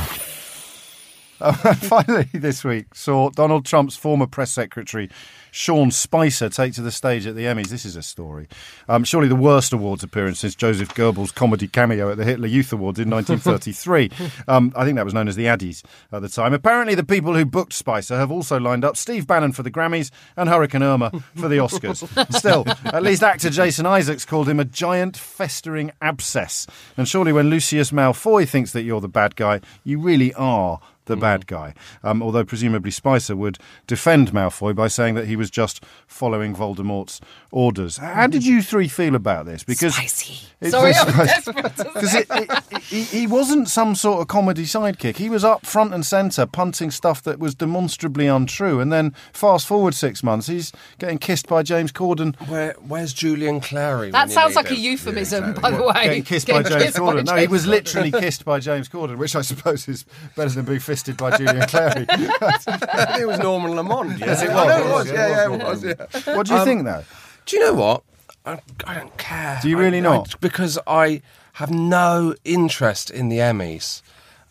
Finally, 1.76 2.28
this 2.34 2.64
week 2.64 2.94
saw 2.94 3.30
Donald 3.30 3.64
Trump's 3.64 3.96
former 3.96 4.26
press 4.26 4.50
secretary 4.50 5.08
Sean 5.50 5.90
Spicer 5.90 6.48
take 6.48 6.74
to 6.74 6.82
the 6.82 6.90
stage 6.90 7.26
at 7.26 7.34
the 7.34 7.44
Emmys. 7.44 7.68
This 7.68 7.84
is 7.84 7.96
a 7.96 8.02
story. 8.02 8.48
Um, 8.88 9.04
surely 9.04 9.28
the 9.28 9.36
worst 9.36 9.72
awards 9.72 10.02
appearance 10.02 10.40
since 10.40 10.54
Joseph 10.54 10.94
Goebbels' 10.94 11.34
comedy 11.34 11.68
cameo 11.68 12.10
at 12.10 12.16
the 12.16 12.24
Hitler 12.24 12.48
Youth 12.48 12.72
Awards 12.72 12.98
in 12.98 13.10
1933. 13.10 14.10
um, 14.48 14.72
I 14.76 14.84
think 14.84 14.96
that 14.96 15.04
was 15.04 15.14
known 15.14 15.28
as 15.28 15.36
the 15.36 15.46
Addies 15.46 15.82
at 16.12 16.22
the 16.22 16.28
time. 16.28 16.54
Apparently, 16.54 16.94
the 16.94 17.04
people 17.04 17.34
who 17.34 17.44
booked 17.44 17.72
Spicer 17.72 18.16
have 18.16 18.30
also 18.30 18.58
lined 18.58 18.84
up 18.84 18.96
Steve 18.96 19.26
Bannon 19.26 19.52
for 19.52 19.62
the 19.62 19.70
Grammys 19.70 20.10
and 20.36 20.48
Hurricane 20.48 20.82
Irma 20.82 21.10
for 21.34 21.48
the 21.48 21.56
Oscars. 21.56 22.06
Still, 22.38 22.64
at 22.84 23.02
least 23.02 23.22
actor 23.22 23.50
Jason 23.50 23.86
Isaacs 23.86 24.24
called 24.24 24.48
him 24.48 24.60
a 24.60 24.64
giant 24.64 25.16
festering 25.16 25.92
abscess. 26.00 26.66
And 26.96 27.08
surely, 27.08 27.32
when 27.32 27.50
Lucius 27.50 27.90
Malfoy 27.90 28.48
thinks 28.48 28.72
that 28.72 28.82
you're 28.82 29.00
the 29.00 29.08
bad 29.08 29.36
guy, 29.36 29.60
you 29.84 29.98
really 29.98 30.34
are 30.34 30.80
the 31.08 31.16
bad 31.16 31.46
guy. 31.46 31.74
Um, 32.02 32.22
although 32.22 32.44
presumably 32.44 32.90
Spicer 32.90 33.34
would 33.34 33.58
defend 33.86 34.30
Malfoy 34.32 34.74
by 34.74 34.88
saying 34.88 35.14
that 35.16 35.26
he 35.26 35.36
was 35.36 35.50
just 35.50 35.84
following 36.06 36.54
Voldemort's 36.54 37.20
orders. 37.50 37.96
How 37.96 38.26
did 38.26 38.44
you 38.46 38.62
three 38.62 38.88
feel 38.88 39.14
about 39.14 39.46
this? 39.46 39.64
Because 39.64 39.94
Spicy. 39.94 40.48
Sorry, 40.70 40.92
very 40.92 41.04
I'm 41.06 41.26
desperate 41.26 41.76
because 41.76 42.14
it, 42.16 42.26
it, 42.30 42.50
it, 42.70 42.82
he, 42.82 43.02
he 43.02 43.26
wasn't 43.26 43.68
some 43.68 43.94
sort 43.94 44.20
of 44.20 44.28
comedy 44.28 44.64
sidekick. 44.64 45.16
He 45.16 45.30
was 45.30 45.44
up 45.44 45.64
front 45.64 45.94
and 45.94 46.04
centre, 46.04 46.46
punting 46.46 46.90
stuff 46.90 47.22
that 47.22 47.38
was 47.38 47.54
demonstrably 47.54 48.26
untrue. 48.26 48.80
And 48.80 48.92
then 48.92 49.14
fast 49.32 49.66
forward 49.66 49.94
six 49.94 50.22
months, 50.22 50.48
he's 50.48 50.72
getting 50.98 51.18
kissed 51.18 51.46
by 51.46 51.62
James 51.62 51.92
Corden. 51.92 52.34
Where, 52.48 52.74
where's 52.86 53.12
Julian 53.12 53.60
Clary? 53.60 54.10
That 54.10 54.30
sounds 54.30 54.50
need 54.50 54.56
like 54.56 54.70
a 54.70 54.74
him? 54.74 54.80
euphemism, 54.80 55.54
by 55.54 55.70
the 55.70 55.82
way. 55.82 56.04
Getting 56.04 56.22
kissed 56.24 56.48
by 56.48 56.62
James 56.62 56.82
kissed 56.82 56.96
Corden. 56.96 57.24
no, 57.24 57.36
he 57.36 57.46
was 57.46 57.66
literally 57.66 58.10
kissed 58.10 58.44
by 58.44 58.58
James 58.58 58.88
Corden, 58.88 59.16
which 59.16 59.36
I 59.36 59.42
suppose 59.42 59.88
is 59.88 60.04
better 60.36 60.50
than 60.50 60.64
being 60.64 60.80
fisted 60.98 61.16
by 61.16 61.36
Julian 61.36 61.66
Clary. 61.68 62.06
it 63.20 63.26
was 63.26 63.38
Norman 63.38 63.76
Lamont. 63.76 64.18
Yes, 64.18 64.42
it 64.42 64.50
I 64.50 64.66
know 64.66 64.92
was. 64.94 65.08
it 65.08 65.12
was. 65.12 65.12
Yeah, 65.12 65.14
Yeah, 65.14 65.28
yeah, 65.28 65.54
it 65.54 65.60
it 65.60 65.64
was. 65.64 65.84
Yeah. 66.26 66.34
what 66.34 66.46
do 66.46 66.54
you 66.54 66.64
think, 66.64 66.84
though? 66.84 67.04
Do 67.46 67.56
you 67.56 67.64
know 67.64 67.74
what? 67.74 68.02
I, 68.44 68.58
I 68.84 68.94
don't 68.94 69.16
care. 69.16 69.58
Do 69.62 69.68
you 69.68 69.78
really 69.78 69.98
I- 69.98 70.00
not? 70.00 70.34
I- 70.34 70.38
because 70.40 70.76
I 70.88 71.22
have 71.54 71.70
no 71.70 72.34
interest 72.44 73.10
in 73.10 73.28
the 73.28 73.38
Emmys. 73.38 74.02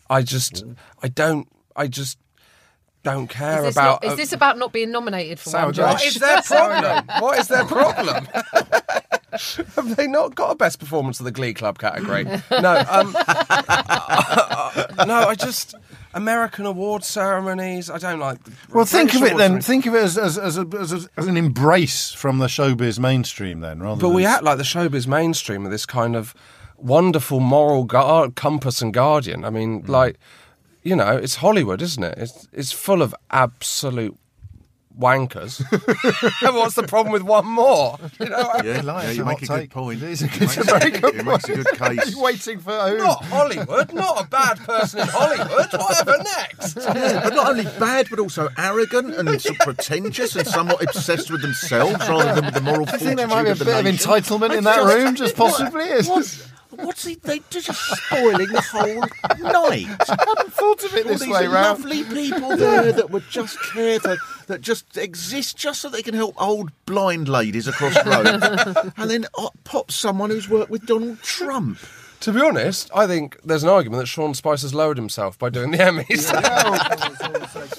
I 0.08 0.22
just, 0.22 0.64
I 1.02 1.08
don't, 1.08 1.46
I 1.76 1.86
just 1.86 2.18
don't 3.02 3.28
care 3.28 3.58
Is 3.58 3.64
this, 3.64 3.74
about. 3.76 4.02
not, 4.02 4.10
is 4.12 4.16
this 4.16 4.32
about 4.32 4.56
not 4.58 4.72
being 4.72 4.90
nominated 4.90 5.38
for 5.38 5.50
Sour 5.50 5.66
one, 5.66 5.74
grapes. 5.74 5.90
What 6.00 6.04
is 6.06 6.18
their 6.18 6.42
problem? 6.42 7.06
what 7.20 7.38
is 7.38 7.48
their 7.48 7.64
problem? 7.66 8.26
Have 9.76 9.96
they 9.96 10.06
not 10.06 10.34
got 10.34 10.50
a 10.52 10.54
best 10.54 10.78
performance 10.80 11.20
of 11.20 11.24
the 11.24 11.30
Glee 11.30 11.52
Club 11.54 11.78
category? 11.78 12.24
No, 12.50 12.84
um, 12.88 13.12
no. 15.06 15.28
I 15.28 15.34
just 15.38 15.74
American 16.14 16.66
award 16.66 17.04
ceremonies. 17.04 17.90
I 17.90 17.98
don't 17.98 18.18
like. 18.18 18.38
Well, 18.72 18.84
think 18.84 19.14
of 19.14 19.22
it 19.22 19.36
then. 19.36 19.60
Think 19.60 19.86
of 19.86 19.94
it 19.94 20.02
as 20.02 20.18
as, 20.18 20.38
as, 20.38 20.58
a, 20.58 20.66
as, 20.78 20.92
a, 20.92 21.08
as 21.16 21.26
an 21.26 21.36
embrace 21.36 22.12
from 22.12 22.38
the 22.38 22.46
showbiz 22.46 22.98
mainstream, 22.98 23.60
then, 23.60 23.80
rather. 23.80 24.00
But 24.00 24.10
we 24.10 24.24
act 24.24 24.42
like 24.42 24.58
the 24.58 24.64
showbiz 24.64 25.06
mainstream 25.06 25.64
of 25.64 25.70
this 25.70 25.86
kind 25.86 26.16
of 26.16 26.34
wonderful 26.76 27.40
moral 27.40 27.84
gu- 27.84 28.30
compass 28.32 28.80
and 28.80 28.94
guardian. 28.94 29.44
I 29.44 29.50
mean, 29.50 29.82
hmm. 29.82 29.90
like, 29.90 30.18
you 30.82 30.96
know, 30.96 31.16
it's 31.16 31.36
Hollywood, 31.36 31.82
isn't 31.82 32.02
it? 32.02 32.18
It's 32.18 32.48
it's 32.52 32.72
full 32.72 33.02
of 33.02 33.14
absolute 33.30 34.16
wankers. 34.98 35.60
What's 36.42 36.74
the 36.74 36.82
problem 36.82 37.12
with 37.12 37.22
one 37.22 37.46
more? 37.46 37.98
You 38.20 38.28
know, 38.28 38.36
I- 38.36 38.62
Yeah, 38.64 38.80
Like, 38.82 39.04
yeah, 39.04 39.10
you 39.12 39.22
a 39.22 39.26
make 39.26 39.42
a 39.42 39.46
hot 39.46 39.54
good 39.54 39.60
take. 39.60 39.70
point. 39.70 40.02
It 40.02 40.10
is 40.10 40.22
a 40.22 40.26
It 40.26 40.32
good- 40.32 40.40
makes 40.40 40.56
it's 40.58 40.68
a 40.68 40.78
very 40.78 40.90
good 40.90 41.14
it 41.14 41.24
makes 41.24 41.48
a 41.48 41.54
good 41.54 41.66
case. 41.78 42.10
You're 42.12 42.22
waiting 42.22 42.58
for 42.58 42.72
who? 42.90 42.98
not 42.98 43.24
Hollywood, 43.24 43.92
not 43.92 44.24
a 44.24 44.28
bad 44.28 44.58
person 44.58 45.00
in 45.00 45.06
Hollywood. 45.08 45.68
Whatever 45.72 46.16
next? 46.22 46.76
Yeah, 46.76 47.20
but 47.24 47.34
not 47.34 47.48
only 47.50 47.64
bad, 47.78 48.08
but 48.10 48.18
also 48.18 48.48
arrogant 48.58 49.14
and 49.14 49.40
sort 49.40 49.56
of 49.60 49.64
pretentious 49.64 50.34
and 50.36 50.46
somewhat 50.46 50.82
obsessed 50.82 51.30
with 51.30 51.42
themselves 51.42 51.98
rather 52.08 52.34
than 52.34 52.44
with 52.46 52.54
the 52.54 52.60
moral 52.60 52.88
I 52.88 52.98
think 52.98 53.16
there 53.16 53.26
might 53.28 53.44
be 53.44 53.50
a 53.50 53.54
bit 53.54 53.62
of 53.62 53.68
of 53.68 53.74
the 53.76 53.82
nation. 53.82 54.10
entitlement 54.10 54.56
in 54.56 54.64
that 54.64 54.82
room, 54.84 55.14
just 55.14 55.36
possibly. 55.36 55.84
What? 56.02 56.47
What's 56.80 57.04
he? 57.04 57.16
They, 57.16 57.38
they're 57.50 57.60
just 57.62 57.80
spoiling 57.80 58.48
the 58.48 58.60
whole 58.60 59.00
night. 59.40 59.86
I 60.08 60.16
hadn't 60.26 60.52
thought 60.52 60.84
of 60.84 60.94
it 60.94 61.04
All 61.06 61.12
this 61.12 61.20
these 61.22 61.30
way 61.30 61.46
round. 61.46 61.80
lovely 61.84 62.04
people 62.04 62.56
there 62.56 62.92
that 62.92 63.10
would 63.10 63.24
just 63.28 63.58
care 63.72 63.98
to, 64.00 64.16
that 64.46 64.60
just 64.60 64.96
exist 64.96 65.56
just 65.56 65.80
so 65.80 65.88
they 65.88 66.02
can 66.02 66.14
help 66.14 66.40
old 66.40 66.70
blind 66.86 67.28
ladies 67.28 67.66
across 67.68 67.94
the 68.02 68.10
road, 68.10 68.92
and 68.96 69.10
then 69.10 69.26
up 69.38 69.54
pops 69.64 69.94
someone 69.96 70.30
who's 70.30 70.48
worked 70.48 70.70
with 70.70 70.86
Donald 70.86 71.20
Trump. 71.22 71.78
To 72.20 72.32
be 72.32 72.40
honest, 72.40 72.90
I 72.94 73.06
think 73.06 73.38
there's 73.44 73.62
an 73.62 73.68
argument 73.68 74.00
that 74.00 74.06
Sean 74.06 74.34
Spicer's 74.34 74.74
lowered 74.74 74.96
himself 74.96 75.38
by 75.38 75.50
doing 75.50 75.70
the 75.70 75.78
Emmys. 75.78 76.28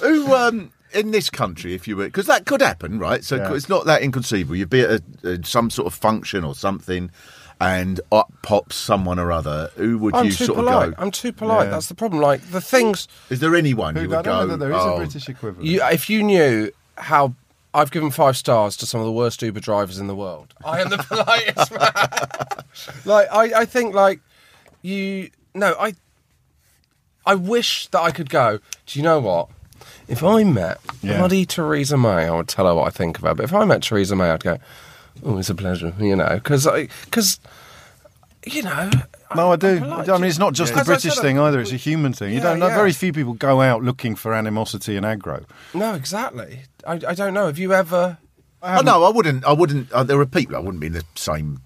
Who, 0.00 0.34
um, 0.34 0.72
in 0.92 1.10
this 1.10 1.28
country, 1.30 1.74
if 1.74 1.86
you 1.86 1.96
were, 1.96 2.04
because 2.06 2.26
that 2.26 2.46
could 2.46 2.62
happen, 2.62 2.98
right? 2.98 3.22
So 3.22 3.36
Yeah. 3.36 3.52
it's 3.54 3.68
not 3.68 3.84
that 3.86 4.02
inconceivable. 4.02 4.56
You'd 4.56 4.70
be 4.70 4.80
at 4.80 4.90
a, 4.90 5.28
a, 5.28 5.44
some 5.44 5.68
sort 5.70 5.86
of 5.86 5.94
function 5.94 6.42
or 6.44 6.54
something, 6.54 7.10
and 7.60 8.00
up 8.10 8.32
pops 8.42 8.76
someone 8.76 9.18
or 9.18 9.30
other. 9.32 9.70
Who 9.76 9.98
would 9.98 10.14
I'm 10.14 10.26
you 10.26 10.32
too 10.32 10.46
sort 10.46 10.56
polite. 10.58 10.88
of 10.88 10.96
go? 10.96 11.02
I'm 11.02 11.10
too 11.10 11.32
polite. 11.32 11.66
Yeah. 11.66 11.70
That's 11.72 11.88
the 11.88 11.94
problem. 11.94 12.22
Like 12.22 12.40
the 12.50 12.60
things 12.60 13.06
Is 13.28 13.40
there 13.40 13.54
anyone 13.54 13.94
Who- 13.96 14.02
you 14.02 14.12
I 14.14 14.16
would 14.18 14.24
don't 14.24 14.34
go? 14.34 14.40
know 14.40 14.46
that 14.48 14.56
there 14.58 14.70
is 14.72 14.76
oh, 14.80 14.94
a 14.94 14.96
British 14.98 15.28
equivalent. 15.28 15.66
you, 15.68 15.82
if 15.84 16.08
you 16.08 16.22
knew 16.22 16.70
how 16.96 17.34
I've 17.74 17.90
given 17.90 18.10
five 18.10 18.36
stars 18.36 18.76
to 18.78 18.86
some 18.86 19.00
of 19.00 19.06
the 19.06 19.12
worst 19.12 19.42
Uber 19.42 19.60
drivers 19.60 19.98
in 19.98 20.06
the 20.08 20.14
world, 20.16 20.54
I 20.64 20.80
am 20.80 20.88
the 20.88 20.96
politest 21.08 21.70
man. 21.70 22.64
like 23.04 23.28
I, 23.30 23.60
I 23.60 23.64
think 23.64 23.94
like 23.94 24.20
you. 24.82 25.30
No, 25.54 25.74
I. 25.78 25.94
I 27.26 27.34
wish 27.34 27.86
that 27.88 28.00
I 28.00 28.10
could 28.12 28.30
go. 28.30 28.58
Do 28.86 28.98
you 28.98 29.02
know 29.02 29.20
what? 29.20 29.50
If 30.08 30.24
I 30.24 30.42
met 30.42 30.80
Yeah. 31.02 31.18
bloody 31.18 31.44
Theresa 31.44 31.96
May, 31.98 32.26
I 32.26 32.30
would 32.30 32.48
tell 32.48 32.66
her 32.66 32.74
what 32.74 32.86
I 32.86 32.90
think 32.90 33.18
of 33.18 33.24
her. 33.24 33.34
But 33.34 33.44
if 33.44 33.52
I 33.52 33.64
met 33.66 33.82
Theresa 33.82 34.16
May, 34.16 34.30
I'd 34.30 34.42
go, 34.42 34.56
"Oh, 35.24 35.38
it's 35.38 35.50
a 35.50 35.54
pleasure," 35.54 35.92
you 35.98 36.16
know, 36.16 36.28
because 36.34 36.66
I, 36.66 36.88
because 37.04 37.40
you 38.46 38.62
know. 38.62 38.90
No, 39.36 39.52
I 39.52 39.56
do. 39.56 39.76
I'm. 39.84 40.10
I 40.10 40.16
mean, 40.18 40.24
it's 40.24 40.38
not 40.38 40.54
just 40.54 40.70
Yeah. 40.70 40.76
the 40.76 40.80
As 40.80 40.86
British 40.86 41.14
said, 41.14 41.22
thing 41.22 41.38
I- 41.38 41.48
either. 41.48 41.60
It's 41.60 41.72
a 41.72 41.76
human 41.76 42.12
thing. 42.12 42.32
You 42.34 42.40
don't 42.40 42.58
know. 42.58 42.66
yeah. 42.68 42.74
Very 42.74 42.92
few 42.92 43.12
people 43.12 43.34
go 43.34 43.60
out 43.60 43.82
looking 43.84 44.16
for 44.16 44.34
animosity 44.34 44.96
and 44.96 45.06
aggro. 45.06 45.44
No, 45.74 45.94
exactly. 45.94 46.62
I, 46.86 46.94
I 46.94 47.14
don't 47.14 47.34
know. 47.34 47.46
Have 47.46 47.58
you 47.58 47.72
ever? 47.72 48.18
Oh, 48.62 48.80
no, 48.80 49.04
I 49.04 49.10
wouldn't. 49.10 49.44
I 49.44 49.52
wouldn't. 49.52 49.90
Uh, 49.92 50.02
there 50.02 50.18
are 50.20 50.26
people. 50.26 50.56
I 50.56 50.58
wouldn't 50.58 50.80
be 50.80 50.88
in 50.88 50.94
the 50.94 51.04
same. 51.14 51.60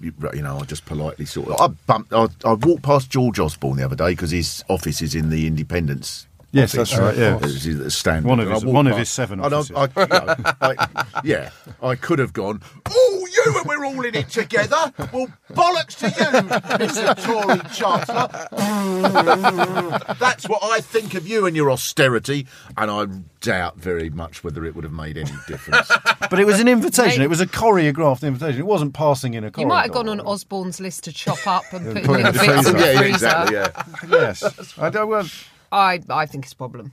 You 0.00 0.12
you 0.34 0.42
know, 0.42 0.58
I 0.58 0.64
just 0.64 0.84
politely 0.86 1.26
sort 1.26 1.48
of. 1.48 1.60
I 1.60 1.66
bumped. 1.86 2.12
I, 2.12 2.28
I 2.44 2.54
walked 2.54 2.82
past 2.82 3.10
George 3.10 3.38
Osborne 3.38 3.76
the 3.76 3.84
other 3.84 3.94
day 3.94 4.10
because 4.10 4.30
his 4.30 4.64
office 4.68 5.02
is 5.02 5.14
in 5.14 5.28
the 5.30 5.46
Independence. 5.46 6.26
Yes, 6.52 6.72
that's 6.72 6.96
right, 6.98 7.16
yeah. 7.16 7.38
It's 7.42 7.94
standard. 7.94 8.28
One 8.28 8.38
of 8.40 8.48
his- 8.50 8.64
one 8.64 8.86
of 8.86 8.96
his 8.98 9.08
seven 9.08 9.40
and 9.40 9.54
I- 9.54 9.58
I, 9.58 9.62
you 9.96 10.06
know, 10.06 10.34
I- 10.60 11.06
yeah, 11.24 11.50
I 11.82 11.94
could 11.96 12.18
have 12.18 12.32
gone. 12.34 12.60
Oh, 12.90 13.26
you 13.34 13.56
and 13.58 13.66
we're 13.66 13.84
all 13.86 14.04
in 14.04 14.14
it 14.14 14.28
together. 14.28 14.92
Well, 15.12 15.28
bollocks 15.52 15.96
to 16.00 16.08
you, 16.08 16.42
Mr. 16.86 17.14
Tory 17.24 17.58
Chancellor. 17.72 18.28
That's 20.20 20.48
what 20.48 20.60
I 20.62 20.80
think 20.80 21.14
of 21.14 21.26
you 21.26 21.46
and 21.46 21.56
your 21.56 21.70
austerity, 21.70 22.46
and 22.76 22.90
I 22.90 23.06
doubt 23.40 23.76
very 23.78 24.10
much 24.10 24.44
whether 24.44 24.64
it 24.64 24.74
would 24.74 24.84
have 24.84 24.92
made 24.92 25.16
any 25.16 25.32
difference. 25.48 25.90
But 26.30 26.38
it 26.38 26.44
was 26.46 26.60
an 26.60 26.68
invitation. 26.68 27.20
Mate. 27.20 27.24
It 27.24 27.30
was 27.30 27.40
a 27.40 27.46
choreographed 27.46 28.22
invitation. 28.26 28.60
It 28.60 28.66
wasn't 28.66 28.94
passing 28.94 29.34
in 29.34 29.44
a 29.44 29.50
corridor. 29.50 29.60
You 29.62 29.66
might 29.74 29.82
have 29.84 29.92
gone 29.92 30.08
on 30.08 30.20
Osborne's 30.20 30.80
list 30.80 31.04
to 31.04 31.12
chop 31.12 31.46
up 31.46 31.64
and 31.72 31.96
put 32.04 32.04
put 32.04 32.20
in 32.20 32.26
in 32.26 32.32
the 32.32 32.32
the 32.32 32.38
freezer. 32.38 32.72
the 32.72 32.78
yeah, 32.78 32.92
yeah, 32.92 33.00
exactly. 33.00 33.56
Yeah. 33.56 33.68
Yes. 34.10 34.78
I 34.78 34.90
don't. 34.90 35.08
Well, 35.08 35.26
I, 35.72 36.00
I 36.08 36.26
think 36.26 36.44
it's 36.44 36.52
a 36.52 36.56
problem. 36.56 36.92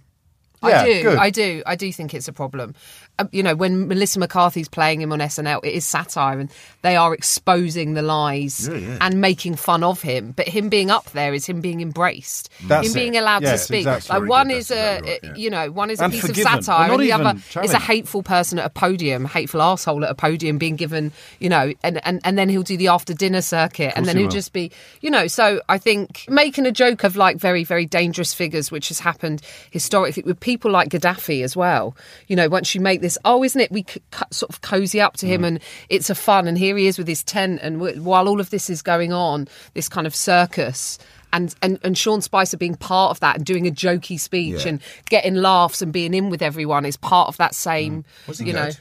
Yeah, 0.63 0.81
I 0.81 0.85
do. 0.85 1.01
good. 1.03 1.17
I 1.17 1.29
do. 1.29 1.63
I 1.65 1.75
do 1.75 1.93
think 1.93 2.13
it's 2.13 2.27
a 2.27 2.33
problem. 2.33 2.75
Um, 3.17 3.29
you 3.31 3.43
know, 3.43 3.55
when 3.55 3.87
Melissa 3.87 4.19
McCarthy's 4.19 4.69
playing 4.69 5.01
him 5.01 5.11
on 5.11 5.19
SNL, 5.19 5.59
it 5.63 5.73
is 5.73 5.85
satire, 5.85 6.39
and 6.39 6.49
they 6.83 6.95
are 6.95 7.13
exposing 7.13 7.93
the 7.93 8.01
lies 8.01 8.67
Yeah, 8.67 8.77
yeah. 8.77 8.97
and 9.01 9.19
making 9.21 9.55
fun 9.55 9.83
of 9.83 10.01
him. 10.01 10.31
But 10.35 10.47
him 10.47 10.69
being 10.69 10.89
up 10.89 11.09
there 11.11 11.33
is 11.33 11.45
him 11.45 11.61
being 11.61 11.81
embraced, 11.81 12.49
That's 12.67 12.87
him 12.87 12.93
being 12.93 13.15
it. 13.15 13.19
allowed 13.19 13.39
to 13.41 13.57
speak. 13.57 13.79
exactly. 13.87 14.19
Like 14.19 14.29
one 14.29 14.51
is 14.51 14.71
a, 14.71 14.99
right, 15.01 15.19
yeah. 15.23 15.35
you 15.35 15.49
know, 15.49 15.71
one 15.71 15.89
is 15.89 15.99
a 16.01 16.05
And 16.05 16.13
piece 16.13 16.21
forgiven. 16.25 16.53
of 16.59 16.63
satire, 16.65 16.91
and 16.91 17.01
the 17.01 17.11
other 17.13 17.39
is 17.63 17.73
a 17.73 17.79
hateful 17.79 18.23
person 18.23 18.59
at 18.59 18.65
a 18.65 18.69
podium, 18.69 19.25
hateful 19.25 19.61
asshole 19.61 20.03
at 20.03 20.11
a 20.11 20.15
podium, 20.15 20.57
being 20.57 20.75
given, 20.75 21.11
you 21.39 21.49
know, 21.49 21.73
and 21.83 22.05
and, 22.05 22.21
and 22.23 22.37
then 22.37 22.47
he'll 22.49 22.63
do 22.63 22.77
the 22.77 22.87
after 22.89 23.13
dinner 23.13 23.41
circuit, 23.41 23.93
and 23.95 24.05
then 24.05 24.15
he 24.15 24.21
he'll 24.23 24.27
will. 24.27 24.33
just 24.33 24.51
be, 24.53 24.71
you 25.01 25.09
know. 25.09 25.27
So 25.27 25.61
I 25.69 25.77
think 25.77 26.25
making 26.29 26.65
a 26.65 26.71
joke 26.71 27.03
of 27.03 27.15
like 27.15 27.37
very 27.37 27.63
very 27.63 27.85
dangerous 27.85 28.33
figures, 28.33 28.71
which 28.71 28.87
has 28.89 28.99
happened 28.99 29.41
historically 29.71 30.23
with 30.23 30.39
people 30.39 30.48
like 30.71 30.89
Gaddafi 30.89 31.43
as 31.43 31.55
well. 31.55 31.95
You 32.27 32.35
know, 32.35 32.49
once 32.49 32.73
you 32.73 32.81
make 32.81 33.01
this, 33.01 33.17
oh, 33.25 33.43
isn't 33.43 33.59
it? 33.59 33.71
We 33.71 33.85
c- 33.87 34.01
sort 34.31 34.49
of 34.49 34.61
cozy 34.61 35.01
up 35.01 35.17
to 35.17 35.27
him, 35.27 35.41
mm. 35.41 35.47
and 35.47 35.59
it's 35.89 36.09
a 36.09 36.15
fun. 36.15 36.47
And 36.47 36.57
here 36.57 36.77
he 36.77 36.87
is 36.87 36.97
with 36.97 37.07
his 37.07 37.23
tent, 37.23 37.59
and 37.61 37.79
while 38.05 38.27
all 38.27 38.39
of 38.39 38.49
this 38.49 38.69
is 38.69 38.81
going 38.81 39.13
on, 39.13 39.47
this 39.73 39.89
kind 39.89 40.07
of 40.07 40.15
circus. 40.15 40.97
And, 41.31 41.53
and 41.61 41.79
and 41.83 41.95
Sean 41.95 42.21
Spicer 42.21 42.57
being 42.57 42.75
part 42.75 43.11
of 43.11 43.19
that 43.19 43.37
and 43.37 43.45
doing 43.45 43.67
a 43.67 43.71
jokey 43.71 44.19
speech 44.19 44.65
Yeah. 44.65 44.69
and 44.69 44.81
getting 45.09 45.35
laughs 45.35 45.79
and 45.81 45.93
being 45.93 46.15
in 46.15 46.31
with 46.31 46.41
everyone 46.41 46.85
is 46.85 46.97
part 46.97 47.27
of 47.27 47.37
that 47.37 47.53
same. 47.53 48.01
Mm. 48.01 48.27
Was 48.27 48.39
he 48.39 48.47
you 48.47 48.53
know, 48.53 48.65
good? 48.65 48.77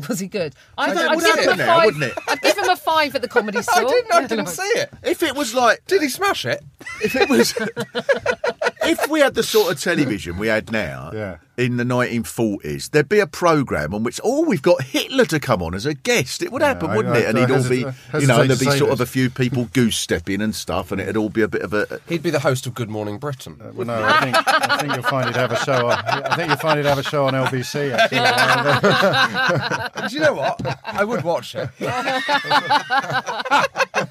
was 0.08 0.20
he 0.20 0.26
good? 0.26 0.54
I, 0.78 1.14
would 1.14 1.24
give 1.24 1.38
him 1.38 1.52
a 1.52 1.56
now, 1.56 1.66
five. 1.76 1.84
wouldn't 1.86 2.04
it? 2.04 2.18
I'd 2.28 2.40
give 2.42 2.58
him 2.58 2.68
a 2.68 2.76
five 2.76 3.14
at 3.14 3.22
the 3.22 3.28
comedy 3.28 3.62
store. 3.62 3.74
I 3.76 3.84
didn't. 3.84 4.12
I 4.12 4.26
didn't 4.26 4.46
see 4.48 4.62
it. 4.62 4.92
If 5.02 5.22
it 5.22 5.34
was 5.34 5.54
like, 5.54 5.82
Did 5.86 6.02
he 6.02 6.08
smash 6.08 6.44
it? 6.44 6.62
if 7.02 7.16
it 7.16 7.28
was, 7.28 7.52
if 8.82 9.08
we 9.08 9.20
had 9.20 9.34
the 9.34 9.42
sort 9.42 9.72
of 9.72 9.80
television 9.80 10.38
we 10.38 10.48
had 10.48 10.70
now 10.72 11.10
Yeah. 11.12 11.36
in 11.56 11.76
the 11.76 11.84
1940s, 11.84 12.90
there'd 12.90 13.08
be 13.08 13.18
a 13.20 13.26
program 13.26 13.94
on 13.94 14.02
which, 14.02 14.20
oh, 14.24 14.44
we've 14.44 14.62
got 14.62 14.82
Hitler 14.82 15.24
to 15.26 15.38
come 15.40 15.62
on 15.62 15.74
as 15.74 15.84
a 15.86 15.94
guest. 15.94 16.42
It 16.42 16.50
would 16.52 16.62
happen, 16.62 16.90
I- 16.90 16.96
wouldn't 16.96 17.14
I- 17.14 17.18
it? 17.20 17.26
And 17.28 17.38
I 17.38 17.40
he'd 17.42 17.50
all 17.50 17.58
hesit- 17.58 17.68
be, 17.70 17.76
you 17.78 17.84
know, 17.84 17.92
hesitate 18.12 18.46
there'd 18.48 18.58
be 18.60 18.64
say 18.66 18.78
sort 18.78 18.90
of 18.92 19.00
a 19.00 19.06
few 19.06 19.28
people 19.30 19.68
goose 19.72 19.96
stepping 19.96 20.40
and 20.40 20.54
stuff, 20.54 20.90
and 20.92 21.00
it'd 21.00 21.16
all 21.16 21.28
be 21.28 21.42
a 21.42 21.48
bit 21.48 21.62
of 21.62 21.72
a. 21.74 22.00
He'd 22.08 22.22
be 22.22 22.30
the 22.30 22.40
host 22.40 22.66
of 22.66 22.74
Good 22.74 22.88
Morning 22.90 23.18
Britain. 23.18 23.56
Uh, 23.60 23.70
well, 23.74 23.86
no, 23.86 24.02
I 24.02 24.20
think, 24.20 24.36
I 24.46 24.78
think 24.78 24.94
you'll 24.94 25.02
find 25.04 25.26
he'd 25.28 25.36
have 25.36 25.52
a 25.52 25.56
show. 25.64 25.88
On, 25.88 25.92
I 26.06 26.34
think 26.36 26.48
you'll 26.48 26.56
find 26.58 26.78
he'd 26.78 26.86
have 26.86 26.98
a 26.98 27.02
show 27.02 27.26
on 27.26 27.34
LBC. 27.34 27.92
Actually. 27.92 28.20
Do 30.08 30.14
you 30.14 30.20
know 30.20 30.32
what? 30.34 30.60
I 30.84 31.04
would 31.04 31.22
watch 31.24 31.54
it. 31.54 31.68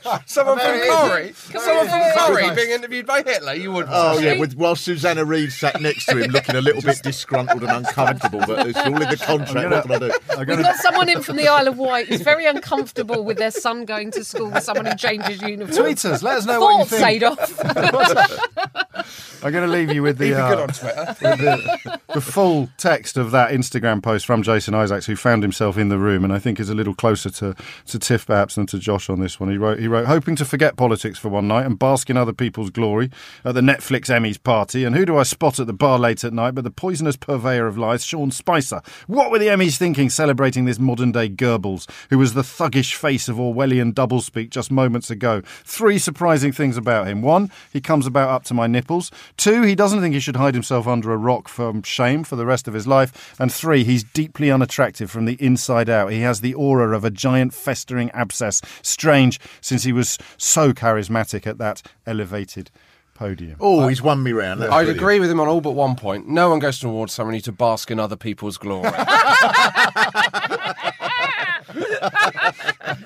Oh, 0.05 0.19
someone 0.25 0.57
from 0.59 0.79
Corrie, 0.87 1.33
someone 1.33 1.87
from 1.87 2.01
Corrie 2.15 2.55
being 2.55 2.71
interviewed 2.71 3.05
by 3.05 3.21
Hitler. 3.21 3.53
You 3.53 3.71
would. 3.73 3.87
Oh 3.89 4.17
yeah, 4.19 4.37
with 4.39 4.55
while 4.59 4.75
Susanna 4.75 5.23
Reid 5.23 5.51
sat 5.51 5.81
next 5.81 6.05
to 6.07 6.17
him, 6.17 6.31
looking 6.31 6.55
a 6.55 6.61
little 6.61 6.81
bit 6.81 7.01
disgruntled 7.01 7.63
and 7.63 7.71
uncomfortable, 7.71 8.41
but 8.45 8.67
it's 8.67 8.77
all 8.77 9.01
in 9.01 9.09
the 9.09 9.17
contract. 9.17 9.71
What 9.71 9.83
can 9.83 9.91
I 9.91 9.99
do? 9.99 10.11
I'm 10.37 10.47
We've 10.47 10.61
got 10.61 10.75
someone 10.75 11.09
in 11.09 11.21
from 11.21 11.37
the 11.37 11.47
Isle 11.47 11.69
of 11.69 11.77
Wight 11.77 12.07
who's 12.07 12.21
very 12.21 12.45
uncomfortable 12.45 13.23
with 13.23 13.37
their 13.37 13.51
son 13.51 13.85
going 13.85 14.11
to 14.11 14.23
school 14.23 14.51
with 14.51 14.63
someone 14.63 14.85
who 14.85 14.95
changes 14.95 15.41
uniform. 15.41 15.75
Tweet 15.75 16.03
us. 16.05 16.21
Let 16.21 16.39
us 16.39 16.45
know 16.45 16.59
what 16.59 16.79
you 16.79 16.85
Thoughts, 16.85 17.53
think. 17.53 17.73
Adolf. 17.73 18.79
I'm 19.43 19.53
going 19.53 19.65
to 19.65 19.71
leave 19.71 19.93
you 19.93 20.03
with 20.03 20.17
the, 20.17 20.33
uh, 20.33 20.49
good 20.49 20.59
on 20.59 20.67
Twitter. 20.67 21.05
with 21.21 21.39
the, 21.39 21.99
the 22.13 22.21
full 22.21 22.69
text 22.77 23.15
of 23.15 23.31
that 23.31 23.51
Instagram 23.51 24.03
post 24.03 24.25
from 24.25 24.43
Jason 24.43 24.73
Isaacs, 24.73 25.05
who 25.05 25.15
found 25.15 25.43
himself 25.43 25.77
in 25.77 25.87
the 25.87 25.97
room, 25.97 26.25
and 26.25 26.33
I 26.33 26.39
think 26.39 26.59
is 26.59 26.69
a 26.69 26.75
little 26.75 26.93
closer 26.93 27.29
to, 27.29 27.55
to 27.87 27.99
Tiff 27.99 28.27
perhaps 28.27 28.55
than 28.55 28.65
to 28.67 28.79
Josh 28.79 29.09
on 29.09 29.21
this 29.21 29.39
one. 29.39 29.49
He 29.49 29.57
wrote, 29.57 29.79
he 29.79 29.87
wrote, 29.87 30.07
hoping 30.07 30.35
to 30.37 30.45
forget 30.45 30.75
politics 30.75 31.17
for 31.17 31.29
one 31.29 31.47
night 31.47 31.65
and 31.65 31.79
bask 31.79 32.09
in 32.09 32.17
other 32.17 32.33
people's 32.33 32.69
glory 32.69 33.11
at 33.45 33.55
the 33.55 33.61
Netflix 33.61 34.07
Emmys 34.07 34.41
party. 34.49 34.83
And 34.83 34.95
who 34.95 35.05
do 35.05 35.15
I 35.15 35.21
spot 35.21 35.59
at 35.59 35.67
the 35.67 35.73
bar 35.73 35.99
late 35.99 36.23
at 36.23 36.33
night 36.33 36.55
but 36.55 36.63
the 36.63 36.71
poisonous 36.71 37.15
purveyor 37.15 37.67
of 37.67 37.77
lies, 37.77 38.03
Sean 38.03 38.31
Spicer? 38.31 38.81
What 39.05 39.29
were 39.29 39.37
the 39.37 39.45
Emmys 39.45 39.77
thinking 39.77 40.09
celebrating 40.09 40.65
this 40.65 40.79
modern 40.79 41.11
day 41.11 41.29
Goebbels, 41.29 41.87
who 42.09 42.17
was 42.17 42.33
the 42.33 42.41
thuggish 42.41 42.95
face 42.95 43.29
of 43.29 43.35
Orwellian 43.35 43.93
doublespeak 43.93 44.49
just 44.49 44.71
moments 44.71 45.11
ago? 45.11 45.43
Three 45.63 45.99
surprising 45.99 46.51
things 46.51 46.77
about 46.77 47.05
him. 47.05 47.21
One, 47.21 47.51
he 47.71 47.79
comes 47.79 48.07
about 48.07 48.29
up 48.29 48.43
to 48.45 48.55
my 48.55 48.65
nipples. 48.65 49.11
Two, 49.37 49.61
he 49.61 49.75
doesn't 49.75 50.01
think 50.01 50.15
he 50.15 50.19
should 50.19 50.37
hide 50.37 50.55
himself 50.55 50.87
under 50.87 51.11
a 51.11 51.17
rock 51.17 51.47
from 51.47 51.83
shame 51.83 52.23
for 52.23 52.35
the 52.35 52.47
rest 52.47 52.67
of 52.67 52.73
his 52.73 52.87
life. 52.87 53.35
And 53.39 53.53
three, 53.53 53.83
he's 53.83 54.03
deeply 54.03 54.49
unattractive 54.49 55.11
from 55.11 55.25
the 55.25 55.37
inside 55.39 55.91
out. 55.91 56.11
He 56.11 56.21
has 56.21 56.41
the 56.41 56.55
aura 56.55 56.97
of 56.97 57.05
a 57.05 57.11
giant 57.11 57.53
festering 57.53 58.09
abscess. 58.15 58.63
Strange, 58.81 59.39
since 59.61 59.83
he 59.83 59.93
was 59.93 60.17
so 60.37 60.73
charismatic 60.73 61.45
at 61.45 61.59
that 61.59 61.83
elevated 62.07 62.71
podium. 63.19 63.57
Oh, 63.59 63.85
he's 63.89 64.01
won 64.01 64.23
me 64.23 64.31
round. 64.31 64.61
That's 64.61 64.71
I'd 64.71 64.77
brilliant. 64.85 64.97
agree 64.97 65.19
with 65.19 65.29
him 65.29 65.41
on 65.41 65.49
all 65.49 65.59
but 65.59 65.73
one 65.73 65.97
point. 65.97 66.27
No 66.29 66.49
one 66.49 66.59
goes 66.59 66.79
to 66.79 66.87
an 66.87 66.91
awards 66.93 67.11
ceremony 67.13 67.41
to 67.41 67.51
bask 67.51 67.91
in 67.91 67.99
other 67.99 68.15
people's 68.15 68.57
glory. 68.57 68.85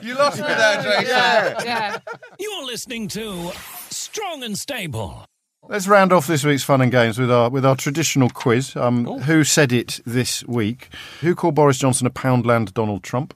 you 0.03 0.13
lost 0.15 0.37
me 0.39 0.45
there, 0.47 0.83
Jason. 0.83 1.05
yeah. 1.07 1.97
You're 2.39 2.65
listening 2.65 3.07
to 3.09 3.51
Strong 3.89 4.43
and 4.43 4.55
Stable. 4.55 5.25
Let's 5.67 5.87
round 5.87 6.13
off 6.13 6.27
this 6.27 6.43
week's 6.43 6.63
fun 6.63 6.81
and 6.81 6.91
games 6.91 7.17
with 7.17 7.31
our 7.31 7.49
with 7.49 7.65
our 7.65 7.75
traditional 7.75 8.29
quiz. 8.29 8.75
Um, 8.75 9.05
who 9.21 9.43
said 9.43 9.71
it 9.73 9.99
this 10.05 10.45
week? 10.45 10.89
Who 11.21 11.33
called 11.33 11.55
Boris 11.55 11.79
Johnson 11.79 12.05
a 12.05 12.11
Poundland 12.11 12.73
Donald 12.75 13.01
Trump? 13.01 13.33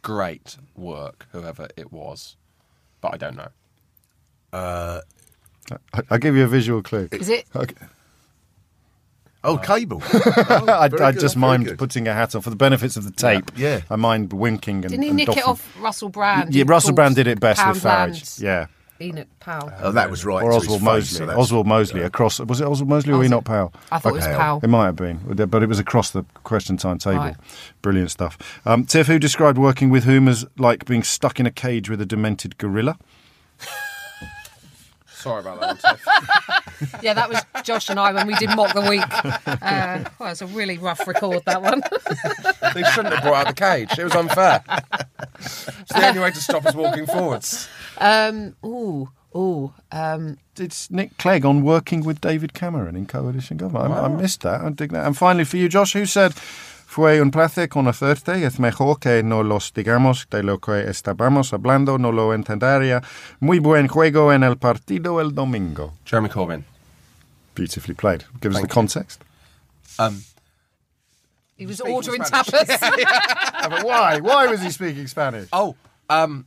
Great 0.00 0.56
work, 0.74 1.26
whoever 1.32 1.68
it 1.76 1.92
was, 1.92 2.36
but 3.02 3.12
I 3.12 3.18
don't 3.18 3.36
know. 3.36 3.48
I, 5.92 6.00
I'll 6.10 6.18
give 6.18 6.36
you 6.36 6.44
a 6.44 6.48
visual 6.48 6.82
clue. 6.82 7.08
Is 7.12 7.28
it? 7.28 7.46
Okay. 7.54 7.74
Oh, 9.42 9.56
cable. 9.56 10.02
I, 10.12 10.88
very 10.88 11.02
I 11.02 11.12
just 11.12 11.34
very 11.34 11.58
mimed 11.58 11.78
putting 11.78 12.06
a 12.06 12.12
hat 12.12 12.34
on 12.34 12.42
for 12.42 12.50
the 12.50 12.56
benefits 12.56 12.96
of 12.98 13.04
the 13.04 13.10
tape. 13.10 13.50
Yeah. 13.56 13.80
I 13.88 13.96
mind 13.96 14.32
winking 14.34 14.84
and 14.84 14.90
Didn't 14.90 15.02
he 15.02 15.08
and 15.08 15.16
nick 15.16 15.28
it 15.34 15.46
off 15.46 15.76
Russell 15.80 16.10
Brand? 16.10 16.54
Yeah, 16.54 16.64
Russell 16.66 16.92
Brand 16.92 17.14
did 17.16 17.26
it 17.26 17.40
best 17.40 17.66
with 17.66 17.82
Farage. 17.82 18.20
Poundland 18.20 18.42
Yeah, 18.42 18.66
Enoch 19.00 19.28
Powell. 19.40 19.72
Oh, 19.80 19.92
that 19.92 20.10
was 20.10 20.26
right. 20.26 20.42
or 20.42 20.52
Oswald 20.52 20.82
Mosley. 20.82 21.26
so 21.26 21.30
Oswald 21.40 21.66
Mosley 21.66 22.02
across. 22.02 22.38
Was 22.38 22.60
it 22.60 22.66
Oswald 22.66 22.90
Mosley 22.90 23.14
or 23.14 23.18
Was 23.18 23.28
Enoch 23.28 23.40
it? 23.40 23.44
Powell? 23.46 23.72
I 23.90 23.98
thought 23.98 24.10
it 24.10 24.16
was 24.16 24.26
Powell. 24.26 24.60
It 24.62 24.68
might 24.68 24.84
have 24.86 24.96
been, 24.96 25.20
but 25.48 25.62
it 25.62 25.68
was 25.70 25.78
across 25.78 26.10
the 26.10 26.24
question 26.44 26.76
time 26.76 26.98
table. 26.98 27.20
Right. 27.20 27.36
Brilliant 27.80 28.10
stuff. 28.10 28.36
Um, 28.66 28.84
Tiff, 28.84 29.06
who 29.06 29.18
described 29.18 29.56
working 29.56 29.88
with 29.88 30.04
whom 30.04 30.28
as 30.28 30.44
like 30.58 30.84
being 30.84 31.02
stuck 31.02 31.40
in 31.40 31.46
a 31.46 31.50
cage 31.50 31.88
with 31.88 32.02
a 32.02 32.06
demented 32.06 32.58
gorilla? 32.58 32.98
Sorry 35.20 35.40
about 35.40 35.60
that 35.60 35.66
one, 35.66 35.76
Tiff. 35.96 37.02
Yeah, 37.02 37.12
that 37.12 37.28
was 37.28 37.42
Josh 37.62 37.90
and 37.90 38.00
I 38.00 38.10
when 38.12 38.26
we 38.26 38.34
did 38.36 38.48
Mock 38.56 38.72
the 38.74 38.80
Week. 38.80 39.02
Uh, 39.62 40.04
well, 40.18 40.30
it's 40.32 40.40
a 40.40 40.46
really 40.46 40.78
rough 40.78 41.06
record, 41.06 41.42
that 41.44 41.60
one. 41.60 41.82
They 42.74 42.82
shouldn't 42.84 43.14
have 43.14 43.22
brought 43.24 43.46
out 43.46 43.54
the 43.54 43.60
cage. 43.60 43.98
It 43.98 44.04
was 44.04 44.14
unfair. 44.14 44.62
It's 45.40 45.64
the 45.92 46.06
only 46.08 46.20
way 46.20 46.30
to 46.30 46.40
stop 46.40 46.64
us 46.64 46.74
walking 46.74 47.04
forwards. 47.06 47.68
Um, 47.98 48.54
ooh, 48.64 49.10
ooh. 49.36 49.74
Um, 49.92 50.38
It's 50.56 50.90
Nick 50.90 51.18
Clegg 51.18 51.44
on 51.44 51.62
working 51.62 52.02
with 52.04 52.20
David 52.20 52.54
Cameron 52.54 52.96
in 52.96 53.06
coalition 53.06 53.56
government. 53.56 53.92
I, 53.92 54.04
I 54.04 54.08
missed 54.08 54.42
that. 54.42 54.60
I 54.60 54.70
dig 54.70 54.92
that. 54.92 55.04
And 55.06 55.16
finally, 55.16 55.44
for 55.44 55.56
you, 55.56 55.68
Josh, 55.68 55.92
who 55.94 56.06
said, 56.06 56.32
Fue 56.90 57.22
un 57.22 57.30
placer 57.30 57.68
conocerte. 57.68 58.44
Es 58.44 58.58
mejor 58.58 58.98
que 58.98 59.22
no 59.22 59.44
los 59.44 59.72
digamos 59.72 60.26
de 60.28 60.42
lo 60.42 60.58
que 60.58 60.90
estábamos 60.90 61.52
hablando. 61.52 61.98
No 61.98 62.10
lo 62.10 62.34
entendería. 62.34 63.00
Muy 63.38 63.60
buen 63.60 63.86
juego 63.86 64.32
en 64.32 64.42
el 64.42 64.56
partido 64.56 65.20
el 65.20 65.32
domingo. 65.32 65.92
Jeremy 66.04 66.28
Corbyn. 66.28 66.64
Beautifully 67.54 67.94
played. 67.94 68.24
Give 68.42 68.50
us 68.50 68.56
Thank 68.56 68.68
the 68.68 68.72
you. 68.72 68.74
context. 68.74 69.22
Um, 70.00 70.24
he 71.56 71.64
was 71.64 71.80
ordering 71.80 72.24
Spanish. 72.24 72.48
tapas. 72.48 72.80
but 73.70 73.84
why? 73.84 74.18
Why 74.18 74.48
was 74.48 74.60
he 74.60 74.70
speaking 74.72 75.06
Spanish? 75.06 75.48
oh, 75.52 75.76
um, 76.08 76.44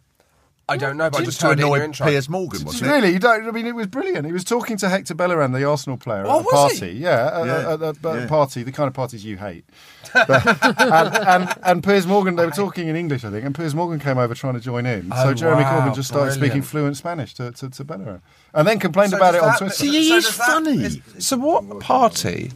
I 0.73 0.77
don't 0.77 0.97
know, 0.97 1.09
but 1.09 1.21
I 1.21 1.25
just 1.25 1.39
to 1.41 1.47
heard 1.47 1.59
it 1.59 1.61
in 1.63 1.67
your 1.67 1.75
annoy 1.77 1.85
intro. 1.85 2.07
Piers 2.07 2.27
Morgan, 2.29 2.63
wasn't 2.65 2.89
it? 2.89 2.93
Really, 2.93 3.11
you 3.13 3.19
don't. 3.19 3.47
I 3.47 3.51
mean, 3.51 3.65
it 3.67 3.75
was 3.75 3.87
brilliant. 3.87 4.25
He 4.25 4.31
was 4.31 4.43
talking 4.43 4.77
to 4.77 4.89
Hector 4.89 5.13
Bellerin, 5.13 5.51
the 5.51 5.63
Arsenal 5.65 5.97
player, 5.97 6.23
Oh, 6.25 6.39
at 6.39 6.41
a 6.41 6.43
was 6.43 6.71
he? 6.73 6.79
party. 6.79 6.91
Yeah, 6.97 7.39
at, 7.41 7.45
Yeah. 7.45 7.53
at- 7.73 7.81
at- 7.81 8.05
at 8.05 8.15
a 8.15 8.19
Yeah. 8.21 8.27
party, 8.27 8.63
the 8.63 8.71
kind 8.71 8.87
of 8.87 8.93
parties 8.93 9.23
you 9.23 9.37
hate. 9.37 9.65
But- 10.13 10.45
and, 10.81 11.15
and 11.17 11.53
and 11.63 11.83
Piers 11.83 12.05
Morgan, 12.07 12.35
they 12.35 12.45
were 12.45 12.51
talking 12.51 12.87
in 12.87 12.95
English, 12.95 13.23
I 13.23 13.29
think, 13.31 13.45
and 13.45 13.55
Piers 13.55 13.73
Morgan 13.75 13.99
came 13.99 14.17
over 14.17 14.33
trying 14.35 14.55
to 14.55 14.59
join 14.59 14.85
in. 14.85 15.09
so 15.09 15.15
Oh, 15.29 15.33
Jeremy 15.33 15.63
wow, 15.63 15.87
Corbyn 15.87 15.95
just 15.95 16.09
started 16.09 16.33
speaking 16.33 16.61
fluent 16.61 16.97
Spanish 16.97 17.33
to, 17.35 17.51
to, 17.51 17.69
to 17.69 17.83
Bellerin, 17.83 18.21
and 18.53 18.67
then 18.67 18.79
complained 18.79 19.11
So 19.11 19.17
about 19.17 19.35
it 19.35 19.41
on 19.41 19.49
that- 19.49 19.57
Twitter. 19.59 19.73
so- 19.75 19.85
He 19.85 20.09
so 20.09 20.15
is 20.17 20.29
funny. 20.29 20.83
is- 20.83 20.99
So 21.19 21.37
what 21.37 21.79
party 21.79 22.51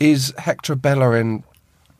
is 0.00 0.32
Hector 0.38 0.74
Bellerin, 0.74 1.44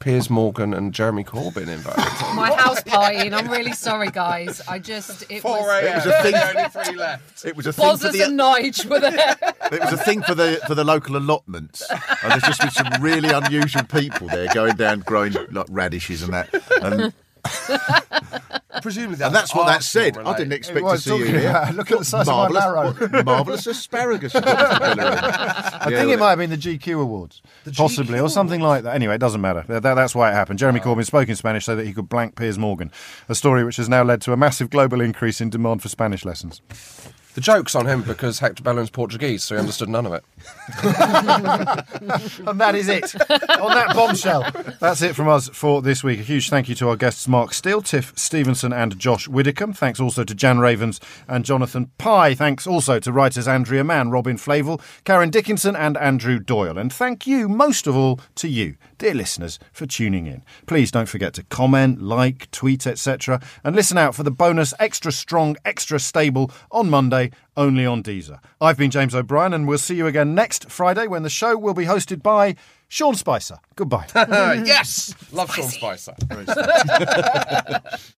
Piers 0.02 0.28
Morgan, 0.28 0.74
and 0.74 0.92
Jeremy 0.92 1.22
Corbyn 1.22 1.68
invited 1.68 2.02
to? 2.02 2.24
My 2.34 2.52
house 2.52 2.82
party, 2.82 3.18
and 3.18 3.34
I'm 3.36 3.48
really 3.48 3.72
sorry, 3.72 4.10
guys. 4.10 4.60
I 4.68 4.80
just 4.80 5.22
it 5.30 5.44
was. 5.44 5.84
It 5.84 5.94
was 5.94 6.06
a 6.06 6.22
thing. 6.22 6.34
only 6.34 6.68
three 6.70 6.96
left. 6.96 7.44
It 7.44 7.56
was 7.56 7.66
a 7.68 7.72
thing 7.72 7.98
for 8.00 8.06
Bozzers 8.08 8.24
and 8.24 8.38
the. 8.38 8.42
Nige 8.42 8.84
were 8.86 8.98
there. 8.98 9.36
It 9.70 9.80
was 9.80 9.92
a 9.92 9.96
thing 9.96 10.22
for 10.22 10.34
the 10.34 10.60
for 10.66 10.74
the 10.74 10.82
local 10.82 11.16
allotments. 11.16 11.88
And 11.90 12.32
there's 12.32 12.42
just 12.42 12.60
been 12.60 12.70
some 12.70 13.00
really 13.00 13.30
unusual 13.30 13.84
people 13.84 14.26
there 14.26 14.52
going 14.52 14.74
down 14.74 15.00
growing 15.00 15.34
like 15.52 15.66
radishes 15.70 16.24
and 16.24 16.34
that. 16.34 16.52
And, 16.82 17.12
Presumably 18.80 19.22
and 19.24 19.34
that's 19.34 19.54
what 19.54 19.66
that 19.66 19.82
said. 19.82 20.16
I 20.16 20.34
didn't 20.36 20.54
expect 20.54 20.86
to 20.88 20.96
see 20.98 21.16
you 21.16 21.24
here. 21.26 21.50
about- 21.50 21.74
look 21.74 21.90
at 21.90 21.98
the 21.98 22.04
size 22.04 22.26
of 22.28 22.34
my 22.34 22.48
marvelous, 22.48 23.24
marvelous 23.24 23.66
asparagus. 23.74 24.34
I 24.34 25.86
think 25.90 26.10
it 26.10 26.18
might 26.18 26.30
have 26.30 26.38
been 26.38 26.50
the 26.50 26.56
GQ 26.56 27.02
Awards, 27.02 27.42
possibly, 27.76 28.18
or 28.18 28.28
something 28.28 28.60
like 28.60 28.84
that. 28.84 28.94
Anyway, 28.94 29.14
it 29.14 29.18
doesn't 29.18 29.40
matter. 29.40 29.64
That, 29.68 29.82
that- 29.82 29.94
that's 29.94 30.14
why 30.14 30.30
it 30.30 30.34
happened. 30.34 30.58
Jeremy 30.58 30.80
Corbyn 30.80 31.04
spoke 31.04 31.28
in 31.28 31.36
Spanish 31.36 31.64
so 31.66 31.76
that 31.76 31.86
he 31.86 31.92
could 31.92 32.08
blank 32.08 32.36
Piers 32.36 32.58
Morgan, 32.58 32.90
a 33.28 33.34
story 33.34 33.64
which 33.64 33.76
has 33.76 33.88
now 33.88 34.02
led 34.02 34.20
to 34.22 34.32
a 34.32 34.36
massive 34.36 34.70
global 34.70 35.00
increase 35.00 35.40
in 35.40 35.50
demand 35.50 35.82
for 35.82 35.88
Spanish 35.88 36.24
lessons. 36.24 36.60
The 37.34 37.40
joke's 37.40 37.74
on 37.74 37.86
him 37.86 38.02
because 38.02 38.40
Hector 38.40 38.62
Bellerin's 38.62 38.90
Portuguese, 38.90 39.42
so 39.42 39.54
he 39.54 39.58
understood 39.60 39.88
none 39.88 40.06
of 40.06 40.12
it. 40.12 40.24
And 42.46 42.60
that 42.60 42.74
is 42.74 42.88
it. 42.88 43.14
On 43.30 43.72
that 43.72 43.94
bombshell. 43.94 44.50
That's 44.80 45.02
it 45.02 45.14
from 45.14 45.28
us 45.28 45.48
for 45.48 45.80
this 45.80 46.02
week. 46.02 46.20
A 46.20 46.22
huge 46.22 46.50
thank 46.50 46.68
you 46.68 46.74
to 46.76 46.88
our 46.88 46.96
guests 46.96 47.28
Mark 47.28 47.54
Steel, 47.54 47.80
Tiff 47.80 48.12
Stevenson, 48.16 48.72
and 48.72 48.98
Josh 48.98 49.28
Widdicombe. 49.28 49.72
Thanks 49.72 50.00
also 50.00 50.24
to 50.24 50.34
Jan 50.34 50.58
Ravens 50.58 51.00
and 51.28 51.44
Jonathan 51.44 51.90
Pie. 51.98 52.34
Thanks 52.34 52.66
also 52.66 52.98
to 52.98 53.12
writers 53.12 53.46
Andrea 53.48 53.84
Mann, 53.84 54.10
Robin 54.10 54.36
Flavel, 54.36 54.80
Karen 55.04 55.30
Dickinson, 55.30 55.76
and 55.76 55.96
Andrew 55.96 56.38
Doyle. 56.38 56.76
And 56.76 56.92
thank 56.92 57.26
you, 57.26 57.48
most 57.48 57.86
of 57.86 57.96
all, 57.96 58.20
to 58.36 58.48
you, 58.48 58.76
dear 58.98 59.14
listeners, 59.14 59.58
for 59.72 59.86
tuning 59.86 60.26
in. 60.26 60.42
Please 60.66 60.90
don't 60.90 61.08
forget 61.08 61.34
to 61.34 61.44
comment, 61.44 62.02
like, 62.02 62.50
tweet, 62.50 62.86
etc. 62.86 63.40
And 63.64 63.76
listen 63.76 63.96
out 63.96 64.14
for 64.14 64.22
the 64.24 64.30
bonus 64.30 64.74
Extra 64.78 65.12
Strong, 65.12 65.56
Extra 65.64 65.98
Stable 66.00 66.50
on 66.70 66.90
Monday, 66.90 67.21
only 67.56 67.86
on 67.86 68.02
Deezer. 68.02 68.38
I've 68.60 68.76
been 68.76 68.90
James 68.90 69.14
O'Brien, 69.14 69.52
and 69.54 69.68
we'll 69.68 69.78
see 69.78 69.94
you 69.94 70.06
again 70.06 70.34
next 70.34 70.70
Friday 70.70 71.06
when 71.06 71.22
the 71.22 71.30
show 71.30 71.56
will 71.56 71.74
be 71.74 71.84
hosted 71.84 72.22
by 72.22 72.56
Sean 72.88 73.14
Spicer. 73.14 73.58
Goodbye. 73.76 74.06
yes! 74.14 75.14
Love 75.32 75.54
Sean 75.54 75.68
Spicer. 75.68 76.14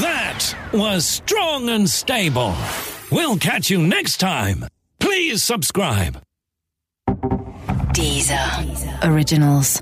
That 0.00 0.54
was 0.72 1.06
strong 1.06 1.68
and 1.68 1.88
stable. 1.88 2.54
We'll 3.10 3.38
catch 3.38 3.70
you 3.70 3.78
next 3.78 4.18
time. 4.18 4.66
Please 5.00 5.42
subscribe. 5.42 6.20
Deezer. 7.94 9.04
Originals. 9.04 9.80